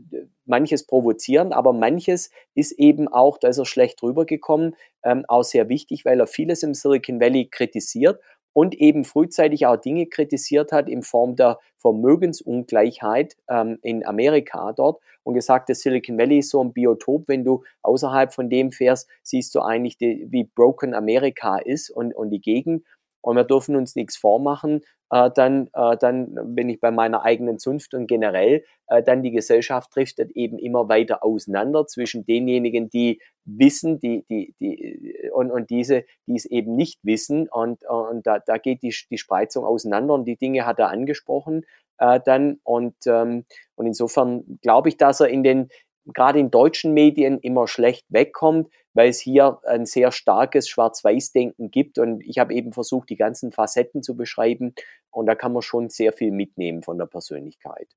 manches 0.45 0.87
provozierend, 0.87 1.53
aber 1.53 1.73
manches 1.73 2.31
ist 2.55 2.71
eben 2.79 3.09
auch, 3.09 3.39
da 3.39 3.49
ist 3.49 3.59
er 3.59 3.65
schlecht 3.65 4.01
rübergekommen, 4.05 4.77
ähm, 5.03 5.25
auch 5.27 5.43
sehr 5.43 5.69
wichtig, 5.69 6.05
weil 6.05 6.21
er 6.21 6.29
vieles 6.29 6.63
im 6.63 6.75
Silicon 6.75 7.21
Valley 7.21 7.49
kritisiert 7.51 8.21
und 8.55 8.75
eben 8.75 9.05
frühzeitig 9.05 9.67
auch 9.67 9.77
Dinge 9.77 10.07
kritisiert 10.07 10.73
hat 10.73 10.89
in 10.89 11.03
Form 11.03 11.37
der 11.37 11.59
Vermögensungleichheit 11.77 13.37
ähm, 13.51 13.79
in 13.83 14.07
Amerika 14.07 14.73
dort 14.73 15.03
und 15.25 15.35
gesagt, 15.35 15.69
das 15.69 15.81
Silicon 15.81 16.17
Valley 16.17 16.39
ist 16.39 16.51
so 16.51 16.63
ein 16.63 16.73
Biotop, 16.73 17.29
wenn 17.29 17.45
du 17.45 17.65
außerhalb 17.83 18.33
von 18.33 18.49
dem 18.49 18.73
fährst, 18.73 19.09
siehst 19.23 19.55
du 19.55 19.61
eigentlich, 19.61 19.99
die, 19.99 20.27
wie 20.31 20.45
broken 20.45 20.95
Amerika 20.95 21.59
ist 21.59 21.91
und, 21.91 22.15
und 22.15 22.31
die 22.31 22.41
Gegend. 22.41 22.85
Und 23.25 23.37
wir 23.37 23.45
dürfen 23.45 23.75
uns 23.75 23.97
nichts 23.97 24.19
vormachen, 24.19 24.83
äh, 25.11 25.31
dann, 25.35 25.71
äh, 25.73 25.97
dann 25.97 26.55
bin 26.55 26.69
ich 26.69 26.79
bei 26.79 26.91
meiner 26.91 27.25
eigenen 27.25 27.59
Zunft 27.59 27.95
und 27.95 28.07
generell, 28.07 28.65
äh, 28.89 29.03
dann 29.03 29.23
die 29.23 29.31
Gesellschaft 29.31 29.97
driftet 29.97 30.31
eben 30.33 30.59
immer 30.59 30.91
weiter 30.91 31.25
auseinander 31.25 31.87
zwischen 31.87 32.27
denjenigen, 32.27 32.91
die 32.91 33.23
wissen, 33.47 33.99
die, 33.99 34.27
die, 34.29 34.55
die, 34.61 35.31
und, 35.33 35.51
und 35.51 35.71
diese, 35.71 36.05
die 36.27 36.37
es 36.37 36.45
eben 36.45 36.77
nicht 36.77 37.01
wissen. 37.03 37.49
Und, 37.49 37.83
und 37.89 38.27
da, 38.27 38.41
da 38.41 38.59
geht 38.59 38.83
die, 38.83 38.95
die 39.11 39.19
Spreizung 39.19 39.65
auseinander 39.65 40.13
und 40.13 40.27
die 40.27 40.37
Dinge 40.37 40.67
hat 40.67 40.79
er 40.79 40.91
angesprochen 40.91 41.65
äh, 41.99 42.21
dann. 42.25 42.59
Und, 42.63 42.95
ähm, 43.07 43.47
und 43.75 43.87
insofern 43.87 44.59
glaube 44.63 44.91
ich, 44.91 44.99
dass 44.99 45.21
er 45.21 45.29
in 45.29 45.43
den, 45.43 45.69
gerade 46.13 46.39
in 46.39 46.51
deutschen 46.51 46.93
Medien 46.93 47.39
immer 47.39 47.67
schlecht 47.67 48.05
wegkommt, 48.09 48.69
weil 48.93 49.09
es 49.09 49.21
hier 49.21 49.59
ein 49.65 49.87
sehr 49.87 50.13
starkes 50.13 50.69
Schwarz-Weiß-Denken 50.69 51.71
gibt. 51.71 51.99
Und 51.99 52.23
ich 52.25 52.39
habe 52.39 52.55
eben 52.55 52.73
versucht, 52.73 53.11
die 53.11 53.17
ganzen 53.17 53.53
Facetten 53.53 54.03
zu 54.03 54.17
beschreiben. 54.17 54.75
Und 55.11 55.27
da 55.27 55.35
kann 55.35 55.53
man 55.53 55.63
schon 55.63 55.89
sehr 55.89 56.13
viel 56.13 56.31
mitnehmen 56.31 56.83
von 56.83 56.99
der 56.99 57.07
Persönlichkeit. 57.07 57.89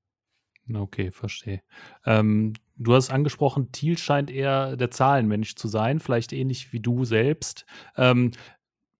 Okay, 0.73 1.11
verstehe. 1.11 1.61
Ähm, 2.05 2.53
du 2.75 2.93
hast 2.93 3.09
angesprochen, 3.09 3.71
Thiel 3.71 3.97
scheint 3.97 4.29
eher 4.29 4.75
der 4.75 4.91
Zahlenmensch 4.91 5.55
zu 5.55 5.67
sein, 5.67 5.99
vielleicht 5.99 6.33
ähnlich 6.33 6.73
wie 6.73 6.81
du 6.81 7.05
selbst. 7.05 7.65
Ähm, 7.95 8.31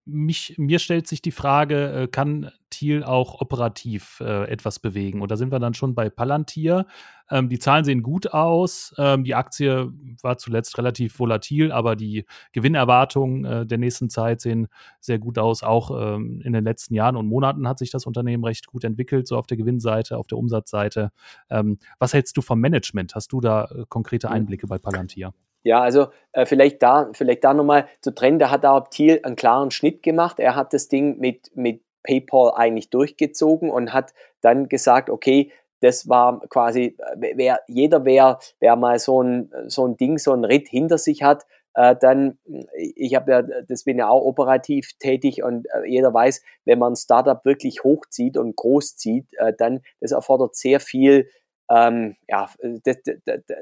mich, 0.06 0.54
mir 0.56 0.78
stellt 0.78 1.06
sich 1.06 1.20
die 1.20 1.32
Frage, 1.32 1.92
äh, 1.92 2.08
kann 2.08 2.50
Thiel 2.70 3.04
auch 3.04 3.42
operativ 3.42 4.20
äh, 4.20 4.48
etwas 4.48 4.78
bewegen? 4.78 5.26
Da 5.28 5.36
sind 5.36 5.52
wir 5.52 5.58
dann 5.58 5.74
schon 5.74 5.94
bei 5.94 6.08
Palantir. 6.08 6.86
Ähm, 7.30 7.48
die 7.48 7.58
Zahlen 7.58 7.84
sehen 7.84 8.02
gut 8.02 8.32
aus. 8.32 8.94
Ähm, 8.98 9.24
die 9.24 9.34
Aktie 9.34 9.92
war 10.22 10.38
zuletzt 10.38 10.76
relativ 10.78 11.18
volatil, 11.18 11.72
aber 11.72 11.96
die 11.96 12.24
Gewinnerwartungen 12.52 13.44
äh, 13.44 13.66
der 13.66 13.78
nächsten 13.78 14.10
Zeit 14.10 14.40
sehen 14.40 14.68
sehr 15.00 15.18
gut 15.18 15.38
aus. 15.38 15.62
Auch 15.62 15.90
ähm, 15.90 16.40
in 16.44 16.52
den 16.52 16.64
letzten 16.64 16.94
Jahren 16.94 17.16
und 17.16 17.26
Monaten 17.26 17.68
hat 17.68 17.78
sich 17.78 17.90
das 17.90 18.06
Unternehmen 18.06 18.44
recht 18.44 18.66
gut 18.66 18.84
entwickelt, 18.84 19.26
so 19.26 19.36
auf 19.36 19.46
der 19.46 19.56
Gewinnseite, 19.56 20.16
auf 20.16 20.26
der 20.26 20.38
Umsatzseite. 20.38 21.10
Ähm, 21.50 21.78
was 21.98 22.14
hältst 22.14 22.36
du 22.36 22.42
vom 22.42 22.60
Management? 22.60 23.14
Hast 23.14 23.32
du 23.32 23.40
da 23.40 23.64
äh, 23.64 23.84
konkrete 23.88 24.30
Einblicke 24.30 24.66
bei 24.66 24.78
Palantir? 24.78 25.32
Ja, 25.64 25.80
also 25.80 26.08
äh, 26.32 26.46
vielleicht 26.46 26.82
da, 26.82 27.10
vielleicht 27.12 27.44
da 27.44 27.52
nochmal 27.52 27.88
zu 28.00 28.14
trennen, 28.14 28.38
da 28.38 28.50
hat 28.50 28.64
auch 28.64 28.88
Thiel 28.88 29.20
einen 29.22 29.36
klaren 29.36 29.70
Schnitt 29.70 30.02
gemacht. 30.02 30.38
Er 30.38 30.54
hat 30.54 30.72
das 30.72 30.88
Ding 30.88 31.18
mit, 31.18 31.50
mit 31.54 31.82
PayPal 32.04 32.52
eigentlich 32.54 32.90
durchgezogen 32.90 33.70
und 33.70 33.92
hat 33.92 34.14
dann 34.40 34.68
gesagt, 34.68 35.10
okay, 35.10 35.52
das 35.80 36.08
war 36.08 36.40
quasi, 36.48 36.96
wer, 37.16 37.60
jeder, 37.66 38.04
wer, 38.04 38.38
wer 38.60 38.76
mal 38.76 38.98
so 38.98 39.22
ein, 39.22 39.52
so 39.66 39.86
ein 39.86 39.96
Ding, 39.96 40.18
so 40.18 40.32
ein 40.32 40.44
Ritt 40.44 40.68
hinter 40.68 40.98
sich 40.98 41.22
hat, 41.22 41.46
äh, 41.74 41.94
dann, 42.00 42.38
ich 42.74 43.14
habe 43.14 43.30
ja, 43.30 43.42
das 43.42 43.84
bin 43.84 43.98
ja 43.98 44.08
auch 44.08 44.24
operativ 44.24 44.92
tätig 44.98 45.42
und 45.42 45.66
äh, 45.66 45.86
jeder 45.86 46.12
weiß, 46.12 46.42
wenn 46.64 46.78
man 46.78 46.94
ein 46.94 46.96
Startup 46.96 47.44
wirklich 47.44 47.84
hochzieht 47.84 48.36
und 48.36 48.56
groß 48.56 48.96
zieht, 48.96 49.26
äh, 49.38 49.52
dann, 49.56 49.80
das 50.00 50.12
erfordert 50.12 50.56
sehr 50.56 50.80
viel 50.80 51.28
ähm, 51.70 52.16
ja, 52.28 52.48
da, 52.62 52.92
da, 53.04 53.36
da, 53.46 53.54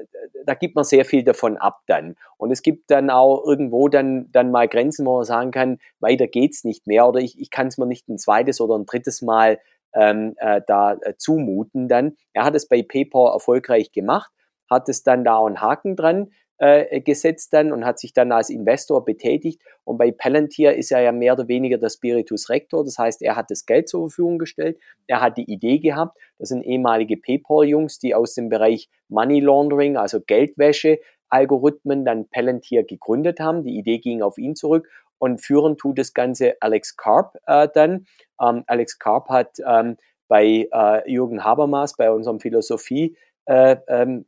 da 0.45 0.53
gibt 0.53 0.75
man 0.75 0.85
sehr 0.85 1.03
viel 1.03 1.23
davon 1.23 1.57
ab 1.57 1.81
dann. 1.87 2.15
Und 2.37 2.51
es 2.51 2.61
gibt 2.61 2.89
dann 2.89 3.09
auch 3.09 3.45
irgendwo 3.45 3.89
dann, 3.89 4.31
dann 4.31 4.51
mal 4.51 4.67
Grenzen, 4.67 5.05
wo 5.05 5.17
man 5.17 5.25
sagen 5.25 5.51
kann, 5.51 5.79
weiter 5.99 6.27
geht's 6.27 6.63
nicht 6.63 6.87
mehr 6.87 7.07
oder 7.07 7.19
ich, 7.19 7.39
ich 7.39 7.51
kann 7.51 7.67
es 7.67 7.77
mir 7.77 7.85
nicht 7.85 8.07
ein 8.07 8.17
zweites 8.17 8.61
oder 8.61 8.77
ein 8.77 8.85
drittes 8.85 9.21
Mal 9.21 9.59
ähm, 9.97 10.35
äh, 10.37 10.61
da 10.65 10.93
äh, 10.93 11.15
zumuten 11.17 11.87
dann. 11.87 12.15
Er 12.33 12.43
hat 12.43 12.55
es 12.55 12.67
bei 12.67 12.83
PayPal 12.83 13.33
erfolgreich 13.33 13.91
gemacht, 13.91 14.31
hat 14.69 14.89
es 14.89 15.03
dann 15.03 15.23
da 15.23 15.43
einen 15.43 15.61
Haken 15.61 15.95
dran 15.95 16.29
äh, 16.59 17.01
gesetzt 17.01 17.53
dann 17.53 17.71
und 17.71 17.85
hat 17.85 17.99
sich 17.99 18.13
dann 18.13 18.31
als 18.31 18.49
Investor 18.49 19.05
betätigt. 19.05 19.61
Und 19.83 19.97
bei 19.97 20.11
Palantir 20.11 20.75
ist 20.75 20.91
er 20.91 21.01
ja 21.01 21.11
mehr 21.11 21.33
oder 21.33 21.47
weniger 21.47 21.77
der 21.77 21.89
Spiritus 21.89 22.49
Rector. 22.49 22.83
Das 22.83 22.97
heißt, 22.97 23.21
er 23.21 23.35
hat 23.35 23.51
das 23.51 23.65
Geld 23.65 23.89
zur 23.89 24.09
Verfügung 24.09 24.39
gestellt. 24.39 24.79
Er 25.07 25.21
hat 25.21 25.37
die 25.37 25.51
Idee 25.51 25.79
gehabt. 25.79 26.17
Das 26.39 26.49
sind 26.49 26.63
ehemalige 26.63 27.17
PayPal-Jungs, 27.17 27.99
die 27.99 28.15
aus 28.15 28.33
dem 28.33 28.49
Bereich 28.49 28.89
Money 29.07 29.39
Laundering, 29.39 29.97
also 29.97 30.19
Geldwäsche, 30.19 30.99
Algorithmen 31.29 32.05
dann 32.05 32.27
Palantir 32.29 32.83
gegründet 32.83 33.39
haben. 33.39 33.63
Die 33.63 33.77
Idee 33.77 33.99
ging 33.99 34.21
auf 34.21 34.37
ihn 34.37 34.55
zurück 34.55 34.87
und 35.19 35.41
führen 35.41 35.77
tut 35.77 35.97
das 35.97 36.13
Ganze 36.13 36.55
Alex 36.61 36.95
Karp 36.97 37.37
äh, 37.45 37.67
dann. 37.73 38.05
Ähm, 38.41 38.63
Alex 38.67 38.99
Karp 38.99 39.29
hat 39.29 39.57
ähm, 39.65 39.97
bei 40.27 40.67
äh, 40.71 41.11
Jürgen 41.11 41.43
Habermas, 41.43 41.95
bei 41.95 42.11
unserem 42.11 42.39
Philosophie 42.39 43.17
äh, 43.45 43.77
ähm, 43.87 44.25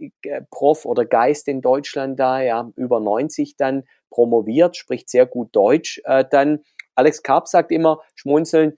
Prof 0.50 0.86
oder 0.86 1.06
Geist 1.06 1.48
in 1.48 1.62
Deutschland 1.62 2.20
da, 2.20 2.42
ja, 2.42 2.72
über 2.76 3.00
90 3.00 3.58
dann 3.58 3.84
promoviert, 4.10 4.78
spricht 4.78 5.10
sehr 5.10 5.26
gut 5.26 5.50
Deutsch 5.56 6.02
äh, 6.06 6.24
dann. 6.30 6.64
Alex 6.96 7.22
Karp 7.22 7.48
sagt 7.48 7.72
immer, 7.72 8.02
schmunzelnd, 8.16 8.78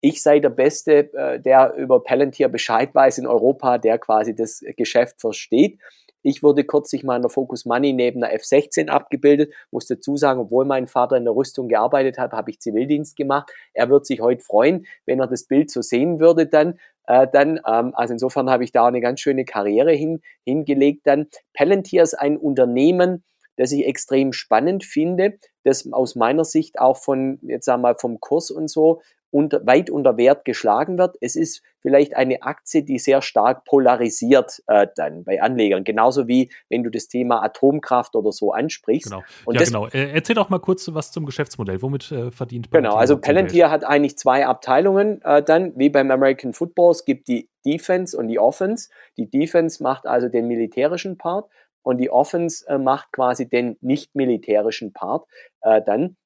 ich 0.00 0.22
sei 0.22 0.40
der 0.40 0.50
Beste, 0.50 1.12
äh, 1.14 1.40
der 1.40 1.74
über 1.74 2.02
Palantir 2.02 2.48
Bescheid 2.48 2.94
weiß 2.94 3.18
in 3.18 3.26
Europa, 3.26 3.78
der 3.78 3.98
quasi 3.98 4.34
das 4.34 4.62
Geschäft 4.76 5.20
versteht. 5.20 5.78
Ich 6.22 6.42
wurde 6.42 6.64
kürzlich 6.64 7.04
mal 7.04 7.16
in 7.16 7.22
der 7.22 7.30
Focus 7.30 7.64
Money 7.64 7.92
neben 7.92 8.20
der 8.20 8.38
F16 8.38 8.88
abgebildet, 8.88 9.52
muss 9.70 9.86
dazu 9.86 10.16
sagen, 10.16 10.40
obwohl 10.40 10.64
mein 10.64 10.86
Vater 10.86 11.16
in 11.16 11.24
der 11.24 11.34
Rüstung 11.34 11.68
gearbeitet 11.68 12.18
hat, 12.18 12.32
habe 12.32 12.50
ich 12.50 12.60
Zivildienst 12.60 13.16
gemacht. 13.16 13.50
Er 13.74 13.90
wird 13.90 14.06
sich 14.06 14.20
heute 14.20 14.42
freuen, 14.42 14.86
wenn 15.06 15.20
er 15.20 15.26
das 15.26 15.44
Bild 15.44 15.70
so 15.70 15.82
sehen 15.82 16.20
würde 16.20 16.46
dann. 16.46 16.78
Äh, 17.06 17.26
dann, 17.32 17.60
ähm, 17.66 17.92
also 17.94 18.12
insofern 18.12 18.48
habe 18.48 18.64
ich 18.64 18.72
da 18.72 18.86
eine 18.86 19.00
ganz 19.00 19.20
schöne 19.20 19.44
Karriere 19.44 19.92
hin, 19.92 20.20
hingelegt 20.44 21.06
dann. 21.06 21.26
Palantir 21.54 22.02
ist 22.02 22.14
ein 22.14 22.36
Unternehmen, 22.36 23.24
das 23.56 23.72
ich 23.72 23.86
extrem 23.86 24.32
spannend 24.32 24.84
finde, 24.84 25.38
das 25.64 25.90
aus 25.92 26.14
meiner 26.14 26.44
Sicht 26.44 26.78
auch 26.78 26.96
von, 26.96 27.38
jetzt 27.42 27.66
sagen 27.66 27.82
wir 27.82 27.90
mal, 27.90 27.96
vom 27.98 28.20
Kurs 28.20 28.50
und 28.50 28.68
so 28.68 29.02
unter, 29.32 29.66
weit 29.66 29.90
unter 29.90 30.16
Wert 30.16 30.44
geschlagen 30.44 30.98
wird. 30.98 31.16
Es 31.20 31.36
ist 31.36 31.62
vielleicht 31.80 32.14
eine 32.14 32.42
Aktie, 32.42 32.84
die 32.84 32.98
sehr 32.98 33.22
stark 33.22 33.64
polarisiert 33.64 34.62
äh, 34.66 34.86
dann 34.94 35.24
bei 35.24 35.42
Anlegern. 35.42 35.84
Genauso 35.84 36.28
wie 36.28 36.50
wenn 36.68 36.84
du 36.84 36.90
das 36.90 37.08
Thema 37.08 37.42
Atomkraft 37.42 38.14
oder 38.14 38.30
so 38.30 38.52
ansprichst. 38.52 39.10
Genau. 39.10 39.22
Und 39.46 39.56
ja, 39.58 39.64
genau. 39.64 39.86
Äh, 39.88 40.12
erzähl 40.12 40.36
doch 40.36 40.50
mal 40.50 40.60
kurz 40.60 40.88
was 40.92 41.10
zum 41.10 41.24
Geschäftsmodell. 41.24 41.80
Womit 41.82 42.12
äh, 42.12 42.30
verdient 42.30 42.70
Palantir? 42.70 42.90
Genau, 42.90 43.00
also 43.00 43.18
Palantir 43.18 43.70
hat 43.70 43.84
eigentlich 43.84 44.18
zwei 44.18 44.46
Abteilungen 44.46 45.22
äh, 45.22 45.42
dann, 45.42 45.72
wie 45.76 45.88
beim 45.88 46.10
American 46.10 46.52
Football. 46.52 46.92
Es 46.92 47.04
gibt 47.04 47.26
die 47.26 47.48
Defense 47.64 48.16
und 48.16 48.28
die 48.28 48.38
Offense. 48.38 48.90
Die 49.16 49.30
Defense 49.30 49.82
macht 49.82 50.06
also 50.06 50.28
den 50.28 50.46
militärischen 50.46 51.16
Part 51.16 51.48
und 51.82 51.98
die 51.98 52.10
Offense 52.10 52.66
äh, 52.68 52.78
macht 52.78 53.12
quasi 53.12 53.48
den 53.48 53.76
nicht 53.80 54.14
militärischen 54.14 54.92
Part 54.92 55.26
äh, 55.62 55.80
dann. 55.84 56.16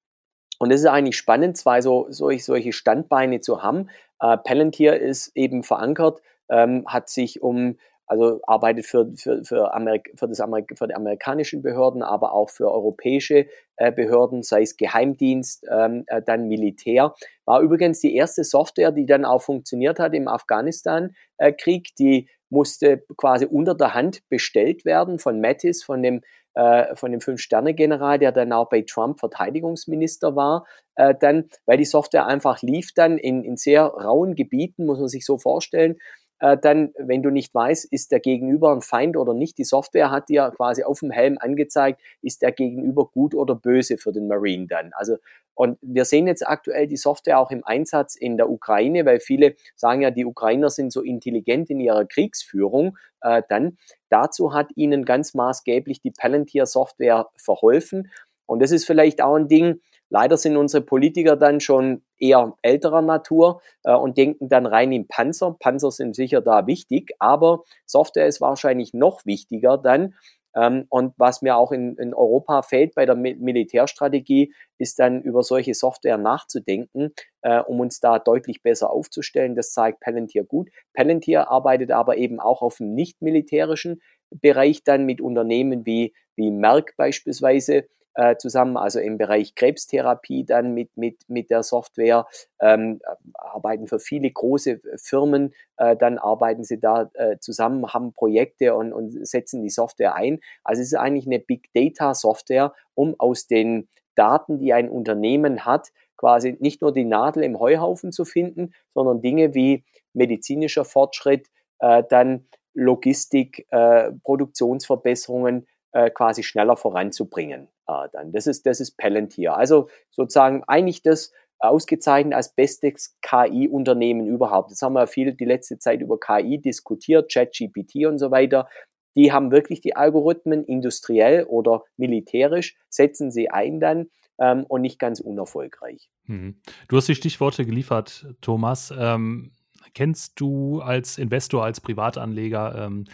Und 0.58 0.70
es 0.72 0.80
ist 0.80 0.86
eigentlich 0.86 1.16
spannend, 1.16 1.56
zwei 1.56 1.80
so, 1.80 2.06
solch, 2.10 2.44
solche 2.44 2.72
Standbeine 2.72 3.40
zu 3.40 3.62
haben. 3.62 3.90
Äh, 4.20 4.36
Palantir 4.38 4.98
ist 4.98 5.32
eben 5.36 5.62
verankert, 5.62 6.20
ähm, 6.48 6.84
hat 6.86 7.08
sich 7.08 7.42
um, 7.42 7.76
also 8.06 8.40
arbeitet 8.46 8.86
für, 8.86 9.12
für, 9.16 9.44
für, 9.44 9.74
Amerik 9.74 10.12
für, 10.14 10.28
das 10.28 10.40
Amerik 10.40 10.72
für 10.76 10.86
die 10.86 10.94
amerikanischen 10.94 11.62
Behörden, 11.62 12.02
aber 12.02 12.32
auch 12.32 12.50
für 12.50 12.70
europäische 12.70 13.46
äh, 13.76 13.92
Behörden, 13.92 14.42
sei 14.42 14.62
es 14.62 14.76
Geheimdienst, 14.76 15.66
ähm, 15.70 16.04
äh, 16.06 16.22
dann 16.22 16.48
Militär. 16.48 17.14
War 17.44 17.60
übrigens 17.60 18.00
die 18.00 18.14
erste 18.14 18.44
Software, 18.44 18.92
die 18.92 19.06
dann 19.06 19.24
auch 19.24 19.42
funktioniert 19.42 19.98
hat 19.98 20.14
im 20.14 20.28
Afghanistan-Krieg. 20.28 21.94
die 21.96 22.28
musste 22.48 23.02
quasi 23.16 23.44
unter 23.44 23.74
der 23.74 23.94
Hand 23.94 24.22
bestellt 24.28 24.84
werden 24.84 25.18
von 25.18 25.40
Mattis, 25.40 25.82
von 25.82 26.02
dem 26.02 26.22
äh, 26.56 26.96
von 26.96 27.12
dem 27.12 27.20
Fünf-Sterne-General, 27.20 28.18
der 28.18 28.32
dann 28.32 28.52
auch 28.52 28.68
bei 28.68 28.82
Trump 28.82 29.20
Verteidigungsminister 29.20 30.34
war, 30.34 30.66
äh, 30.96 31.14
dann, 31.18 31.50
weil 31.66 31.76
die 31.76 31.84
Software 31.84 32.26
einfach 32.26 32.62
lief 32.62 32.92
dann 32.94 33.18
in, 33.18 33.44
in 33.44 33.56
sehr 33.56 33.84
rauen 33.84 34.34
Gebieten, 34.34 34.86
muss 34.86 34.98
man 34.98 35.08
sich 35.08 35.24
so 35.24 35.38
vorstellen, 35.38 35.96
äh, 36.40 36.56
dann, 36.56 36.92
wenn 36.98 37.22
du 37.22 37.30
nicht 37.30 37.54
weißt, 37.54 37.90
ist 37.92 38.12
der 38.12 38.20
Gegenüber 38.20 38.72
ein 38.72 38.82
Feind 38.82 39.16
oder 39.16 39.34
nicht, 39.34 39.58
die 39.58 39.64
Software 39.64 40.10
hat 40.10 40.28
dir 40.28 40.52
quasi 40.54 40.84
auf 40.84 41.00
dem 41.00 41.10
Helm 41.10 41.38
angezeigt, 41.38 42.00
ist 42.22 42.42
der 42.42 42.52
Gegenüber 42.52 43.06
gut 43.06 43.34
oder 43.34 43.54
böse 43.54 43.96
für 43.98 44.12
den 44.12 44.28
Marine 44.28 44.66
dann. 44.66 44.92
Also 44.94 45.16
und 45.56 45.78
wir 45.80 46.04
sehen 46.04 46.26
jetzt 46.26 46.46
aktuell 46.46 46.86
die 46.86 46.98
Software 46.98 47.40
auch 47.40 47.50
im 47.50 47.64
Einsatz 47.64 48.14
in 48.14 48.36
der 48.36 48.50
Ukraine, 48.50 49.06
weil 49.06 49.20
viele 49.20 49.54
sagen 49.74 50.02
ja, 50.02 50.10
die 50.10 50.26
Ukrainer 50.26 50.68
sind 50.68 50.92
so 50.92 51.00
intelligent 51.00 51.70
in 51.70 51.80
ihrer 51.80 52.04
Kriegsführung. 52.04 52.98
Äh, 53.22 53.42
dann 53.48 53.78
dazu 54.10 54.52
hat 54.52 54.68
ihnen 54.76 55.06
ganz 55.06 55.32
maßgeblich 55.32 56.02
die 56.02 56.10
Palantir-Software 56.10 57.30
verholfen. 57.38 58.10
Und 58.44 58.60
das 58.60 58.70
ist 58.70 58.84
vielleicht 58.84 59.22
auch 59.22 59.34
ein 59.34 59.48
Ding, 59.48 59.80
Leider 60.08 60.36
sind 60.36 60.56
unsere 60.56 60.82
Politiker 60.82 61.36
dann 61.36 61.60
schon 61.60 62.02
eher 62.18 62.54
älterer 62.62 63.02
Natur 63.02 63.60
äh, 63.84 63.94
und 63.94 64.16
denken 64.16 64.48
dann 64.48 64.66
rein 64.66 64.92
in 64.92 65.08
Panzer. 65.08 65.56
Panzer 65.58 65.90
sind 65.90 66.14
sicher 66.14 66.40
da 66.40 66.66
wichtig, 66.66 67.12
aber 67.18 67.64
Software 67.84 68.26
ist 68.26 68.40
wahrscheinlich 68.40 68.94
noch 68.94 69.26
wichtiger 69.26 69.78
dann. 69.78 70.14
Ähm, 70.56 70.86
und 70.88 71.12
was 71.18 71.42
mir 71.42 71.56
auch 71.56 71.70
in, 71.70 71.96
in 71.96 72.14
Europa 72.14 72.62
fehlt 72.62 72.94
bei 72.94 73.04
der 73.04 73.14
Mi 73.14 73.34
Militärstrategie, 73.34 74.54
ist 74.78 74.98
dann 74.98 75.22
über 75.22 75.42
solche 75.42 75.74
Software 75.74 76.18
nachzudenken, 76.18 77.12
äh, 77.42 77.60
um 77.60 77.80
uns 77.80 78.00
da 78.00 78.18
deutlich 78.18 78.62
besser 78.62 78.90
aufzustellen. 78.90 79.54
Das 79.54 79.72
zeigt 79.72 80.00
Palantir 80.00 80.44
gut. 80.44 80.70
Palantir 80.94 81.50
arbeitet 81.50 81.90
aber 81.90 82.16
eben 82.16 82.40
auch 82.40 82.62
auf 82.62 82.78
dem 82.78 82.94
nicht 82.94 83.20
militärischen 83.20 84.00
Bereich 84.30 84.82
dann 84.82 85.04
mit 85.04 85.20
Unternehmen 85.20 85.84
wie, 85.84 86.14
wie 86.36 86.50
Merck 86.50 86.94
beispielsweise, 86.96 87.86
äh, 88.16 88.36
zusammen, 88.36 88.76
also 88.76 88.98
im 88.98 89.18
Bereich 89.18 89.54
Krebstherapie 89.54 90.44
dann 90.44 90.72
mit, 90.74 90.96
mit, 90.96 91.28
mit 91.28 91.50
der 91.50 91.62
Software, 91.62 92.26
ähm, 92.60 93.00
arbeiten 93.34 93.86
für 93.86 93.98
viele 93.98 94.30
große 94.30 94.80
Firmen, 94.96 95.54
äh, 95.76 95.96
dann 95.96 96.18
arbeiten 96.18 96.64
sie 96.64 96.80
da 96.80 97.10
äh, 97.14 97.38
zusammen, 97.38 97.92
haben 97.92 98.12
Projekte 98.12 98.74
und, 98.74 98.92
und 98.92 99.26
setzen 99.26 99.62
die 99.62 99.70
Software 99.70 100.14
ein. 100.14 100.40
Also 100.64 100.80
es 100.80 100.88
ist 100.88 100.98
eigentlich 100.98 101.26
eine 101.26 101.38
Big 101.38 101.72
Data 101.74 102.14
Software, 102.14 102.72
um 102.94 103.14
aus 103.18 103.46
den 103.46 103.88
Daten, 104.14 104.58
die 104.58 104.72
ein 104.72 104.88
Unternehmen 104.88 105.66
hat, 105.66 105.92
quasi 106.16 106.56
nicht 106.58 106.80
nur 106.80 106.92
die 106.92 107.04
Nadel 107.04 107.44
im 107.44 107.60
Heuhaufen 107.60 108.12
zu 108.12 108.24
finden, 108.24 108.72
sondern 108.94 109.20
Dinge 109.20 109.54
wie 109.54 109.84
medizinischer 110.14 110.86
Fortschritt, 110.86 111.48
äh, 111.80 112.02
dann 112.08 112.46
Logistik, 112.72 113.66
äh, 113.70 114.12
Produktionsverbesserungen 114.22 115.66
äh, 115.96 116.10
quasi 116.10 116.42
schneller 116.42 116.76
voranzubringen. 116.76 117.68
Äh, 117.88 118.08
dann. 118.12 118.30
Das 118.32 118.46
ist, 118.46 118.66
das 118.66 118.80
ist 118.80 118.98
Palantir. 118.98 119.56
Also 119.56 119.88
sozusagen 120.10 120.62
eigentlich 120.64 121.02
das 121.02 121.32
ausgezeichnet 121.58 122.34
als 122.34 122.54
bestes 122.54 123.16
KI-Unternehmen 123.22 124.26
überhaupt. 124.26 124.70
Jetzt 124.70 124.82
haben 124.82 124.92
wir 124.92 125.06
viel 125.06 125.32
die 125.32 125.46
letzte 125.46 125.78
Zeit 125.78 126.02
über 126.02 126.20
KI 126.20 126.58
diskutiert, 126.58 127.32
ChatGPT 127.32 128.04
und 128.04 128.18
so 128.18 128.30
weiter. 128.30 128.68
Die 129.16 129.32
haben 129.32 129.50
wirklich 129.50 129.80
die 129.80 129.96
Algorithmen 129.96 130.64
industriell 130.64 131.44
oder 131.44 131.84
militärisch, 131.96 132.76
setzen 132.90 133.30
sie 133.30 133.48
ein 133.48 133.80
dann 133.80 134.10
ähm, 134.38 134.66
und 134.68 134.82
nicht 134.82 134.98
ganz 134.98 135.20
unerfolgreich. 135.20 136.10
Mhm. 136.26 136.60
Du 136.88 136.98
hast 136.98 137.08
die 137.08 137.14
Stichworte 137.14 137.64
geliefert, 137.64 138.26
Thomas. 138.42 138.92
Ähm, 138.94 139.52
kennst 139.96 140.38
du 140.38 140.82
als 140.82 141.16
Investor, 141.16 141.64
als 141.64 141.80
Privatanleger, 141.80 142.84
ähm, 142.84 143.06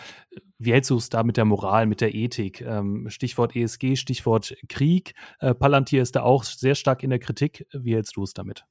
wie 0.59 0.73
hältst 0.73 0.91
du 0.91 0.97
es 0.97 1.09
da 1.11 1.23
mit 1.23 1.37
der 1.37 1.45
Moral, 1.45 1.87
mit 1.87 2.01
der 2.01 2.13
Ethik? 2.13 2.61
Ähm, 2.61 3.09
Stichwort 3.09 3.55
ESG, 3.55 3.95
Stichwort 3.95 4.57
Krieg. 4.69 5.15
Äh, 5.39 5.55
Palantir 5.55 6.03
ist 6.03 6.17
da 6.17 6.23
auch 6.23 6.43
sehr 6.43 6.75
stark 6.75 7.05
in 7.05 7.11
der 7.11 7.21
Kritik. 7.21 7.69
Wie 7.73 7.95
hältst 7.95 8.17
du 8.17 8.25
es 8.25 8.35
damit? 8.35 8.65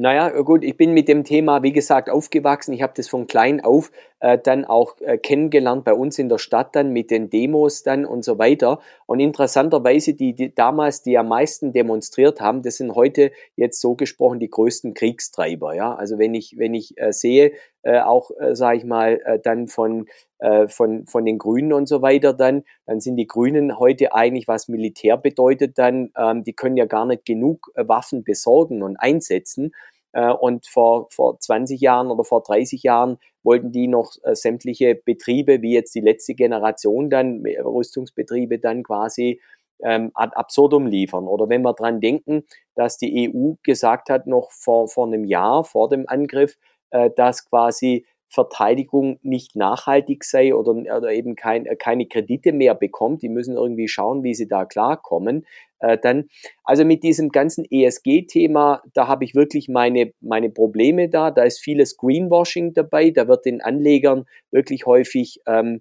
Naja, 0.00 0.30
gut, 0.40 0.64
ich 0.64 0.78
bin 0.78 0.94
mit 0.94 1.08
dem 1.08 1.24
Thema, 1.24 1.62
wie 1.62 1.74
gesagt, 1.74 2.08
aufgewachsen. 2.08 2.72
Ich 2.72 2.80
habe 2.80 2.94
das 2.96 3.06
von 3.06 3.26
klein 3.26 3.62
auf 3.62 3.92
äh, 4.20 4.38
dann 4.38 4.64
auch 4.64 4.98
äh, 5.02 5.18
kennengelernt 5.18 5.84
bei 5.84 5.92
uns 5.92 6.18
in 6.18 6.30
der 6.30 6.38
Stadt 6.38 6.74
dann 6.74 6.94
mit 6.94 7.10
den 7.10 7.28
Demos 7.28 7.82
dann 7.82 8.06
und 8.06 8.24
so 8.24 8.38
weiter. 8.38 8.80
Und 9.04 9.20
interessanterweise, 9.20 10.14
die, 10.14 10.32
die 10.32 10.54
damals, 10.54 11.02
die 11.02 11.18
am 11.18 11.28
meisten 11.28 11.74
demonstriert 11.74 12.40
haben, 12.40 12.62
das 12.62 12.78
sind 12.78 12.94
heute 12.94 13.30
jetzt 13.56 13.78
so 13.78 13.94
gesprochen 13.94 14.40
die 14.40 14.48
größten 14.48 14.94
Kriegstreiber. 14.94 15.74
Ja, 15.74 15.94
also 15.94 16.18
wenn 16.18 16.34
ich, 16.34 16.56
wenn 16.56 16.72
ich 16.72 16.96
äh, 16.96 17.12
sehe, 17.12 17.52
äh, 17.82 18.00
auch, 18.00 18.30
äh, 18.38 18.54
sage 18.54 18.78
ich 18.78 18.84
mal, 18.84 19.20
äh, 19.24 19.38
dann 19.38 19.68
von, 19.68 20.06
äh, 20.38 20.68
von, 20.68 21.06
von 21.06 21.24
den 21.24 21.38
Grünen 21.38 21.72
und 21.72 21.86
so 21.86 22.02
weiter 22.02 22.32
dann, 22.32 22.64
dann 22.86 23.00
sind 23.00 23.16
die 23.16 23.26
Grünen 23.26 23.78
heute 23.78 24.14
eigentlich, 24.14 24.48
was 24.48 24.68
Militär 24.68 25.16
bedeutet 25.16 25.78
dann, 25.78 26.10
ähm, 26.16 26.44
die 26.44 26.52
können 26.52 26.76
ja 26.76 26.86
gar 26.86 27.06
nicht 27.06 27.24
genug 27.24 27.70
äh, 27.74 27.86
Waffen 27.86 28.24
besorgen 28.24 28.82
und 28.82 28.96
einsetzen. 28.96 29.72
Äh, 30.12 30.30
und 30.32 30.66
vor, 30.66 31.08
vor 31.10 31.38
20 31.38 31.80
Jahren 31.80 32.10
oder 32.10 32.24
vor 32.24 32.42
30 32.42 32.82
Jahren 32.82 33.18
wollten 33.42 33.72
die 33.72 33.86
noch 33.86 34.12
äh, 34.22 34.34
sämtliche 34.34 34.94
Betriebe, 34.94 35.62
wie 35.62 35.72
jetzt 35.72 35.94
die 35.94 36.00
letzte 36.00 36.34
Generation 36.34 37.10
dann, 37.10 37.44
Rüstungsbetriebe 37.46 38.58
dann 38.58 38.82
quasi 38.82 39.40
ähm, 39.82 40.10
ad 40.14 40.34
absurdum 40.36 40.86
liefern. 40.86 41.26
Oder 41.26 41.48
wenn 41.48 41.62
wir 41.62 41.74
dran 41.74 42.00
denken, 42.00 42.44
dass 42.74 42.98
die 42.98 43.30
EU 43.32 43.54
gesagt 43.62 44.10
hat, 44.10 44.26
noch 44.26 44.50
vor, 44.50 44.88
vor 44.88 45.06
einem 45.06 45.24
Jahr, 45.24 45.64
vor 45.64 45.88
dem 45.88 46.08
Angriff, 46.08 46.56
äh, 46.90 47.10
dass 47.14 47.48
quasi 47.48 48.04
Verteidigung 48.32 49.18
nicht 49.22 49.56
nachhaltig 49.56 50.22
sei 50.22 50.54
oder, 50.54 50.70
oder 50.70 51.12
eben 51.12 51.34
kein, 51.34 51.66
keine 51.78 52.06
Kredite 52.06 52.52
mehr 52.52 52.76
bekommt. 52.76 53.22
Die 53.22 53.28
müssen 53.28 53.56
irgendwie 53.56 53.88
schauen, 53.88 54.22
wie 54.22 54.34
sie 54.34 54.46
da 54.46 54.64
klarkommen. 54.64 55.46
Äh, 55.80 55.98
dann, 55.98 56.28
also 56.62 56.84
mit 56.84 57.02
diesem 57.02 57.30
ganzen 57.30 57.64
ESG-Thema, 57.68 58.82
da 58.94 59.08
habe 59.08 59.24
ich 59.24 59.34
wirklich 59.34 59.68
meine, 59.68 60.12
meine 60.20 60.48
Probleme 60.48 61.08
da. 61.08 61.32
Da 61.32 61.42
ist 61.42 61.58
vieles 61.58 61.96
Greenwashing 61.96 62.72
dabei. 62.72 63.10
Da 63.10 63.26
wird 63.26 63.46
den 63.46 63.60
Anlegern 63.60 64.26
wirklich 64.52 64.86
häufig 64.86 65.40
ähm, 65.46 65.80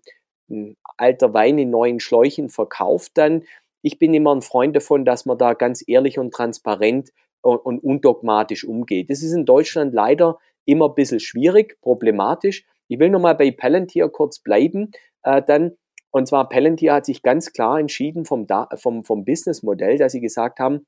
alter 0.97 1.33
Wein 1.35 1.59
in 1.59 1.69
neuen 1.69 1.99
Schläuchen 1.99 2.49
verkauft 2.49 3.11
dann. 3.13 3.43
Ich 3.83 3.99
bin 3.99 4.13
immer 4.13 4.35
ein 4.35 4.41
Freund 4.41 4.75
davon, 4.75 5.05
dass 5.05 5.27
man 5.27 5.37
da 5.37 5.53
ganz 5.53 5.83
ehrlich 5.87 6.17
und 6.17 6.33
transparent 6.33 7.11
und, 7.41 7.57
und 7.57 7.79
undogmatisch 7.79 8.65
umgeht. 8.65 9.11
Das 9.11 9.21
ist 9.21 9.33
in 9.33 9.45
Deutschland 9.45 9.93
leider 9.93 10.39
immer 10.69 10.89
ein 10.89 10.95
bisschen 10.95 11.19
schwierig, 11.19 11.79
problematisch. 11.81 12.65
Ich 12.87 12.99
will 12.99 13.09
nochmal 13.09 13.35
bei 13.35 13.51
Palantir 13.51 14.09
kurz 14.09 14.39
bleiben. 14.39 14.91
Äh, 15.23 15.41
dann, 15.45 15.77
und 16.11 16.27
zwar 16.27 16.49
Palantir 16.49 16.93
hat 16.93 17.05
sich 17.05 17.21
ganz 17.21 17.51
klar 17.53 17.79
entschieden 17.79 18.25
vom, 18.25 18.47
vom, 18.75 19.03
vom 19.03 19.25
Businessmodell, 19.25 19.97
dass 19.97 20.11
sie 20.11 20.21
gesagt 20.21 20.59
haben, 20.59 20.85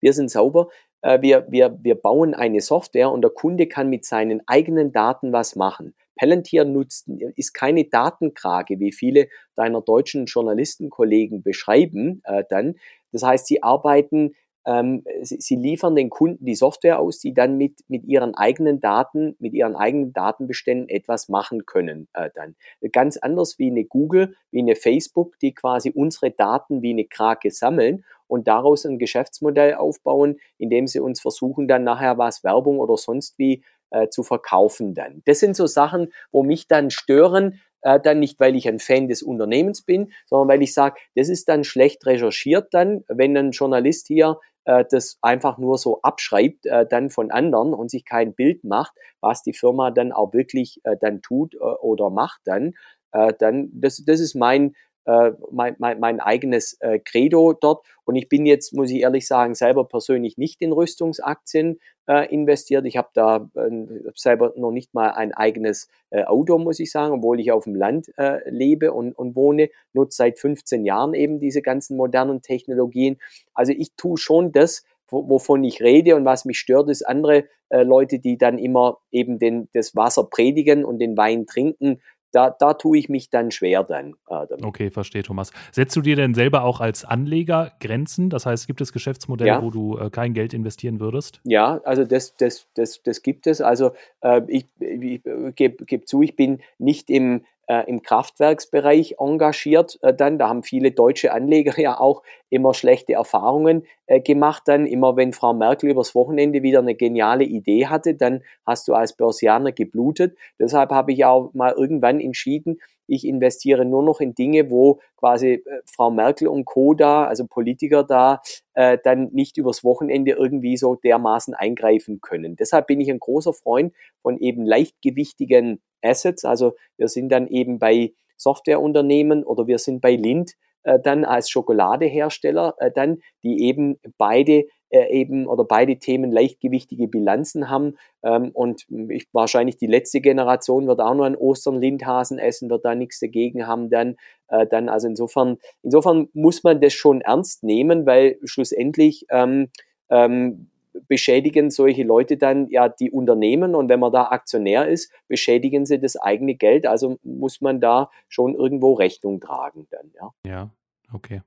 wir 0.00 0.12
sind 0.12 0.30
sauber, 0.30 0.68
äh, 1.02 1.20
wir, 1.20 1.46
wir, 1.48 1.78
wir 1.82 1.94
bauen 1.94 2.34
eine 2.34 2.60
Software 2.60 3.10
und 3.10 3.22
der 3.22 3.30
Kunde 3.30 3.66
kann 3.66 3.88
mit 3.88 4.04
seinen 4.04 4.42
eigenen 4.46 4.92
Daten 4.92 5.32
was 5.32 5.56
machen. 5.56 5.94
Palantir 6.16 6.64
nutzt, 6.64 7.08
ist 7.36 7.52
keine 7.52 7.84
Datenkrage, 7.84 8.80
wie 8.80 8.92
viele 8.92 9.28
deiner 9.54 9.82
deutschen 9.82 10.24
Journalistenkollegen 10.24 11.42
beschreiben 11.42 12.22
äh, 12.24 12.44
dann. 12.48 12.76
Das 13.12 13.22
heißt, 13.22 13.46
sie 13.46 13.62
arbeiten 13.62 14.34
ähm, 14.66 15.04
sie, 15.22 15.36
sie, 15.40 15.56
liefern 15.56 15.94
den 15.94 16.10
Kunden 16.10 16.44
die 16.44 16.56
Software 16.56 16.98
aus, 16.98 17.20
die 17.20 17.32
dann 17.32 17.56
mit, 17.56 17.78
mit 17.88 18.04
ihren 18.04 18.34
eigenen 18.34 18.80
Daten, 18.80 19.36
mit 19.38 19.54
ihren 19.54 19.76
eigenen 19.76 20.12
Datenbeständen 20.12 20.88
etwas 20.88 21.28
machen 21.28 21.66
können. 21.66 22.08
Äh, 22.12 22.30
dann. 22.34 22.56
Ganz 22.92 23.16
anders 23.16 23.58
wie 23.58 23.70
eine 23.70 23.84
Google, 23.84 24.34
wie 24.50 24.58
eine 24.58 24.74
Facebook, 24.74 25.38
die 25.38 25.54
quasi 25.54 25.90
unsere 25.90 26.32
Daten 26.32 26.82
wie 26.82 26.90
eine 26.90 27.04
Krake 27.04 27.50
sammeln 27.50 28.04
und 28.26 28.48
daraus 28.48 28.84
ein 28.84 28.98
Geschäftsmodell 28.98 29.74
aufbauen, 29.74 30.38
indem 30.58 30.88
sie 30.88 31.00
uns 31.00 31.20
versuchen, 31.20 31.68
dann 31.68 31.84
nachher 31.84 32.18
was 32.18 32.42
Werbung 32.42 32.80
oder 32.80 32.96
sonst 32.96 33.38
wie 33.38 33.62
äh, 33.90 34.08
zu 34.08 34.24
verkaufen 34.24 34.94
dann. 34.94 35.22
Das 35.26 35.38
sind 35.38 35.54
so 35.54 35.66
Sachen, 35.66 36.12
wo 36.32 36.42
mich 36.42 36.66
dann 36.66 36.90
stören, 36.90 37.60
äh, 37.82 38.00
dann 38.00 38.18
nicht, 38.18 38.40
weil 38.40 38.56
ich 38.56 38.66
ein 38.66 38.80
Fan 38.80 39.06
des 39.06 39.22
Unternehmens 39.22 39.82
bin, 39.82 40.12
sondern 40.26 40.48
weil 40.48 40.62
ich 40.62 40.74
sage, 40.74 40.96
das 41.14 41.28
ist 41.28 41.48
dann 41.48 41.62
schlecht 41.62 42.04
recherchiert 42.04 42.74
dann, 42.74 43.04
wenn 43.06 43.36
ein 43.36 43.52
Journalist 43.52 44.08
hier 44.08 44.40
äh, 44.66 44.84
das 44.90 45.18
einfach 45.22 45.58
nur 45.58 45.78
so 45.78 46.00
abschreibt 46.02 46.66
äh, 46.66 46.86
dann 46.86 47.10
von 47.10 47.30
anderen 47.30 47.72
und 47.74 47.90
sich 47.90 48.04
kein 48.04 48.34
Bild 48.34 48.64
macht, 48.64 48.92
was 49.20 49.42
die 49.42 49.54
Firma 49.54 49.90
dann 49.90 50.12
auch 50.12 50.32
wirklich 50.32 50.80
äh, 50.84 50.96
dann 51.00 51.22
tut 51.22 51.54
äh, 51.54 51.58
oder 51.58 52.10
macht 52.10 52.40
dann, 52.44 52.74
äh, 53.12 53.32
dann 53.38 53.70
das, 53.72 54.04
das 54.04 54.20
ist 54.20 54.34
mein 54.34 54.74
äh, 55.06 55.32
mein, 55.50 55.76
mein, 55.78 56.00
mein 56.00 56.20
eigenes 56.20 56.74
äh, 56.80 56.98
Credo 56.98 57.52
dort. 57.52 57.86
Und 58.04 58.16
ich 58.16 58.28
bin 58.28 58.44
jetzt, 58.44 58.72
muss 58.72 58.90
ich 58.90 59.00
ehrlich 59.00 59.26
sagen, 59.26 59.54
selber 59.54 59.84
persönlich 59.86 60.36
nicht 60.36 60.60
in 60.60 60.72
Rüstungsaktien 60.72 61.78
äh, 62.08 62.32
investiert. 62.32 62.84
Ich 62.86 62.96
habe 62.96 63.08
da 63.14 63.48
äh, 63.54 63.70
selber 64.14 64.52
noch 64.56 64.72
nicht 64.72 64.94
mal 64.94 65.10
ein 65.10 65.32
eigenes 65.32 65.88
äh, 66.10 66.24
Auto, 66.24 66.58
muss 66.58 66.80
ich 66.80 66.90
sagen, 66.90 67.14
obwohl 67.14 67.40
ich 67.40 67.52
auf 67.52 67.64
dem 67.64 67.74
Land 67.74 68.12
äh, 68.18 68.48
lebe 68.50 68.92
und, 68.92 69.12
und 69.12 69.36
wohne, 69.36 69.70
nutze 69.92 70.16
seit 70.16 70.38
15 70.38 70.84
Jahren 70.84 71.14
eben 71.14 71.40
diese 71.40 71.62
ganzen 71.62 71.96
modernen 71.96 72.42
Technologien. 72.42 73.18
Also 73.54 73.72
ich 73.72 73.94
tue 73.96 74.18
schon 74.18 74.52
das, 74.52 74.84
wovon 75.08 75.62
ich 75.62 75.80
rede 75.82 76.16
und 76.16 76.24
was 76.24 76.44
mich 76.44 76.58
stört, 76.58 76.90
ist 76.90 77.02
andere 77.02 77.44
äh, 77.68 77.82
Leute, 77.82 78.18
die 78.18 78.38
dann 78.38 78.58
immer 78.58 78.98
eben 79.10 79.38
den, 79.38 79.68
das 79.72 79.94
Wasser 79.94 80.24
predigen 80.24 80.84
und 80.84 80.98
den 80.98 81.16
Wein 81.16 81.46
trinken, 81.46 82.00
da, 82.32 82.50
da 82.50 82.74
tue 82.74 82.98
ich 82.98 83.08
mich 83.08 83.30
dann 83.30 83.50
schwer 83.50 83.84
dann. 83.84 84.14
Äh, 84.28 84.46
okay, 84.62 84.90
verstehe, 84.90 85.22
Thomas. 85.22 85.52
Setzt 85.72 85.96
du 85.96 86.00
dir 86.00 86.16
denn 86.16 86.34
selber 86.34 86.64
auch 86.64 86.80
als 86.80 87.04
Anleger 87.04 87.72
Grenzen? 87.80 88.30
Das 88.30 88.46
heißt, 88.46 88.66
gibt 88.66 88.80
es 88.80 88.92
Geschäftsmodelle, 88.92 89.50
ja. 89.50 89.62
wo 89.62 89.70
du 89.70 89.98
äh, 89.98 90.10
kein 90.10 90.34
Geld 90.34 90.52
investieren 90.54 91.00
würdest? 91.00 91.40
Ja, 91.44 91.80
also 91.84 92.04
das, 92.04 92.36
das, 92.36 92.68
das, 92.74 93.02
das 93.02 93.22
gibt 93.22 93.46
es. 93.46 93.60
Also 93.60 93.92
äh, 94.20 94.42
ich, 94.48 94.66
ich 94.80 95.22
gebe 95.54 95.84
geb 95.84 96.08
zu, 96.08 96.22
ich 96.22 96.36
bin 96.36 96.60
nicht 96.78 97.10
im 97.10 97.44
im 97.86 98.02
Kraftwerksbereich 98.02 99.16
engagiert 99.18 99.98
äh, 100.02 100.14
dann. 100.14 100.38
Da 100.38 100.48
haben 100.48 100.62
viele 100.62 100.92
deutsche 100.92 101.32
Anleger 101.32 101.78
ja 101.80 101.98
auch 101.98 102.22
immer 102.48 102.74
schlechte 102.74 103.14
Erfahrungen 103.14 103.86
äh, 104.06 104.20
gemacht 104.20 104.62
dann. 104.66 104.86
Immer 104.86 105.16
wenn 105.16 105.32
Frau 105.32 105.52
Merkel 105.52 105.90
übers 105.90 106.14
Wochenende 106.14 106.62
wieder 106.62 106.78
eine 106.80 106.94
geniale 106.94 107.44
Idee 107.44 107.86
hatte, 107.86 108.14
dann 108.14 108.42
hast 108.64 108.88
du 108.88 108.94
als 108.94 109.16
Börsianer 109.16 109.72
geblutet. 109.72 110.36
Deshalb 110.58 110.90
habe 110.90 111.12
ich 111.12 111.24
auch 111.24 111.52
mal 111.54 111.72
irgendwann 111.72 112.20
entschieden, 112.20 112.78
ich 113.08 113.26
investiere 113.26 113.84
nur 113.84 114.02
noch 114.02 114.20
in 114.20 114.34
Dinge, 114.34 114.70
wo 114.70 115.00
quasi 115.16 115.54
äh, 115.54 115.62
Frau 115.86 116.10
Merkel 116.10 116.48
und 116.48 116.64
Co. 116.64 116.94
da, 116.94 117.24
also 117.24 117.46
Politiker 117.46 118.04
da, 118.04 118.40
äh, 118.74 118.98
dann 119.02 119.28
nicht 119.32 119.56
übers 119.56 119.84
Wochenende 119.84 120.32
irgendwie 120.32 120.76
so 120.76 120.96
dermaßen 120.96 121.54
eingreifen 121.54 122.20
können. 122.20 122.56
Deshalb 122.56 122.86
bin 122.86 123.00
ich 123.00 123.10
ein 123.10 123.20
großer 123.20 123.52
Freund 123.52 123.94
von 124.22 124.38
eben 124.38 124.64
leichtgewichtigen 124.66 125.80
Assets. 126.06 126.44
Also 126.44 126.76
wir 126.96 127.08
sind 127.08 127.30
dann 127.30 127.48
eben 127.48 127.78
bei 127.78 128.12
Softwareunternehmen 128.36 129.44
oder 129.44 129.66
wir 129.66 129.78
sind 129.78 130.00
bei 130.00 130.14
Lind 130.14 130.52
äh, 130.82 131.00
dann 131.00 131.24
als 131.24 131.50
Schokoladehersteller 131.50 132.74
äh, 132.78 132.90
dann, 132.94 133.18
die 133.42 133.62
eben 133.62 133.98
beide 134.18 134.66
äh, 134.88 135.10
eben 135.10 135.46
oder 135.46 135.64
beide 135.64 135.98
Themen 135.98 136.30
leichtgewichtige 136.30 137.08
Bilanzen 137.08 137.68
haben. 137.68 137.96
Ähm, 138.22 138.50
und 138.52 138.86
ich, 139.08 139.26
wahrscheinlich 139.32 139.76
die 139.76 139.88
letzte 139.88 140.20
Generation 140.20 140.86
wird 140.86 141.00
auch 141.00 141.14
nur 141.14 141.26
an 141.26 141.34
Ostern 141.34 141.80
Lindhasen 141.80 142.38
essen, 142.38 142.70
wird 142.70 142.84
da 142.84 142.94
nichts 142.94 143.18
dagegen 143.18 143.66
haben 143.66 143.90
dann. 143.90 144.16
Äh, 144.48 144.66
dann 144.68 144.88
also 144.88 145.08
insofern, 145.08 145.58
insofern 145.82 146.28
muss 146.34 146.62
man 146.62 146.80
das 146.80 146.92
schon 146.92 147.20
ernst 147.20 147.64
nehmen, 147.64 148.06
weil 148.06 148.38
schlussendlich 148.44 149.26
ähm, 149.30 149.70
ähm, 150.08 150.70
beschädigen 151.08 151.70
solche 151.70 152.02
Leute 152.02 152.36
dann 152.36 152.68
ja 152.68 152.88
die 152.88 153.10
Unternehmen 153.10 153.74
und 153.74 153.88
wenn 153.88 154.00
man 154.00 154.12
da 154.12 154.24
Aktionär 154.24 154.88
ist, 154.88 155.12
beschädigen 155.28 155.86
sie 155.86 155.98
das 155.98 156.16
eigene 156.16 156.54
Geld. 156.54 156.86
Also 156.86 157.18
muss 157.22 157.60
man 157.60 157.80
da 157.80 158.10
schon 158.28 158.54
irgendwo 158.54 158.94
Rechnung 158.94 159.40
tragen 159.40 159.86
dann, 159.90 160.12
ja. 160.14 160.30
Ja, 160.44 160.70
okay. 161.12 161.42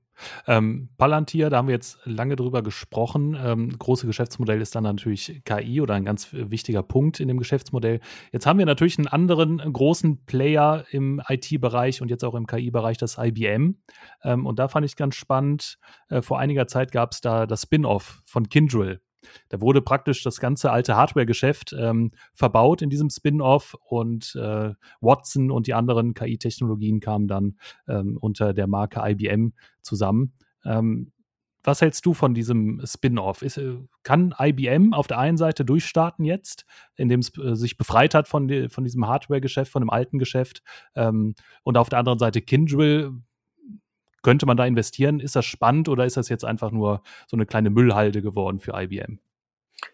Ähm, 0.46 0.90
Palantir, 0.98 1.50
da 1.50 1.58
haben 1.58 1.68
wir 1.68 1.74
jetzt 1.74 1.98
lange 2.04 2.36
drüber 2.36 2.62
gesprochen. 2.62 3.36
Ähm, 3.42 3.78
große 3.78 4.06
Geschäftsmodell 4.06 4.60
ist 4.60 4.74
dann 4.74 4.84
natürlich 4.84 5.42
KI 5.44 5.80
oder 5.80 5.94
ein 5.94 6.04
ganz 6.04 6.28
wichtiger 6.32 6.82
Punkt 6.82 7.20
in 7.20 7.28
dem 7.28 7.38
Geschäftsmodell. 7.38 8.00
Jetzt 8.32 8.46
haben 8.46 8.58
wir 8.58 8.66
natürlich 8.66 8.98
einen 8.98 9.08
anderen 9.08 9.58
großen 9.58 10.24
Player 10.24 10.84
im 10.90 11.22
IT-Bereich 11.28 12.02
und 12.02 12.10
jetzt 12.10 12.24
auch 12.24 12.34
im 12.34 12.46
KI-Bereich, 12.46 12.98
das 12.98 13.18
IBM. 13.18 13.78
Ähm, 14.22 14.46
und 14.46 14.58
da 14.58 14.68
fand 14.68 14.86
ich 14.86 14.96
ganz 14.96 15.14
spannend, 15.14 15.78
äh, 16.08 16.22
vor 16.22 16.38
einiger 16.38 16.66
Zeit 16.66 16.92
gab 16.92 17.12
es 17.12 17.20
da 17.20 17.46
das 17.46 17.62
Spin-off 17.62 18.20
von 18.24 18.48
Kindrill. 18.48 19.00
Da 19.48 19.60
wurde 19.60 19.82
praktisch 19.82 20.22
das 20.22 20.40
ganze 20.40 20.70
alte 20.70 20.96
Hardware-Geschäft 20.96 21.74
ähm, 21.78 22.12
verbaut 22.32 22.82
in 22.82 22.90
diesem 22.90 23.10
Spin-off 23.10 23.76
und 23.86 24.34
äh, 24.36 24.72
Watson 25.00 25.50
und 25.50 25.66
die 25.66 25.74
anderen 25.74 26.14
KI-Technologien 26.14 27.00
kamen 27.00 27.28
dann 27.28 27.56
ähm, 27.88 28.16
unter 28.20 28.52
der 28.52 28.66
Marke 28.66 29.00
IBM 29.02 29.52
zusammen. 29.82 30.32
Ähm, 30.64 31.12
was 31.62 31.82
hältst 31.82 32.06
du 32.06 32.14
von 32.14 32.32
diesem 32.32 32.80
Spin-off? 32.84 33.42
Äh, 33.42 33.76
kann 34.02 34.34
IBM 34.38 34.94
auf 34.94 35.06
der 35.06 35.18
einen 35.18 35.36
Seite 35.36 35.64
durchstarten 35.64 36.24
jetzt, 36.24 36.64
indem 36.96 37.20
es 37.20 37.36
äh, 37.36 37.54
sich 37.54 37.76
befreit 37.76 38.14
hat 38.14 38.28
von, 38.28 38.48
die, 38.48 38.68
von 38.68 38.84
diesem 38.84 39.06
Hardware-Geschäft, 39.06 39.70
von 39.70 39.82
dem 39.82 39.90
alten 39.90 40.18
Geschäft, 40.18 40.62
ähm, 40.94 41.34
und 41.62 41.76
auf 41.76 41.88
der 41.88 41.98
anderen 41.98 42.18
Seite 42.18 42.40
Kindrill 42.40 43.12
könnte 44.22 44.46
man 44.46 44.56
da 44.56 44.64
investieren? 44.66 45.20
Ist 45.20 45.36
das 45.36 45.44
spannend 45.44 45.88
oder 45.88 46.04
ist 46.04 46.16
das 46.16 46.28
jetzt 46.28 46.44
einfach 46.44 46.70
nur 46.70 47.02
so 47.26 47.36
eine 47.36 47.46
kleine 47.46 47.70
Müllhalde 47.70 48.22
geworden 48.22 48.58
für 48.58 48.72
IBM? 48.74 49.18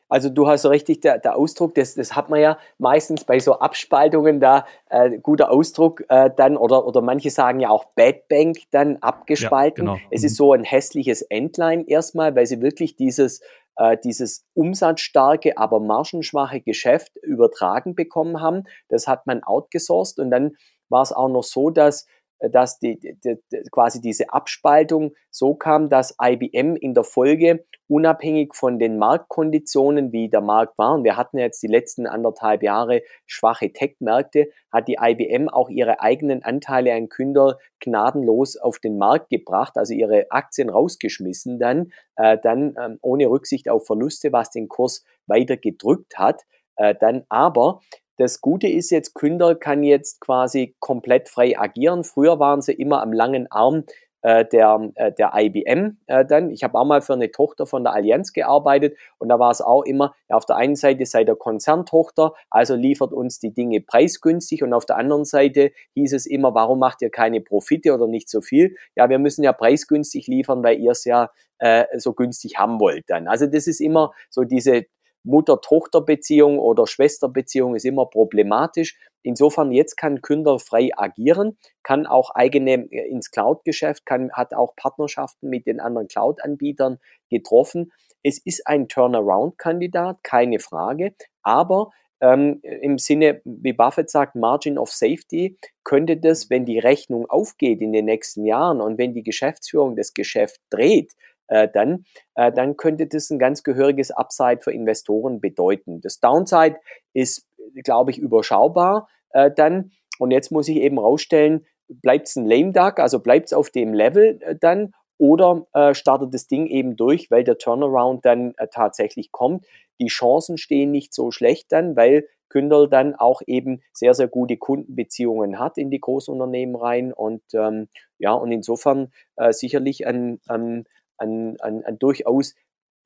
Also 0.08 0.30
du 0.30 0.46
hast 0.46 0.62
so 0.62 0.68
richtig 0.68 1.00
der, 1.00 1.18
der 1.18 1.36
Ausdruck, 1.36 1.74
das, 1.74 1.94
das 1.94 2.14
hat 2.14 2.30
man 2.30 2.40
ja 2.40 2.58
meistens 2.78 3.24
bei 3.24 3.38
so 3.40 3.58
Abspaltungen 3.58 4.40
da, 4.40 4.64
äh, 4.88 5.18
guter 5.18 5.50
Ausdruck 5.50 6.04
äh, 6.08 6.30
dann, 6.34 6.56
oder, 6.56 6.86
oder 6.86 7.02
manche 7.02 7.30
sagen 7.30 7.60
ja 7.60 7.70
auch 7.70 7.86
Bad 7.94 8.28
Bank 8.28 8.58
dann 8.70 8.98
abgespalten. 8.98 9.86
Ja, 9.86 9.94
genau. 9.94 10.06
Es 10.10 10.22
ist 10.22 10.32
mhm. 10.32 10.36
so 10.36 10.52
ein 10.52 10.64
hässliches 10.64 11.22
Endline 11.22 11.84
erstmal, 11.88 12.34
weil 12.36 12.46
sie 12.46 12.60
wirklich 12.60 12.96
dieses, 12.96 13.40
äh, 13.76 13.96
dieses 14.02 14.46
umsatzstarke, 14.54 15.58
aber 15.58 15.80
margenschwache 15.80 16.60
Geschäft 16.60 17.16
übertragen 17.22 17.94
bekommen 17.94 18.40
haben. 18.40 18.64
Das 18.88 19.08
hat 19.08 19.26
man 19.26 19.42
outgesourced 19.42 20.20
und 20.20 20.30
dann 20.30 20.52
war 20.88 21.02
es 21.02 21.12
auch 21.12 21.28
noch 21.28 21.42
so, 21.42 21.70
dass 21.70 22.06
dass 22.38 22.78
die, 22.78 22.98
die, 22.98 23.16
die, 23.24 23.62
quasi 23.70 24.00
diese 24.00 24.30
Abspaltung 24.32 25.14
so 25.30 25.54
kam, 25.54 25.88
dass 25.88 26.16
IBM 26.22 26.76
in 26.76 26.94
der 26.94 27.04
Folge 27.04 27.64
unabhängig 27.88 28.54
von 28.54 28.78
den 28.78 28.98
Marktkonditionen, 28.98 30.12
wie 30.12 30.28
der 30.28 30.40
Markt 30.40 30.76
war, 30.78 30.94
und 30.94 31.04
wir 31.04 31.16
hatten 31.16 31.38
jetzt 31.38 31.62
die 31.62 31.68
letzten 31.68 32.06
anderthalb 32.06 32.62
Jahre 32.62 33.02
schwache 33.26 33.72
Tech-Märkte, 33.72 34.48
hat 34.72 34.88
die 34.88 34.98
IBM 35.00 35.48
auch 35.48 35.68
ihre 35.68 36.00
eigenen 36.00 36.42
Anteile 36.42 36.92
an 36.94 37.08
Künder 37.08 37.58
gnadenlos 37.80 38.56
auf 38.56 38.78
den 38.78 38.98
Markt 38.98 39.30
gebracht, 39.30 39.76
also 39.76 39.94
ihre 39.94 40.26
Aktien 40.30 40.68
rausgeschmissen 40.68 41.58
dann, 41.58 41.92
äh, 42.16 42.38
dann 42.42 42.74
ähm, 42.80 42.98
ohne 43.02 43.28
Rücksicht 43.28 43.68
auf 43.68 43.86
Verluste, 43.86 44.32
was 44.32 44.50
den 44.50 44.68
Kurs 44.68 45.04
weiter 45.26 45.56
gedrückt 45.56 46.18
hat. 46.18 46.42
Äh, 46.76 46.94
dann 46.98 47.24
aber 47.28 47.80
das 48.18 48.40
Gute 48.40 48.68
ist 48.68 48.90
jetzt, 48.90 49.14
Künder 49.14 49.54
kann 49.54 49.82
jetzt 49.82 50.20
quasi 50.20 50.74
komplett 50.80 51.28
frei 51.28 51.58
agieren. 51.58 52.04
Früher 52.04 52.38
waren 52.38 52.62
sie 52.62 52.72
immer 52.72 53.02
am 53.02 53.12
langen 53.12 53.50
Arm 53.50 53.84
äh, 54.26 54.44
der, 54.44 54.90
äh, 54.96 55.12
der 55.12 55.32
IBM 55.36 55.98
äh, 56.06 56.24
dann. 56.24 56.50
Ich 56.50 56.64
habe 56.64 56.76
auch 56.78 56.84
mal 56.84 57.00
für 57.00 57.12
eine 57.12 57.30
Tochter 57.30 57.64
von 57.64 57.84
der 57.84 57.92
Allianz 57.92 58.32
gearbeitet 58.32 58.96
und 59.18 59.28
da 59.28 59.38
war 59.38 59.52
es 59.52 59.60
auch 59.60 59.84
immer, 59.84 60.14
ja, 60.28 60.36
auf 60.36 60.46
der 60.46 60.56
einen 60.56 60.74
Seite 60.74 61.06
sei 61.06 61.22
der 61.22 61.36
Konzerntochter, 61.36 62.32
also 62.50 62.74
liefert 62.74 63.12
uns 63.12 63.38
die 63.38 63.54
Dinge 63.54 63.80
preisgünstig 63.80 64.64
und 64.64 64.72
auf 64.72 64.84
der 64.84 64.96
anderen 64.96 65.24
Seite 65.24 65.70
hieß 65.94 66.12
es 66.12 66.26
immer, 66.26 66.54
warum 66.54 66.80
macht 66.80 67.02
ihr 67.02 67.10
keine 67.10 67.40
Profite 67.40 67.94
oder 67.94 68.08
nicht 68.08 68.28
so 68.28 68.40
viel? 68.40 68.76
Ja, 68.96 69.08
wir 69.08 69.20
müssen 69.20 69.44
ja 69.44 69.52
preisgünstig 69.52 70.26
liefern, 70.26 70.64
weil 70.64 70.80
ihr 70.80 70.90
es 70.90 71.04
ja 71.04 71.30
äh, 71.58 71.84
so 71.96 72.12
günstig 72.12 72.58
haben 72.58 72.80
wollt 72.80 73.04
dann. 73.08 73.28
Also 73.28 73.46
das 73.46 73.66
ist 73.66 73.80
immer 73.80 74.12
so 74.28 74.42
diese 74.42 74.86
Mutter-Tochter-Beziehung 75.26 76.58
oder 76.58 76.86
Schwester-Beziehung 76.86 77.74
ist 77.74 77.84
immer 77.84 78.06
problematisch. 78.06 78.98
Insofern 79.22 79.72
jetzt 79.72 79.96
kann 79.96 80.22
Künder 80.22 80.58
frei 80.58 80.90
agieren, 80.96 81.58
kann 81.82 82.06
auch 82.06 82.30
eigene 82.30 82.90
äh, 82.90 83.08
ins 83.10 83.30
Cloud-Geschäft, 83.30 84.04
hat 84.32 84.54
auch 84.54 84.76
Partnerschaften 84.76 85.48
mit 85.48 85.66
den 85.66 85.80
anderen 85.80 86.08
Cloud-Anbietern 86.08 86.98
getroffen. 87.28 87.92
Es 88.22 88.38
ist 88.38 88.66
ein 88.66 88.88
Turnaround-Kandidat, 88.88 90.22
keine 90.22 90.58
Frage, 90.60 91.14
aber 91.42 91.90
ähm, 92.20 92.60
im 92.62 92.98
Sinne, 92.98 93.42
wie 93.44 93.72
Buffett 93.72 94.10
sagt, 94.10 94.36
Margin 94.36 94.78
of 94.78 94.90
Safety, 94.90 95.58
könnte 95.84 96.16
das, 96.16 96.48
wenn 96.48 96.64
die 96.64 96.78
Rechnung 96.78 97.28
aufgeht 97.28 97.80
in 97.80 97.92
den 97.92 98.06
nächsten 98.06 98.44
Jahren 98.46 98.80
und 98.80 98.96
wenn 98.98 99.12
die 99.12 99.22
Geschäftsführung 99.22 99.96
das 99.96 100.14
Geschäft 100.14 100.60
dreht, 100.70 101.12
äh, 101.48 101.68
dann, 101.72 102.04
äh, 102.34 102.52
dann 102.52 102.76
könnte 102.76 103.06
das 103.06 103.30
ein 103.30 103.38
ganz 103.38 103.62
gehöriges 103.62 104.10
Upside 104.10 104.60
für 104.60 104.72
Investoren 104.72 105.40
bedeuten. 105.40 106.00
Das 106.00 106.20
Downside 106.20 106.76
ist, 107.12 107.46
glaube 107.84 108.10
ich, 108.10 108.18
überschaubar 108.18 109.08
äh, 109.30 109.50
dann. 109.50 109.92
Und 110.18 110.30
jetzt 110.30 110.50
muss 110.50 110.68
ich 110.68 110.76
eben 110.76 110.98
rausstellen, 110.98 111.66
bleibt 111.88 112.28
es 112.28 112.36
ein 112.36 112.46
Lame 112.46 112.72
Duck, 112.72 112.98
also 112.98 113.20
bleibt 113.20 113.46
es 113.46 113.52
auf 113.52 113.70
dem 113.70 113.94
Level 113.94 114.38
äh, 114.42 114.56
dann 114.58 114.92
oder 115.18 115.66
äh, 115.72 115.94
startet 115.94 116.34
das 116.34 116.46
Ding 116.46 116.66
eben 116.66 116.96
durch, 116.96 117.30
weil 117.30 117.44
der 117.44 117.58
Turnaround 117.58 118.24
dann 118.24 118.54
äh, 118.58 118.68
tatsächlich 118.68 119.32
kommt. 119.32 119.64
Die 120.00 120.08
Chancen 120.08 120.58
stehen 120.58 120.90
nicht 120.90 121.14
so 121.14 121.30
schlecht 121.30 121.72
dann, 121.72 121.96
weil 121.96 122.26
Kündel 122.48 122.88
dann 122.88 123.14
auch 123.14 123.42
eben 123.46 123.82
sehr, 123.92 124.14
sehr 124.14 124.28
gute 124.28 124.56
Kundenbeziehungen 124.56 125.58
hat 125.58 125.78
in 125.78 125.90
die 125.90 126.00
Großunternehmen 126.00 126.76
rein 126.76 127.12
und 127.12 127.42
ähm, 127.54 127.88
ja, 128.18 128.32
und 128.32 128.52
insofern 128.52 129.12
äh, 129.36 129.52
sicherlich 129.52 130.06
ein, 130.06 130.40
ein, 130.46 130.84
ein, 131.18 131.56
ein, 131.60 131.84
ein 131.84 131.98
durchaus, 131.98 132.54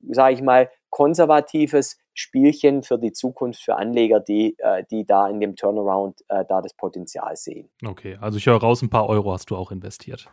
sage 0.09 0.33
ich 0.33 0.41
mal, 0.41 0.69
konservatives 0.89 1.97
Spielchen 2.13 2.83
für 2.83 2.99
die 2.99 3.13
Zukunft 3.13 3.61
für 3.61 3.75
Anleger, 3.75 4.19
die, 4.19 4.55
äh, 4.59 4.83
die 4.91 5.05
da 5.05 5.27
in 5.27 5.39
dem 5.39 5.55
Turnaround 5.55 6.21
äh, 6.27 6.43
da 6.47 6.61
das 6.61 6.73
Potenzial 6.73 7.35
sehen. 7.35 7.69
Okay, 7.85 8.17
also 8.19 8.37
ich 8.37 8.45
höre 8.45 8.59
raus, 8.59 8.81
ein 8.81 8.89
paar 8.89 9.07
Euro 9.07 9.31
hast 9.31 9.49
du 9.49 9.55
auch 9.55 9.71
investiert. 9.71 10.29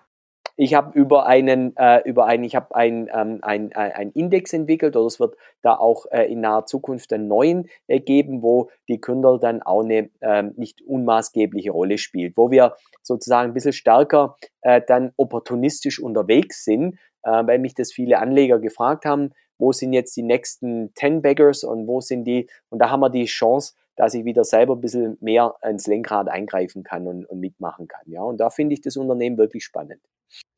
Ich 0.61 0.75
habe 0.75 0.99
über 0.99 1.27
einen, 1.27 1.77
äh, 1.77 2.03
über 2.05 2.27
einen, 2.27 2.43
ich 2.43 2.57
habe 2.57 2.75
ein, 2.75 3.09
ähm, 3.15 3.39
ein, 3.43 3.73
ein 3.75 4.11
Index 4.11 4.53
entwickelt 4.53 4.97
oder 4.97 5.07
es 5.07 5.21
wird 5.21 5.37
da 5.63 5.77
auch 5.77 6.07
äh, 6.11 6.25
in 6.25 6.41
naher 6.41 6.67
Zukunft 6.67 7.13
einen 7.13 7.29
neuen 7.29 7.69
äh, 7.87 8.01
geben, 8.01 8.43
wo 8.43 8.69
die 8.89 9.01
Kündel 9.01 9.39
dann 9.39 9.63
auch 9.63 9.85
eine 9.85 10.11
ähm, 10.21 10.55
nicht 10.57 10.83
unmaßgebliche 10.83 11.71
Rolle 11.71 11.97
spielt, 11.97 12.37
wo 12.37 12.51
wir 12.51 12.75
sozusagen 13.03 13.51
ein 13.51 13.55
bisschen 13.55 13.73
stärker 13.73 14.37
äh, 14.63 14.83
dann 14.85 15.13
opportunistisch 15.17 16.01
unterwegs 16.01 16.65
sind 16.65 16.99
äh, 17.23 17.47
weil 17.47 17.59
mich 17.59 17.75
das 17.75 17.93
viele 17.93 18.19
Anleger 18.19 18.59
gefragt 18.59 19.05
haben, 19.05 19.33
wo 19.59 19.73
sind 19.73 19.93
jetzt 19.93 20.17
die 20.17 20.23
nächsten 20.23 20.93
10 20.95 21.23
Baggers 21.23 21.65
und 21.65 21.87
wo 21.87 22.01
sind 22.01 22.25
die, 22.25 22.49
und 22.71 22.79
da 22.79 22.91
haben 22.91 23.01
wir 23.01 23.11
die 23.11 23.25
Chance, 23.25 23.75
dass 23.97 24.15
ich 24.15 24.25
wieder 24.25 24.45
selber 24.45 24.77
ein 24.77 24.81
bisschen 24.81 25.19
mehr 25.21 25.57
ins 25.69 25.87
Lenkrad 25.89 26.29
eingreifen 26.29 26.85
kann 26.85 27.07
und, 27.07 27.25
und 27.27 27.41
mitmachen 27.41 27.89
kann. 27.89 28.05
Ja, 28.07 28.23
und 28.23 28.39
da 28.39 28.49
finde 28.49 28.75
ich 28.75 28.81
das 28.81 28.97
Unternehmen 28.97 29.37
wirklich 29.37 29.65
spannend. 29.65 30.01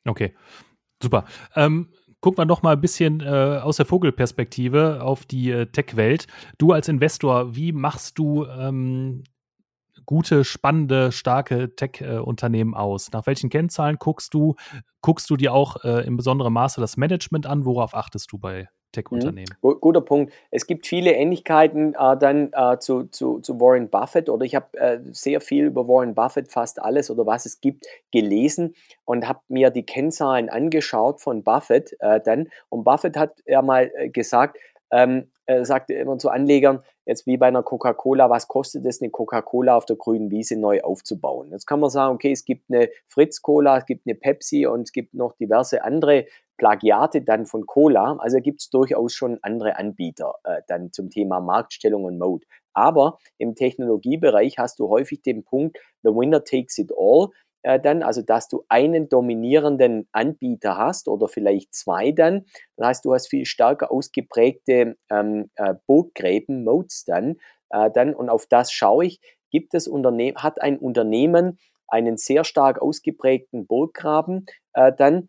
Okay, 0.07 0.35
super. 1.03 1.25
Ähm, 1.57 1.89
gucken 2.21 2.39
wir 2.39 2.45
noch 2.45 2.63
mal 2.63 2.73
ein 2.73 2.81
bisschen 2.81 3.21
äh, 3.21 3.61
aus 3.63 3.79
der 3.79 3.87
Vogelperspektive 3.87 5.03
auf 5.03 5.25
die 5.25 5.51
äh, 5.51 5.67
Tech-Welt. 5.67 6.27
Du 6.59 6.73
als 6.73 6.89
Investor, 6.89 7.57
wie 7.57 7.73
machst 7.73 8.19
du 8.19 8.45
ähm, 8.45 9.25
gute, 10.11 10.43
spannende, 10.43 11.13
starke 11.13 11.77
Tech-Unternehmen 11.77 12.75
aus? 12.75 13.13
Nach 13.13 13.29
welchen 13.29 13.49
Kennzahlen 13.49 13.97
guckst 13.97 14.35
du? 14.35 14.57
Guckst 15.03 15.31
du 15.31 15.37
dir 15.37 15.55
auch 15.55 15.85
äh, 15.85 16.05
in 16.05 16.17
besonderem 16.17 16.53
Maße 16.53 16.81
das 16.81 16.97
Management 16.97 17.47
an? 17.47 17.65
Worauf 17.65 17.95
achtest 17.95 18.33
du 18.33 18.39
bei 18.39 18.69
Tech-Unternehmen? 18.91 19.55
Mhm. 19.63 19.77
Guter 19.81 20.01
Punkt. 20.01 20.33
Es 20.51 20.67
gibt 20.67 20.89
viele 20.89 21.13
Ähnlichkeiten 21.13 21.95
äh, 21.95 22.17
dann 22.19 22.51
äh, 22.53 22.79
zu, 22.81 23.05
zu, 23.05 23.39
zu, 23.39 23.61
Warren 23.61 23.89
Buffett 23.89 24.29
oder 24.29 24.45
ich 24.45 24.57
habe 24.57 24.77
äh, 24.79 24.99
sehr 25.13 25.41
viel 25.41 25.67
über 25.67 25.87
Warren 25.87 26.17
Buffett, 26.17 26.51
fast 26.51 26.83
alles 26.83 27.09
oder 27.09 27.25
was 27.25 27.47
es 27.47 27.61
gibt, 27.61 27.87
gelesen 28.11 28.75
und 29.05 29.29
habe 29.29 29.39
mir 29.47 29.71
die 29.71 29.87
Kennzahlen 29.87 30.49
angeschaut 30.49 31.21
von 31.21 31.45
Buffett 31.45 31.95
äh, 32.01 32.21
dann. 32.21 32.49
Und 32.69 32.83
Buffett 32.83 33.17
hat 33.17 33.41
ja 33.47 33.63
mal 33.63 33.93
äh, 33.95 34.09
gesagt, 34.09 34.59
ähm, 34.91 35.31
äh, 35.51 35.65
sagt 35.65 35.91
immer 35.91 36.17
zu 36.19 36.29
Anlegern, 36.29 36.81
jetzt 37.07 37.27
wie 37.27 37.37
bei 37.37 37.49
einer 37.49 37.65
Coca-Cola, 37.65 38.31
was 38.31 38.47
kostet 38.47 38.87
es, 38.87 39.03
eine 39.03 39.11
Coca-Cola 39.11 39.77
auf 39.77 39.85
der 39.85 39.97
grünen 39.97 40.31
Wiese 40.31 40.57
neu 40.57 40.81
aufzubauen? 40.83 41.51
Jetzt 41.51 41.67
kann 41.67 41.81
man 41.81 41.91
sagen, 41.91 42.15
okay, 42.15 42.31
es 42.31 42.45
gibt 42.45 42.71
eine 42.71 42.89
Fritz-Cola, 43.09 43.79
es 43.79 43.87
gibt 43.87 44.07
eine 44.07 44.15
Pepsi 44.15 44.67
und 44.67 44.83
es 44.83 44.93
gibt 44.93 45.15
noch 45.15 45.35
diverse 45.35 45.83
andere 45.83 46.27
Plagiate 46.57 47.23
dann 47.23 47.47
von 47.47 47.67
Cola. 47.67 48.17
Also 48.21 48.39
gibt 48.39 48.61
es 48.61 48.71
durchaus 48.71 49.13
schon 49.13 49.39
andere 49.43 49.77
Anbieter 49.77 50.35
äh, 50.45 50.63
dann 50.69 50.93
zum 50.93 51.11
Thema 51.11 51.41
Marktstellung 51.41 52.05
und 52.05 52.19
Mode. 52.19 52.47
Aber 52.73 53.19
im 53.39 53.57
Technologiebereich 53.57 54.59
hast 54.59 54.79
du 54.79 54.89
häufig 54.89 55.23
den 55.23 55.43
Punkt, 55.43 55.79
the 56.05 56.11
winner 56.11 56.45
takes 56.45 56.79
it 56.79 56.93
all 56.97 57.31
äh, 57.63 57.81
dann, 57.81 58.03
also 58.03 58.23
dass 58.23 58.49
du 58.49 58.65
einen 58.69 59.09
dominierenden 59.09 60.09
Anbieter 60.13 60.77
hast 60.77 61.09
oder 61.09 61.29
vielleicht 61.29 61.75
zwei 61.75 62.13
dann. 62.13 62.47
Das 62.77 62.89
heißt, 62.89 63.05
du 63.05 63.15
hast 63.15 63.29
viel 63.29 63.45
stärker 63.47 63.91
ausgeprägte 63.91 64.97
ähm, 65.11 65.51
äh, 65.57 65.75
Burggräben, 65.87 66.65
Modes 66.65 67.05
dann, 67.05 67.37
äh, 67.71 67.91
dann 67.91 68.15
und 68.15 68.29
auf 68.29 68.47
das 68.47 68.73
schaue 68.73 69.07
ich. 69.07 69.21
Gibt 69.51 69.75
es 69.75 69.89
Unternehmen, 69.89 70.39
hat 70.39 70.63
ein 70.63 70.79
Unternehmen 70.79 71.59
einen 71.89 72.17
sehr 72.17 72.45
stark 72.45 72.81
ausgeprägten 72.81 73.67
Burggraben, 73.67 74.47
äh, 74.75 74.93
dann 74.97 75.29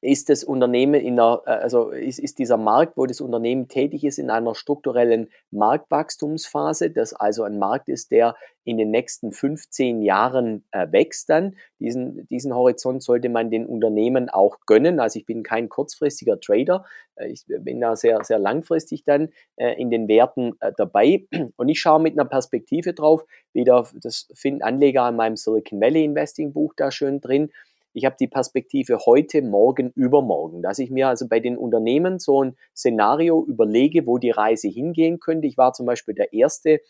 ist 0.00 0.28
das 0.28 0.44
Unternehmen 0.44 1.00
in 1.00 1.18
einer, 1.18 1.42
äh, 1.46 1.50
also 1.50 1.90
ist, 1.90 2.18
ist 2.18 2.38
dieser 2.38 2.56
Markt, 2.56 2.96
wo 2.96 3.06
das 3.06 3.20
Unternehmen 3.20 3.68
tätig 3.68 4.04
ist, 4.04 4.18
in 4.18 4.30
einer 4.30 4.54
strukturellen 4.54 5.28
Marktwachstumsphase, 5.50 6.90
das 6.90 7.12
also 7.14 7.42
ein 7.42 7.58
Markt 7.58 7.88
ist, 7.88 8.10
der 8.10 8.36
in 8.64 8.76
den 8.76 8.90
nächsten 8.90 9.32
15 9.32 10.02
Jahren 10.02 10.62
äh, 10.72 10.86
wächst 10.92 11.30
dann. 11.30 11.56
Diesen, 11.80 12.26
diesen 12.28 12.54
Horizont 12.54 13.02
sollte 13.02 13.30
man 13.30 13.50
den 13.50 13.66
Unternehmen 13.66 14.28
auch 14.28 14.58
gönnen. 14.66 15.00
Also 15.00 15.18
ich 15.18 15.26
bin 15.26 15.42
kein 15.42 15.70
kurzfristiger 15.70 16.38
Trader. 16.38 16.84
Äh, 17.16 17.28
ich 17.28 17.44
bin 17.46 17.80
da 17.80 17.96
sehr, 17.96 18.22
sehr 18.24 18.38
langfristig 18.38 19.04
dann 19.04 19.30
äh, 19.56 19.72
in 19.80 19.90
den 19.90 20.06
Werten 20.06 20.52
äh, 20.60 20.72
dabei. 20.76 21.26
Und 21.56 21.68
ich 21.68 21.80
schaue 21.80 22.00
mit 22.00 22.18
einer 22.18 22.28
Perspektive 22.28 22.92
drauf, 22.92 23.24
wieder, 23.54 23.88
das 23.94 24.28
finden 24.34 24.62
Anleger 24.62 25.08
in 25.08 25.16
meinem 25.16 25.36
Silicon 25.36 25.80
Valley 25.80 26.04
Investing 26.04 26.52
Buch 26.52 26.74
da 26.76 26.90
schön 26.90 27.20
drin, 27.20 27.50
ich 27.92 28.04
habe 28.04 28.16
die 28.18 28.28
Perspektive 28.28 28.98
heute, 29.06 29.42
morgen, 29.42 29.92
übermorgen, 29.94 30.62
dass 30.62 30.78
ich 30.78 30.90
mir 30.90 31.08
also 31.08 31.28
bei 31.28 31.40
den 31.40 31.56
Unternehmen 31.56 32.18
so 32.18 32.44
ein 32.44 32.56
Szenario 32.76 33.44
überlege, 33.44 34.06
wo 34.06 34.18
die 34.18 34.30
Reise 34.30 34.68
hingehen 34.68 35.20
könnte. 35.20 35.46
Ich 35.46 35.56
war 35.56 35.72
zum 35.72 35.86
Beispiel 35.86 36.14
der 36.14 36.32
erste 36.32 36.80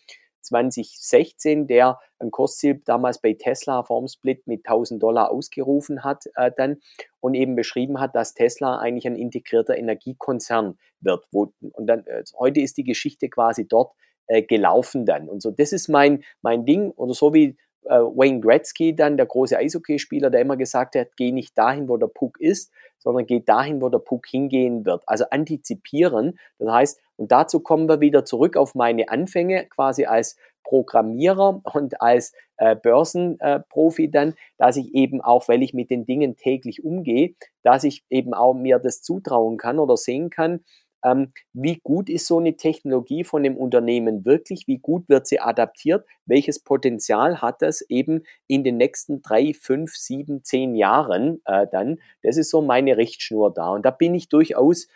2016, 0.43 1.67
der 1.67 1.99
ein 2.19 2.31
Kursziel 2.31 2.81
damals 2.85 3.21
bei 3.21 3.35
Tesla 3.35 3.83
vorm 3.83 4.09
Split 4.09 4.47
mit 4.47 4.67
1000 4.67 5.03
Dollar 5.03 5.31
ausgerufen 5.31 6.05
hat 6.05 6.25
äh, 6.35 6.51
dann 6.57 6.79
und 7.21 7.35
eben 7.35 7.57
beschrieben 7.57 8.01
hat, 8.01 8.15
dass 8.15 8.35
Tesla 8.35 8.79
eigentlich 8.79 9.07
ein 9.07 9.17
integrierter 9.17 9.77
Energiekonzern 9.77 10.79
wird. 11.01 11.27
Wo, 11.31 11.53
und 11.61 11.87
dann 11.87 12.07
äh, 12.07 12.25
heute 12.39 12.61
ist 12.61 12.77
die 12.77 12.85
Geschichte 12.85 13.29
quasi 13.29 13.67
dort 13.67 13.93
äh, 14.27 14.43
gelaufen 14.43 15.07
dann. 15.07 15.29
Und 15.29 15.43
so, 15.43 15.51
das 15.51 15.73
ist 15.73 15.89
mein, 15.89 16.23
mein 16.43 16.65
Ding. 16.65 16.91
Oder 16.93 17.15
so 17.15 17.35
wie 17.35 17.57
Wayne 17.85 18.41
Gretzky 18.41 18.95
dann, 18.95 19.17
der 19.17 19.27
große 19.27 19.57
Eishockeyspieler, 19.57 20.31
der 20.31 20.41
immer 20.41 20.57
gesagt 20.57 20.95
hat, 20.95 21.17
geh 21.17 21.33
nicht 21.33 21.57
dahin, 21.57 21.89
wo 21.89 21.97
der 21.97 22.09
Puck 22.09 22.41
ist, 22.41 22.73
sondern 22.99 23.27
geh 23.27 23.41
dahin, 23.41 23.81
wo 23.81 23.89
der 23.89 23.99
Puck 23.99 24.27
hingehen 24.27 24.85
wird. 24.85 25.03
Also 25.07 25.25
antizipieren. 25.31 26.39
Das 26.59 26.71
heißt, 26.71 27.01
und 27.17 27.33
dazu 27.33 27.61
kommen 27.61 27.89
wir 27.89 28.01
wieder 28.01 28.25
zurück 28.25 28.57
auf 28.57 28.75
meine 28.75 29.09
Anfänge 29.09 29.67
quasi 29.67 30.05
als 30.05 30.37
Programmierer 30.65 31.63
und 31.73 32.01
als 32.03 32.35
äh, 32.59 32.77
Börsenprofi 32.77 34.05
äh, 34.05 34.11
dann, 34.11 34.35
dass 34.59 34.77
ich 34.77 34.95
eben 34.95 35.21
auch, 35.23 35.49
weil 35.49 35.63
ich 35.63 35.73
mit 35.73 35.91
den 35.91 36.05
Dingen 36.05 36.37
täglich 36.37 36.85
umgehe, 36.85 37.35
dass 37.63 37.85
ich 37.85 38.05
eben 38.11 38.35
auch 38.35 38.55
mir 38.55 38.79
das 38.79 39.01
zutrauen 39.03 39.57
kann 39.57 39.79
oder 39.79 39.97
sehen 39.97 40.29
kann, 40.29 40.61
ähm, 41.05 41.33
wie 41.53 41.81
gut 41.83 42.09
ist 42.09 42.27
so 42.27 42.39
eine 42.39 42.57
Technologie 42.57 43.25
von 43.25 43.43
dem 43.43 43.57
Unternehmen 43.57 44.25
wirklich, 44.25 44.67
wie 44.67 44.79
gut 44.79 45.09
wird 45.09 45.27
sie 45.27 45.41
adaptiert, 45.41 46.05
welches 46.27 46.61
Potenzial 46.61 47.41
hat 47.41 47.63
das 47.63 47.83
eben 47.83 48.25
in 48.47 48.65
den 48.65 48.77
nächsten 48.77 49.23
drei, 49.23 49.55
fünf, 49.55 49.95
sieben, 49.95 50.43
zehn 50.43 50.75
Jahren 50.75 51.41
äh, 51.45 51.67
dann. 51.71 51.99
Das 52.23 52.37
ist 52.37 52.51
so 52.51 52.63
meine 52.63 52.97
Richtschnur 52.97 53.53
da. 53.53 53.71
Und 53.71 53.85
da 53.85 53.91
bin 53.91 54.15
ich 54.15 54.29
durchaus 54.29 54.89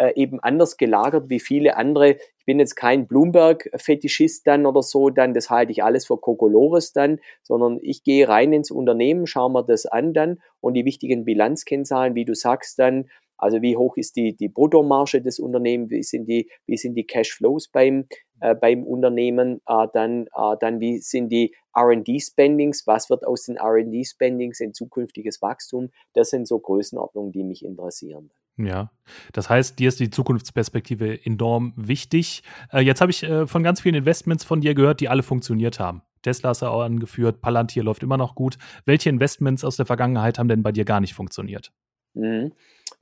äh, 0.00 0.14
eben 0.14 0.40
anders 0.40 0.76
gelagert 0.76 1.28
wie 1.28 1.40
viele 1.40 1.76
andere. 1.76 2.16
Ich 2.38 2.46
bin 2.46 2.58
jetzt 2.58 2.74
kein 2.74 3.06
Bloomberg-Fetischist 3.06 4.46
dann 4.46 4.66
oder 4.66 4.82
so, 4.82 5.10
dann 5.10 5.34
das 5.34 5.50
halte 5.50 5.72
ich 5.72 5.84
alles 5.84 6.06
für 6.06 6.16
Kokolores 6.16 6.92
dann, 6.92 7.20
sondern 7.42 7.78
ich 7.82 8.02
gehe 8.02 8.26
rein 8.26 8.52
ins 8.52 8.70
Unternehmen, 8.70 9.26
schaue 9.26 9.52
mir 9.52 9.62
das 9.62 9.86
an 9.86 10.14
dann 10.14 10.40
und 10.60 10.74
die 10.74 10.84
wichtigen 10.84 11.24
Bilanzkennzahlen, 11.24 12.14
wie 12.14 12.24
du 12.24 12.34
sagst 12.34 12.78
dann, 12.78 13.10
also 13.40 13.62
wie 13.62 13.76
hoch 13.76 13.96
ist 13.96 14.16
die, 14.16 14.36
die 14.36 14.48
Bruttomarge 14.48 15.22
des 15.22 15.38
Unternehmens, 15.38 15.90
wie 15.90 16.02
sind 16.02 16.26
die, 16.26 16.50
wie 16.66 16.76
sind 16.76 16.94
die 16.94 17.06
Cashflows 17.06 17.68
beim, 17.68 18.06
äh, 18.40 18.54
beim 18.54 18.84
Unternehmen, 18.84 19.60
äh, 19.66 19.86
dann, 19.92 20.26
äh, 20.26 20.56
dann 20.60 20.80
wie 20.80 20.98
sind 20.98 21.30
die 21.30 21.54
R&D-Spendings, 21.74 22.86
was 22.86 23.10
wird 23.10 23.26
aus 23.26 23.44
den 23.44 23.56
R&D-Spendings 23.56 24.60
in 24.60 24.74
zukünftiges 24.74 25.40
Wachstum, 25.40 25.90
das 26.14 26.30
sind 26.30 26.46
so 26.46 26.58
Größenordnungen, 26.58 27.32
die 27.32 27.44
mich 27.44 27.64
interessieren. 27.64 28.30
Ja, 28.56 28.90
das 29.32 29.48
heißt, 29.48 29.78
dir 29.78 29.88
ist 29.88 30.00
die 30.00 30.10
Zukunftsperspektive 30.10 31.24
enorm 31.24 31.72
wichtig. 31.76 32.42
Äh, 32.72 32.80
jetzt 32.80 33.00
habe 33.00 33.10
ich 33.10 33.22
äh, 33.22 33.46
von 33.46 33.62
ganz 33.62 33.80
vielen 33.80 33.94
Investments 33.94 34.44
von 34.44 34.60
dir 34.60 34.74
gehört, 34.74 35.00
die 35.00 35.08
alle 35.08 35.22
funktioniert 35.22 35.80
haben. 35.80 36.02
Tesla 36.22 36.50
hast 36.50 36.62
du 36.62 36.66
auch 36.66 36.82
angeführt, 36.82 37.40
Palantir 37.40 37.82
läuft 37.82 38.02
immer 38.02 38.18
noch 38.18 38.34
gut. 38.34 38.58
Welche 38.84 39.08
Investments 39.08 39.64
aus 39.64 39.76
der 39.76 39.86
Vergangenheit 39.86 40.38
haben 40.38 40.48
denn 40.48 40.62
bei 40.62 40.72
dir 40.72 40.84
gar 40.84 41.00
nicht 41.00 41.14
funktioniert? 41.14 41.72
Mhm. 42.14 42.52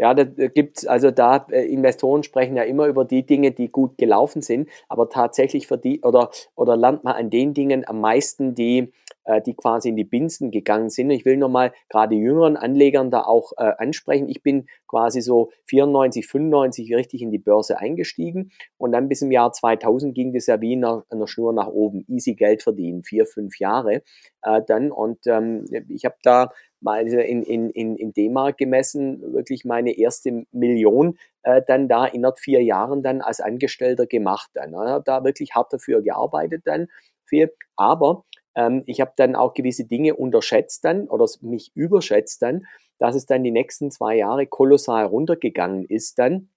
Ja, 0.01 0.15
da 0.15 0.23
gibt's, 0.25 0.87
also 0.87 1.11
da 1.11 1.47
äh, 1.51 1.63
Investoren 1.65 2.23
sprechen 2.23 2.57
ja 2.57 2.63
immer 2.63 2.87
über 2.87 3.05
die 3.05 3.27
Dinge, 3.27 3.51
die 3.51 3.69
gut 3.69 3.99
gelaufen 3.99 4.43
sind, 4.43 4.69
aber 4.89 5.09
tatsächlich 5.09 5.67
für 5.67 5.77
die 5.79 6.03
oder, 6.03 6.31
oder 6.55 6.77
lernt 6.77 7.03
man 7.03 7.15
an 7.17 7.31
den 7.31 7.53
Dingen 7.53 7.85
am 7.89 8.01
meisten, 8.01 8.55
die, 8.55 8.93
äh, 9.25 9.41
die 9.43 9.55
quasi 9.55 9.89
in 9.89 9.97
die 9.97 10.05
Binsen 10.05 10.53
gegangen 10.53 10.89
sind. 10.91 11.11
Ich 11.11 11.25
will 11.25 11.37
nochmal 11.37 11.73
gerade 11.89 12.15
jüngeren 12.15 12.57
Anlegern 12.57 13.11
da 13.11 13.23
auch 13.25 13.53
äh, 13.57 13.73
ansprechen. 13.79 14.29
Ich 14.29 14.41
bin 14.43 14.67
quasi 14.87 15.21
so 15.21 15.51
94, 15.65 16.29
95 16.29 16.95
richtig 16.95 17.21
in 17.23 17.33
die 17.33 17.39
Börse 17.39 17.79
eingestiegen 17.79 18.53
und 18.77 18.93
dann 18.93 19.09
bis 19.09 19.23
im 19.23 19.33
Jahr 19.33 19.53
2000 19.53 20.15
ging 20.15 20.33
das 20.33 20.47
ja 20.47 20.61
wie 20.61 20.75
in 20.75 20.85
einer, 20.85 21.05
einer 21.11 21.27
Schnur 21.27 21.53
nach 21.53 21.67
oben. 21.69 22.05
Easy 22.09 22.35
Geld 22.35 22.63
verdienen, 22.63 23.03
vier, 23.03 23.27
fünf 23.27 23.59
Jahre 23.59 24.03
äh, 24.43 24.61
dann 24.67 24.93
und 24.93 25.27
ähm, 25.27 25.65
ich 25.89 26.05
habe 26.05 26.17
da 26.23 26.51
mal 26.81 27.07
in, 27.07 27.43
in, 27.43 27.71
in, 27.71 27.97
in 27.97 28.13
D-Mark 28.13 28.59
gemessen, 28.59 29.33
wirklich 29.33 29.65
meine 29.65 29.97
erste 29.99 30.47
Million 30.53 31.19
äh, 31.43 31.63
dann 31.67 31.89
da 31.89 32.07
innerhalb 32.07 32.39
vier 32.39 32.63
Jahren 32.63 33.03
dann 33.03 33.21
als 33.21 33.41
Angestellter 33.41 34.07
gemacht. 34.07 34.51
Dann. 34.55 34.71
Ich 34.71 34.77
habe 34.77 35.05
da 35.05 35.25
wirklich 35.25 35.55
hart 35.55 35.73
dafür 35.73 36.03
gearbeitet 36.03 36.63
dann. 36.65 36.89
Viel. 37.25 37.53
Aber 37.77 38.25
ähm, 38.55 38.83
ich 38.87 39.01
habe 39.01 39.13
dann 39.17 39.35
auch 39.37 39.55
gewisse 39.55 39.85
Dinge 39.85 40.15
unterschätzt 40.15 40.85
dann 40.85 41.09
oder 41.09 41.27
mich 41.41 41.73
überschätzt 41.75 42.43
dann, 42.43 42.67
dass 42.99 43.15
es 43.15 43.27
dann 43.27 43.45
die 43.45 43.51
nächsten 43.51 43.91
zwei 43.91 44.17
Jahre 44.17 44.47
kolossal 44.47 45.07
runtergegangen 45.07 45.85
ist 45.85 46.19
dann. 46.19 46.49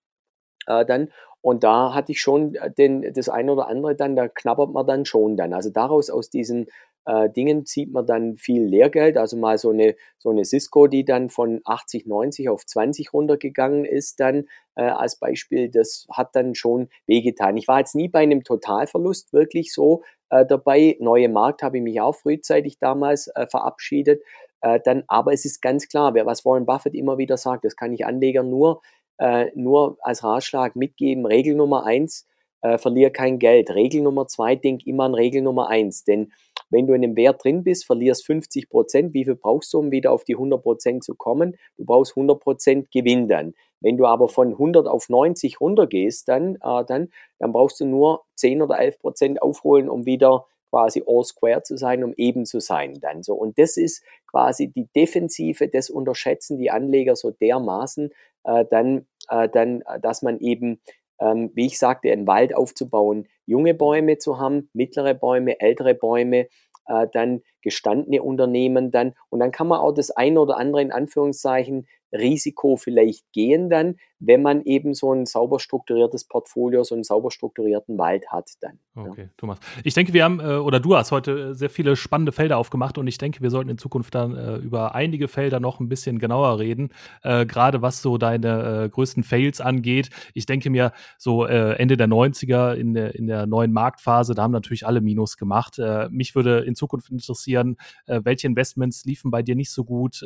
Äh, 0.68 0.86
dann 0.86 1.10
und 1.42 1.64
da 1.64 1.94
hatte 1.94 2.12
ich 2.12 2.22
schon 2.22 2.56
den, 2.78 3.14
das 3.14 3.28
eine 3.28 3.52
oder 3.52 3.68
andere 3.68 3.96
dann, 3.96 4.16
da 4.16 4.28
knabbert 4.28 4.72
man 4.72 4.86
dann 4.86 5.06
schon 5.06 5.38
dann. 5.38 5.54
Also 5.54 5.72
daraus 5.72 6.10
aus 6.10 6.30
diesen 6.30 6.68
äh, 7.06 7.30
Dingen 7.30 7.66
zieht 7.66 7.92
man 7.92 8.06
dann 8.06 8.38
viel 8.38 8.64
Lehrgeld. 8.64 9.18
Also 9.18 9.38
mal 9.38 9.58
so 9.58 9.70
eine, 9.72 9.96
so 10.18 10.30
eine 10.30 10.46
Cisco, 10.46 10.88
die 10.88 11.06
dann 11.06 11.30
von 11.30 11.62
80, 11.66 12.06
90 12.06 12.50
auf 12.50 12.66
20 12.66 13.14
runtergegangen 13.14 13.86
ist, 13.86 14.20
dann 14.20 14.46
äh, 14.76 14.84
als 14.84 15.18
Beispiel, 15.18 15.70
das 15.70 16.08
hat 16.12 16.36
dann 16.36 16.56
schon 16.56 16.90
wehgetan. 17.08 17.58
Ich 17.58 17.68
war 17.68 17.80
jetzt 17.80 17.96
nie 17.96 18.08
bei 18.08 18.20
einem 18.20 18.44
Totalverlust 18.44 19.34
wirklich 19.34 19.74
so 19.74 20.04
äh, 20.30 20.46
dabei. 20.46 20.98
Neue 21.00 21.30
Markt 21.30 21.64
habe 21.64 21.78
ich 21.78 21.84
mich 21.84 22.00
auch 22.02 22.16
frühzeitig 22.16 22.78
damals 22.80 23.28
äh, 23.36 23.48
verabschiedet. 23.48 24.22
Äh, 24.62 24.80
dann, 24.84 25.04
aber 25.08 25.34
es 25.34 25.46
ist 25.46 25.62
ganz 25.62 25.88
klar, 25.88 26.14
wer 26.14 26.26
was 26.26 26.46
Warren 26.46 26.66
Buffett 26.66 26.94
immer 26.94 27.18
wieder 27.18 27.38
sagt, 27.38 27.66
das 27.66 27.76
kann 27.76 27.94
ich 27.94 28.06
Anlegern 28.06 28.50
nur, 28.50 28.82
äh, 29.18 29.48
nur 29.56 29.98
als 30.02 30.24
Ratschlag 30.24 30.76
mitgeben. 30.76 31.26
Regel 31.26 31.56
Nummer 31.56 31.86
eins, 31.86 32.28
äh, 32.62 32.78
verlier 32.78 33.10
kein 33.10 33.40
Geld. 33.40 33.70
Regel 33.72 34.02
Nummer 34.02 34.28
zwei, 34.28 34.56
denk 34.56 34.86
immer 34.86 35.04
an 35.04 35.14
Regel 35.14 35.42
Nummer 35.42 35.70
eins, 35.70 36.04
denn 36.04 36.32
wenn 36.72 36.88
du 36.88 36.94
in 36.94 37.04
einem 37.04 37.18
Wert 37.18 37.44
drin 37.44 37.64
bist, 37.64 37.86
verlierst 37.86 38.26
50 38.26 38.70
Prozent. 38.70 39.14
Wie 39.14 39.26
viel 39.26 39.36
brauchst 39.36 39.74
du, 39.74 39.80
um 39.80 39.92
wieder 39.92 40.12
auf 40.12 40.24
die 40.24 40.36
100 40.36 40.64
Prozent 40.64 41.04
zu 41.04 41.16
kommen? 41.16 41.58
Du 41.78 41.86
brauchst 41.86 42.14
100 42.16 42.40
Prozent 42.40 42.92
Gewinn 42.92 43.28
dann. 43.28 43.54
Wenn 43.82 43.98
du 43.98 44.06
aber 44.06 44.30
von 44.30 44.54
100 44.54 44.88
auf 44.88 45.10
90 45.10 45.60
runtergehst, 45.60 46.30
dann, 46.30 46.56
äh, 46.56 46.86
dann, 46.88 47.10
dann 47.40 47.52
brauchst 47.52 47.80
du 47.82 47.86
nur 47.86 48.24
10 48.36 48.62
oder 48.62 48.80
11 48.80 49.00
Prozent 49.00 49.42
aufholen, 49.42 49.90
um 49.90 50.06
wieder 50.06 50.46
quasi 50.70 51.04
all 51.06 51.26
square 51.26 51.64
zu 51.64 51.78
sein, 51.78 52.04
um 52.04 52.14
eben 52.16 52.46
zu 52.46 52.62
sein 52.62 53.00
dann 53.02 53.22
so. 53.24 53.36
Und 53.36 53.60
das 53.60 53.76
ist 53.76 54.04
quasi 54.26 54.70
die 54.70 54.88
Defensive, 54.96 55.68
das 55.68 55.90
unterschätzen 55.90 56.58
die 56.58 56.72
Anleger 56.72 57.18
so 57.18 57.32
dermaßen, 57.32 58.12
äh, 58.46 58.66
dann, 58.72 59.06
äh, 59.30 59.50
dann, 59.50 59.84
dass 60.02 60.22
man 60.22 60.40
eben 60.40 60.80
ähm, 61.22 61.52
wie 61.54 61.68
ich 61.68 61.80
sagte, 61.80 62.12
einen 62.12 62.28
Wald 62.28 62.56
aufzubauen, 62.56 63.28
junge 63.46 63.74
Bäume 63.74 64.18
zu 64.18 64.40
haben, 64.40 64.70
mittlere 64.74 65.14
Bäume, 65.14 65.60
ältere 65.60 65.94
Bäume, 65.94 66.48
äh, 66.88 67.08
dann 67.14 67.42
gestandene 67.62 68.24
Unternehmen 68.24 68.92
dann. 68.92 69.14
Und 69.30 69.40
dann 69.40 69.52
kann 69.52 69.68
man 69.68 69.80
auch 69.80 69.94
das 69.94 70.12
eine 70.12 70.40
oder 70.42 70.58
andere 70.58 70.82
in 70.82 70.92
Anführungszeichen 70.92 71.88
Risiko 72.12 72.76
vielleicht 72.78 73.32
gehen 73.32 73.70
dann, 73.70 73.96
wenn 74.22 74.42
man 74.42 74.64
eben 74.64 74.94
so 74.94 75.12
ein 75.14 75.26
sauber 75.26 75.60
strukturiertes 75.60 76.26
Portfolio, 76.26 76.84
so 76.84 76.94
einen 76.94 77.04
sauber 77.04 77.32
strukturierten 77.32 77.98
Wald 77.98 78.32
hat 78.32 78.52
dann. 78.62 78.78
Okay, 78.96 79.24
ja. 79.24 79.30
Thomas. 79.36 79.60
Ich 79.84 79.96
denke, 79.96 80.14
wir 80.14 80.24
haben, 80.24 80.40
äh, 80.40 80.58
oder 80.58 80.80
du 80.80 80.96
hast 80.96 81.12
heute 81.12 81.56
sehr 81.56 81.72
viele 81.72 81.96
spannende 81.96 82.32
Felder 82.32 82.58
aufgemacht 82.58 82.98
und 82.98 83.08
ich 83.08 83.18
denke, 83.18 83.42
wir 83.42 83.50
sollten 83.50 83.70
in 83.70 83.80
Zukunft 83.80 84.14
dann 84.14 84.36
äh, 84.36 84.58
über 84.58 84.94
einige 84.94 85.28
Felder 85.28 85.60
noch 85.60 85.80
ein 85.80 85.90
bisschen 85.90 86.20
genauer 86.20 86.60
reden, 86.60 86.90
äh, 87.24 87.46
gerade 87.48 87.82
was 87.82 88.02
so 88.02 88.20
deine 88.20 88.84
äh, 88.84 88.90
größten 88.90 89.24
Fails 89.24 89.60
angeht. 89.60 90.12
Ich 90.36 90.46
denke 90.46 90.70
mir, 90.70 90.92
so 91.18 91.48
äh, 91.48 91.74
Ende 91.74 91.98
der 91.98 92.08
90er 92.08 92.76
in 92.76 92.94
der, 92.94 93.16
in 93.16 93.26
der 93.26 93.48
neuen 93.48 93.74
Marktphase, 93.74 94.36
da 94.36 94.44
haben 94.44 94.52
natürlich 94.52 94.86
alle 94.86 95.02
Minus 95.02 95.36
gemacht. 95.38 95.80
Äh, 95.80 96.10
mich 96.10 96.36
würde 96.36 96.60
in 96.60 96.76
Zukunft 96.76 97.10
interessieren, 97.10 97.78
welche 98.06 98.48
Investments 98.48 99.06
liefen 99.06 99.32
bei 99.32 99.42
dir 99.42 99.56
nicht 99.56 99.72
so 99.72 99.84
gut, 99.84 100.24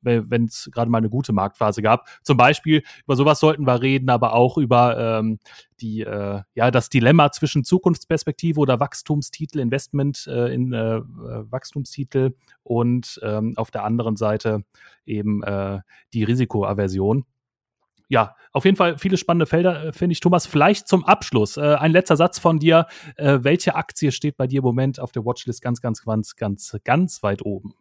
wenn 0.00 0.44
es 0.44 0.70
gerade 0.72 0.90
mal 0.90 0.98
eine 0.98 1.10
gute 1.10 1.32
Marktphase 1.32 1.82
gab. 1.82 2.08
Zum 2.22 2.36
Beispiel 2.36 2.82
über 3.04 3.16
sowas 3.16 3.40
sollten 3.40 3.66
wir 3.66 3.80
reden, 3.82 4.10
aber 4.10 4.34
auch 4.34 4.58
über 4.58 5.18
ähm, 5.18 5.38
die, 5.80 6.02
äh, 6.02 6.42
ja, 6.54 6.70
das 6.70 6.88
Dilemma 6.88 7.30
zwischen 7.32 7.64
Zukunftsperspektive 7.64 8.60
oder 8.60 8.80
Wachstumstitel, 8.80 9.60
Investment 9.60 10.26
äh, 10.26 10.52
in 10.52 10.72
äh, 10.72 11.00
Wachstumstitel 11.02 12.34
und 12.62 13.20
ähm, 13.22 13.54
auf 13.56 13.70
der 13.70 13.84
anderen 13.84 14.16
Seite 14.16 14.64
eben 15.06 15.42
äh, 15.42 15.80
die 16.12 16.24
Risikoaversion. 16.24 17.24
Ja, 18.10 18.36
auf 18.52 18.64
jeden 18.64 18.76
Fall 18.76 18.96
viele 18.96 19.18
spannende 19.18 19.46
Felder, 19.46 19.86
äh, 19.86 19.92
finde 19.92 20.12
ich. 20.12 20.20
Thomas, 20.20 20.46
vielleicht 20.46 20.88
zum 20.88 21.04
Abschluss 21.04 21.58
äh, 21.58 21.74
ein 21.74 21.92
letzter 21.92 22.16
Satz 22.16 22.38
von 22.38 22.58
dir. 22.58 22.86
Äh, 23.16 23.40
welche 23.42 23.74
Aktie 23.74 24.12
steht 24.12 24.36
bei 24.38 24.46
dir 24.46 24.58
im 24.58 24.64
Moment 24.64 24.98
auf 24.98 25.12
der 25.12 25.24
Watchlist 25.24 25.60
ganz, 25.60 25.82
ganz, 25.82 26.02
ganz, 26.04 26.34
ganz, 26.36 26.76
ganz 26.84 27.22
weit 27.22 27.42
oben? 27.42 27.74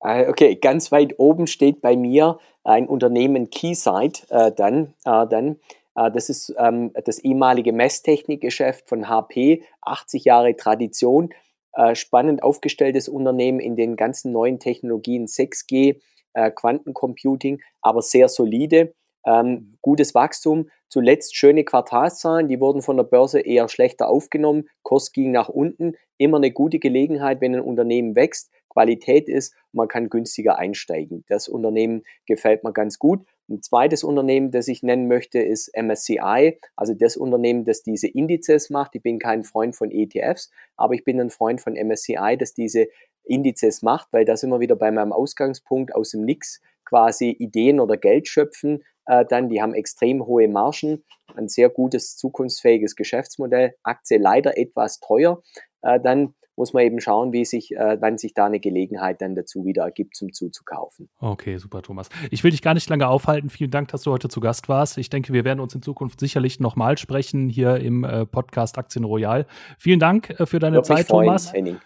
Äh, 0.00 0.28
okay, 0.28 0.56
ganz 0.56 0.92
weit 0.92 1.14
oben 1.18 1.46
steht 1.46 1.80
bei 1.80 1.96
mir 1.96 2.38
ein 2.64 2.86
Unternehmen 2.88 3.50
Keysight 3.50 4.26
äh, 4.30 4.52
dann. 4.52 4.94
Äh, 5.04 5.26
dann 5.26 5.56
äh, 5.96 6.10
das 6.10 6.28
ist 6.28 6.54
ähm, 6.58 6.92
das 7.04 7.18
ehemalige 7.18 7.72
Messtechnikgeschäft 7.72 8.88
von 8.88 9.08
HP, 9.08 9.62
80 9.82 10.24
Jahre 10.24 10.56
Tradition, 10.56 11.30
äh, 11.72 11.94
spannend 11.94 12.42
aufgestelltes 12.42 13.08
Unternehmen 13.08 13.60
in 13.60 13.76
den 13.76 13.96
ganzen 13.96 14.32
neuen 14.32 14.58
Technologien 14.58 15.26
6G, 15.26 16.00
äh, 16.34 16.50
Quantencomputing, 16.50 17.60
aber 17.80 18.02
sehr 18.02 18.28
solide. 18.28 18.94
Ähm, 19.26 19.76
gutes 19.82 20.14
Wachstum, 20.14 20.70
zuletzt 20.88 21.34
schöne 21.34 21.64
Quartalszahlen, 21.64 22.48
die 22.48 22.60
wurden 22.60 22.80
von 22.80 22.96
der 22.96 23.04
Börse 23.04 23.40
eher 23.40 23.68
schlechter 23.68 24.08
aufgenommen, 24.08 24.68
Kurs 24.84 25.10
ging 25.10 25.32
nach 25.32 25.48
unten, 25.48 25.94
immer 26.16 26.36
eine 26.36 26.52
gute 26.52 26.78
Gelegenheit, 26.78 27.40
wenn 27.40 27.54
ein 27.54 27.60
Unternehmen 27.60 28.14
wächst, 28.14 28.52
Qualität 28.76 29.30
ist, 29.30 29.54
man 29.72 29.88
kann 29.88 30.10
günstiger 30.10 30.58
einsteigen. 30.58 31.24
Das 31.28 31.48
Unternehmen 31.48 32.02
gefällt 32.26 32.62
mir 32.62 32.74
ganz 32.74 32.98
gut. 32.98 33.26
Ein 33.48 33.62
zweites 33.62 34.04
Unternehmen, 34.04 34.50
das 34.50 34.68
ich 34.68 34.82
nennen 34.82 35.08
möchte, 35.08 35.38
ist 35.38 35.70
MSCI, 35.74 36.58
also 36.76 36.92
das 36.92 37.16
Unternehmen, 37.16 37.64
das 37.64 37.82
diese 37.82 38.06
Indizes 38.06 38.68
macht. 38.68 38.94
Ich 38.94 39.02
bin 39.02 39.18
kein 39.18 39.44
Freund 39.44 39.74
von 39.74 39.90
ETFs, 39.90 40.50
aber 40.76 40.92
ich 40.92 41.04
bin 41.04 41.18
ein 41.18 41.30
Freund 41.30 41.62
von 41.62 41.74
MSCI, 41.74 42.36
das 42.38 42.52
diese 42.52 42.88
Indizes 43.24 43.80
macht, 43.80 44.08
weil 44.12 44.26
da 44.26 44.36
sind 44.36 44.50
wir 44.50 44.60
wieder 44.60 44.76
bei 44.76 44.90
meinem 44.90 45.12
Ausgangspunkt 45.12 45.94
aus 45.94 46.10
dem 46.10 46.26
Nix 46.26 46.60
quasi 46.84 47.30
Ideen 47.30 47.80
oder 47.80 47.96
Geld 47.96 48.28
schöpfen. 48.28 48.84
Äh, 49.06 49.24
dann, 49.24 49.48
die 49.48 49.62
haben 49.62 49.72
extrem 49.72 50.26
hohe 50.26 50.48
Margen, 50.48 51.02
ein 51.34 51.48
sehr 51.48 51.70
gutes, 51.70 52.16
zukunftsfähiges 52.16 52.94
Geschäftsmodell, 52.94 53.74
Aktie 53.84 54.18
leider 54.18 54.58
etwas 54.58 55.00
teuer. 55.00 55.42
Äh, 55.80 55.98
dann 56.00 56.34
muss 56.56 56.72
man 56.72 56.82
eben 56.84 57.00
schauen, 57.00 57.32
wie 57.32 57.44
sich, 57.44 57.74
äh, 57.74 57.98
wann 58.00 58.18
sich 58.18 58.34
da 58.34 58.46
eine 58.46 58.60
Gelegenheit 58.60 59.20
dann 59.20 59.34
dazu 59.34 59.64
wieder 59.64 59.84
ergibt, 59.84 60.16
zum 60.16 60.32
zuzukaufen. 60.32 61.08
Okay, 61.18 61.58
super, 61.58 61.82
Thomas. 61.82 62.08
Ich 62.30 62.42
will 62.42 62.50
dich 62.50 62.62
gar 62.62 62.74
nicht 62.74 62.88
lange 62.88 63.08
aufhalten. 63.08 63.50
Vielen 63.50 63.70
Dank, 63.70 63.88
dass 63.88 64.02
du 64.02 64.12
heute 64.12 64.28
zu 64.28 64.40
Gast 64.40 64.68
warst. 64.68 64.98
Ich 64.98 65.10
denke, 65.10 65.32
wir 65.32 65.44
werden 65.44 65.60
uns 65.60 65.74
in 65.74 65.82
Zukunft 65.82 66.20
sicherlich 66.20 66.60
nochmal 66.60 66.98
sprechen 66.98 67.48
hier 67.48 67.76
im 67.76 68.04
äh, 68.04 68.26
Podcast 68.26 68.78
Aktien 68.78 69.04
Royal. 69.04 69.46
Vielen 69.78 70.00
Dank 70.00 70.30
äh, 70.40 70.46
für 70.46 70.58
deine 70.58 70.82
Zeit, 70.82 71.06
freuen, 71.06 71.26
Thomas. 71.26 71.52
Henning. 71.52 71.78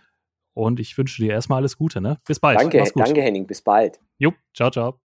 Und 0.54 0.80
ich 0.80 0.96
wünsche 0.98 1.22
dir 1.22 1.32
erstmal 1.32 1.58
alles 1.58 1.76
Gute. 1.76 2.00
Ne? 2.00 2.18
Bis 2.26 2.40
bald. 2.40 2.60
Danke, 2.60 2.84
danke, 2.94 3.22
Henning. 3.22 3.46
Bis 3.46 3.62
bald. 3.62 4.00
Jo, 4.18 4.32
ciao, 4.54 4.70
ciao. 4.70 4.98